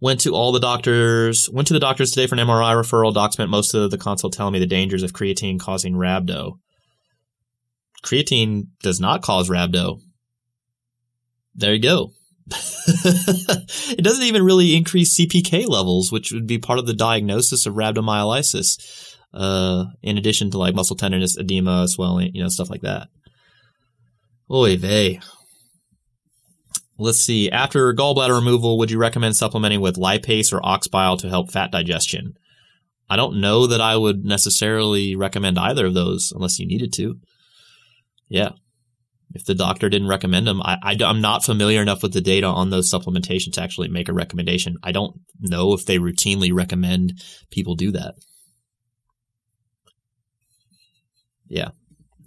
Went 0.01 0.21
to 0.21 0.35
all 0.35 0.53
the 0.53 0.61
doctors, 0.61 1.49
went 1.51 1.69
to 1.69 1.75
the 1.75 1.81
doctors 1.81 2.11
today 2.11 2.27
for 2.27 2.35
an 2.35 2.47
MRI 2.47 2.75
referral. 2.75 3.15
Doc 3.15 3.33
spent 3.33 3.51
most 3.51 3.73
of 3.73 3.91
the 3.91 3.99
consult 3.99 4.35
telling 4.35 4.53
me 4.53 4.59
the 4.59 4.67
dangers 4.67 5.03
of 5.03 5.13
creatine 5.13 5.59
causing 5.59 5.95
rhabdo. 5.95 6.59
Creatine 8.05 8.67
does 8.83 9.01
not 9.01 9.23
cause 9.23 9.49
rhabdo. 9.49 10.01
There 11.55 11.73
you 11.73 11.81
go. 11.81 12.11
it 12.49 14.05
doesn't 14.05 14.25
even 14.25 14.45
really 14.45 14.77
increase 14.77 15.19
CPK 15.19 15.67
levels, 15.67 16.13
which 16.13 16.31
would 16.31 16.47
be 16.47 16.59
part 16.59 16.79
of 16.79 16.87
the 16.87 16.95
diagnosis 16.95 17.67
of 17.67 17.75
rhabdomyolysis. 17.75 19.15
Uh, 19.33 19.87
in 20.03 20.17
addition 20.17 20.51
to 20.51 20.59
like 20.59 20.75
muscle 20.75 20.97
tenderness, 20.97 21.37
edema, 21.37 21.89
swelling, 21.89 22.31
you 22.35 22.43
know, 22.43 22.49
stuff 22.49 22.71
like 22.71 22.83
that. 22.83 23.09
Oy 24.51 24.77
vey. 24.77 25.21
Let's 26.99 27.21
see. 27.21 27.51
After 27.51 27.93
gallbladder 27.93 28.35
removal, 28.35 28.79
would 28.79 28.91
you 28.91 28.99
recommend 28.99 29.37
supplementing 29.37 29.81
with 29.81 29.97
lipase 29.97 30.53
or 30.53 30.65
ox 30.65 30.87
bile 30.87 31.17
to 31.19 31.29
help 31.29 31.51
fat 31.51 31.71
digestion? 31.71 32.35
I 33.09 33.17
don't 33.17 33.41
know 33.41 33.67
that 33.67 33.81
I 33.81 33.97
would 33.97 34.25
necessarily 34.25 35.15
recommend 35.15 35.59
either 35.59 35.87
of 35.87 35.95
those 35.95 36.33
unless 36.35 36.59
you 36.59 36.67
needed 36.67 36.93
to. 36.95 37.21
Yeah. 38.29 38.51
If 39.35 39.45
the 39.45 39.55
doctor 39.55 39.89
didn't 39.89 40.09
recommend 40.09 40.47
them, 40.47 40.63
I, 40.63 40.79
I, 40.83 40.97
I'm 41.05 41.21
not 41.21 41.45
familiar 41.45 41.83
enough 41.83 42.03
with 42.03 42.15
the 42.15 42.21
data 42.23 42.47
on 42.47 42.71
those 42.71 42.91
supplementation 42.91 43.53
to 43.53 43.63
actually 43.63 43.89
make 43.89 44.09
a 44.09 44.15
recommendation. 44.15 44.77
I 44.83 44.93
don't 44.93 45.21
know 45.41 45.75
if 45.75 45.85
they 45.85 45.99
routinely 45.99 46.53
recommend 46.55 47.23
people 47.51 47.75
do 47.75 47.93
that. 47.93 48.15
Yeah, 51.49 51.69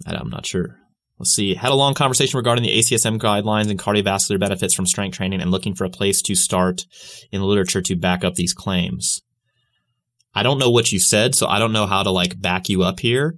I'm 0.06 0.30
not 0.30 0.46
sure. 0.46 0.79
Let's 1.20 1.34
see. 1.34 1.54
Had 1.54 1.70
a 1.70 1.74
long 1.74 1.92
conversation 1.92 2.38
regarding 2.38 2.64
the 2.64 2.78
ACSM 2.78 3.18
guidelines 3.18 3.68
and 3.68 3.78
cardiovascular 3.78 4.40
benefits 4.40 4.72
from 4.72 4.86
strength 4.86 5.18
training 5.18 5.42
and 5.42 5.50
looking 5.50 5.74
for 5.74 5.84
a 5.84 5.90
place 5.90 6.22
to 6.22 6.34
start 6.34 6.86
in 7.30 7.42
the 7.42 7.46
literature 7.46 7.82
to 7.82 7.94
back 7.94 8.24
up 8.24 8.36
these 8.36 8.54
claims. 8.54 9.20
I 10.34 10.42
don't 10.42 10.58
know 10.58 10.70
what 10.70 10.92
you 10.92 10.98
said, 10.98 11.34
so 11.34 11.46
I 11.46 11.58
don't 11.58 11.74
know 11.74 11.84
how 11.84 12.04
to 12.04 12.10
like 12.10 12.40
back 12.40 12.70
you 12.70 12.84
up 12.84 13.00
here. 13.00 13.36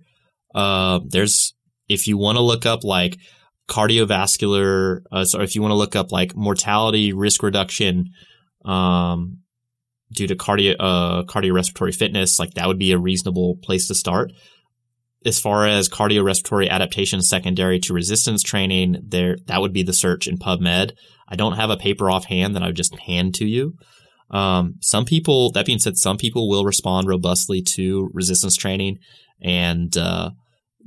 Uh, 0.55 1.01
there's, 1.05 1.55
if 1.89 2.07
you 2.07 2.17
want 2.17 2.37
to 2.37 2.43
look 2.43 2.67
up 2.67 2.85
like 2.85 3.19
cardiovascular, 3.69 5.01
uh, 5.11 5.25
so 5.25 5.41
if 5.41 5.57
you 5.57 5.61
want 5.61 5.73
to 5.73 5.77
look 5.77 5.97
up 5.97 6.13
like 6.13 6.37
mortality 6.37 7.13
risk 7.13 7.43
reduction, 7.43 8.11
um, 8.65 9.39
due 10.13 10.29
to 10.29 10.37
cardio, 10.37 10.77
uh, 10.79 11.25
cardiorespiratory 11.25 11.97
fitness, 11.97 12.39
like 12.39 12.55
that 12.55 12.69
would 12.69 12.79
be 12.79 12.93
a 12.93 12.99
reasonable 12.99 13.57
place 13.57 13.89
to 13.89 13.95
start 13.97 14.31
as 15.25 15.41
far 15.41 15.67
as 15.67 15.89
cardiorespiratory 15.89 16.69
adaptation 16.69 17.23
secondary 17.23 17.79
to 17.81 17.95
resistance 17.95 18.43
training, 18.43 18.97
there 19.07 19.37
that 19.47 19.61
would 19.61 19.73
be 19.73 19.83
the 19.83 19.93
search 19.93 20.27
in 20.27 20.39
PubMed. 20.39 20.93
I 21.29 21.37
don't 21.37 21.57
have 21.57 21.71
a 21.71 21.77
paper 21.77 22.11
offhand 22.11 22.55
that 22.55 22.63
I 22.63 22.67
would 22.67 22.77
just 22.77 22.99
hand 22.99 23.35
to 23.37 23.47
you. 23.47 23.75
Um, 24.31 24.77
some 24.81 25.05
people, 25.05 25.53
that 25.53 25.67
being 25.67 25.79
said, 25.79 25.97
some 25.97 26.17
people 26.17 26.49
will 26.49 26.65
respond 26.65 27.09
robustly 27.09 27.63
to 27.75 28.11
resistance 28.13 28.57
training, 28.57 28.99
and 29.43 29.95
uh, 29.97 30.31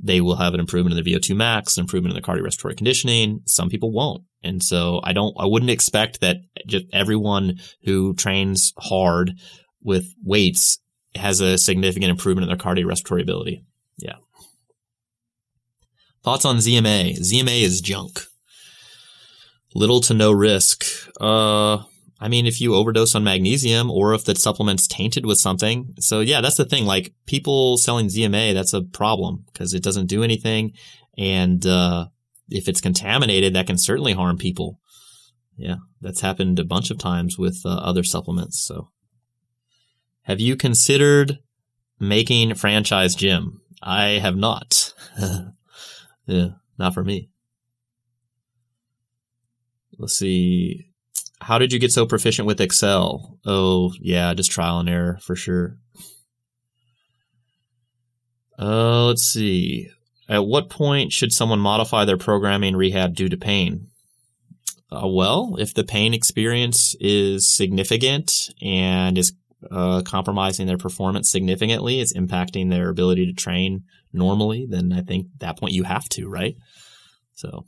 they 0.02 0.20
will 0.20 0.36
have 0.36 0.52
an 0.52 0.60
improvement 0.60 0.98
in 0.98 1.04
their 1.04 1.18
VO2 1.18 1.36
max, 1.36 1.76
an 1.76 1.82
improvement 1.82 2.14
in 2.14 2.20
their 2.20 2.34
cardiorespiratory 2.34 2.76
conditioning. 2.76 3.40
Some 3.46 3.70
people 3.70 3.92
won't, 3.92 4.24
and 4.42 4.62
so 4.62 5.00
I 5.04 5.12
don't, 5.12 5.34
I 5.38 5.46
wouldn't 5.46 5.70
expect 5.70 6.20
that 6.20 6.38
just 6.66 6.86
everyone 6.92 7.58
who 7.84 8.14
trains 8.14 8.72
hard 8.78 9.32
with 9.82 10.12
weights 10.24 10.78
has 11.14 11.40
a 11.40 11.56
significant 11.56 12.10
improvement 12.10 12.50
in 12.50 12.56
their 12.56 12.58
cardiorespiratory 12.58 13.22
ability. 13.22 13.64
Yeah. 13.98 14.16
Thoughts 16.22 16.44
on 16.44 16.56
ZMA? 16.56 17.18
ZMA 17.18 17.62
is 17.62 17.80
junk. 17.80 18.20
Little 19.74 20.00
to 20.02 20.14
no 20.14 20.32
risk. 20.32 20.84
Uh, 21.20 21.78
I 22.18 22.28
mean, 22.28 22.46
if 22.46 22.60
you 22.60 22.74
overdose 22.74 23.14
on 23.14 23.24
magnesium 23.24 23.90
or 23.90 24.14
if 24.14 24.24
the 24.24 24.34
supplement's 24.34 24.86
tainted 24.86 25.26
with 25.26 25.38
something. 25.38 25.94
So 25.98 26.20
yeah, 26.20 26.40
that's 26.40 26.56
the 26.56 26.64
thing. 26.64 26.86
Like 26.86 27.12
people 27.26 27.76
selling 27.76 28.06
ZMA, 28.06 28.54
that's 28.54 28.72
a 28.72 28.82
problem 28.82 29.44
because 29.52 29.74
it 29.74 29.82
doesn't 29.82 30.06
do 30.06 30.22
anything. 30.22 30.72
And, 31.16 31.64
uh, 31.66 32.06
if 32.48 32.68
it's 32.68 32.80
contaminated, 32.80 33.54
that 33.54 33.66
can 33.66 33.78
certainly 33.78 34.12
harm 34.12 34.38
people. 34.38 34.80
Yeah, 35.56 35.76
that's 36.00 36.20
happened 36.20 36.58
a 36.58 36.64
bunch 36.64 36.90
of 36.90 36.98
times 36.98 37.38
with 37.38 37.62
uh, 37.64 37.70
other 37.70 38.04
supplements. 38.04 38.60
So 38.60 38.90
have 40.22 40.40
you 40.40 40.56
considered 40.56 41.38
making 41.98 42.54
franchise 42.54 43.14
gym? 43.14 43.62
I 43.82 44.18
have 44.18 44.36
not. 44.36 44.92
Yeah, 46.26 46.48
not 46.76 46.92
for 46.94 47.04
me. 47.04 47.30
Let's 49.98 50.18
see. 50.18 50.88
How 51.40 51.58
did 51.58 51.72
you 51.72 51.78
get 51.78 51.92
so 51.92 52.04
proficient 52.04 52.46
with 52.46 52.60
Excel? 52.60 53.38
Oh, 53.46 53.92
yeah, 54.00 54.34
just 54.34 54.50
trial 54.50 54.80
and 54.80 54.88
error 54.88 55.18
for 55.22 55.36
sure. 55.36 55.78
Uh, 58.58 59.06
let's 59.06 59.22
see. 59.22 59.88
At 60.28 60.46
what 60.46 60.70
point 60.70 61.12
should 61.12 61.32
someone 61.32 61.60
modify 61.60 62.04
their 62.04 62.16
programming 62.16 62.74
rehab 62.74 63.14
due 63.14 63.28
to 63.28 63.36
pain? 63.36 63.88
Uh, 64.90 65.06
well, 65.06 65.56
if 65.58 65.74
the 65.74 65.84
pain 65.84 66.14
experience 66.14 66.96
is 67.00 67.54
significant 67.54 68.32
and 68.60 69.18
is 69.18 69.32
uh, 69.70 70.02
compromising 70.02 70.66
their 70.66 70.78
performance 70.78 71.30
significantly, 71.30 72.00
it's 72.00 72.16
impacting 72.16 72.70
their 72.70 72.88
ability 72.88 73.26
to 73.26 73.32
train 73.32 73.84
normally, 74.12 74.66
then 74.68 74.92
I 74.92 75.02
think 75.02 75.26
that 75.38 75.58
point 75.58 75.72
you 75.72 75.84
have 75.84 76.08
to, 76.10 76.28
right? 76.28 76.54
So, 77.34 77.64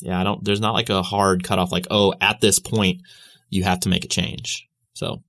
yeah, 0.00 0.20
I 0.20 0.24
don't, 0.24 0.44
there's 0.44 0.60
not 0.60 0.74
like 0.74 0.90
a 0.90 1.02
hard 1.02 1.44
cutoff 1.44 1.72
like, 1.72 1.86
oh, 1.90 2.14
at 2.20 2.40
this 2.40 2.58
point, 2.58 3.02
you 3.48 3.64
have 3.64 3.80
to 3.80 3.88
make 3.88 4.04
a 4.04 4.08
change. 4.08 4.66
So, 4.94 5.22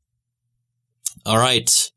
all 1.25 1.37
right. 1.37 1.91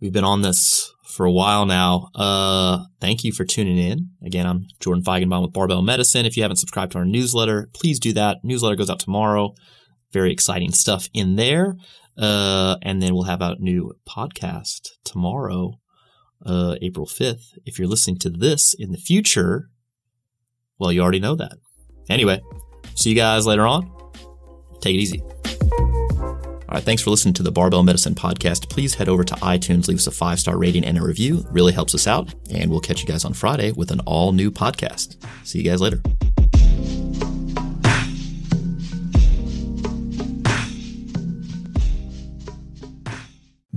We've 0.00 0.12
been 0.12 0.24
on 0.24 0.42
this 0.42 0.92
for 1.06 1.26
a 1.26 1.32
while 1.32 1.66
now. 1.66 2.08
Uh, 2.14 2.84
thank 3.00 3.22
you 3.22 3.32
for 3.32 3.44
tuning 3.44 3.78
in. 3.78 4.10
Again, 4.24 4.46
I'm 4.46 4.66
Jordan 4.80 5.04
Feigenbaum 5.04 5.42
with 5.42 5.52
Barbell 5.52 5.82
Medicine. 5.82 6.26
If 6.26 6.36
you 6.36 6.42
haven't 6.42 6.56
subscribed 6.56 6.92
to 6.92 6.98
our 6.98 7.04
newsletter, 7.04 7.68
please 7.74 8.00
do 8.00 8.12
that. 8.14 8.38
Newsletter 8.42 8.76
goes 8.76 8.90
out 8.90 8.98
tomorrow. 8.98 9.54
Very 10.12 10.32
exciting 10.32 10.72
stuff 10.72 11.08
in 11.14 11.36
there. 11.36 11.76
Uh, 12.16 12.76
and 12.82 13.00
then 13.00 13.14
we'll 13.14 13.24
have 13.24 13.40
a 13.40 13.56
new 13.58 13.92
podcast 14.08 14.90
tomorrow, 15.04 15.78
uh, 16.44 16.76
April 16.82 17.06
5th. 17.06 17.58
If 17.64 17.78
you're 17.78 17.88
listening 17.88 18.18
to 18.20 18.30
this 18.30 18.74
in 18.74 18.92
the 18.92 18.98
future, 18.98 19.70
well, 20.78 20.92
you 20.92 21.00
already 21.00 21.20
know 21.20 21.36
that. 21.36 21.52
Anyway, 22.08 22.40
see 22.94 23.10
you 23.10 23.16
guys 23.16 23.46
later 23.46 23.66
on. 23.66 23.90
Take 24.80 24.96
it 24.96 24.98
easy. 24.98 25.22
All 26.72 26.76
right, 26.76 26.84
thanks 26.84 27.02
for 27.02 27.10
listening 27.10 27.34
to 27.34 27.42
the 27.42 27.52
Barbell 27.52 27.82
Medicine 27.82 28.14
podcast. 28.14 28.70
Please 28.70 28.94
head 28.94 29.08
over 29.08 29.24
to 29.24 29.34
iTunes, 29.36 29.88
leave 29.88 29.98
us 29.98 30.06
a 30.06 30.10
five 30.10 30.40
star 30.40 30.56
rating 30.56 30.84
and 30.84 30.96
a 30.96 31.02
review. 31.02 31.40
It 31.40 31.46
really 31.50 31.72
helps 31.72 31.94
us 31.94 32.06
out. 32.06 32.34
And 32.50 32.70
we'll 32.70 32.80
catch 32.80 33.02
you 33.02 33.06
guys 33.06 33.26
on 33.26 33.34
Friday 33.34 33.72
with 33.72 33.90
an 33.90 34.00
all 34.00 34.32
new 34.32 34.50
podcast. 34.50 35.16
See 35.44 35.58
you 35.58 35.64
guys 35.70 35.82
later. 35.82 36.00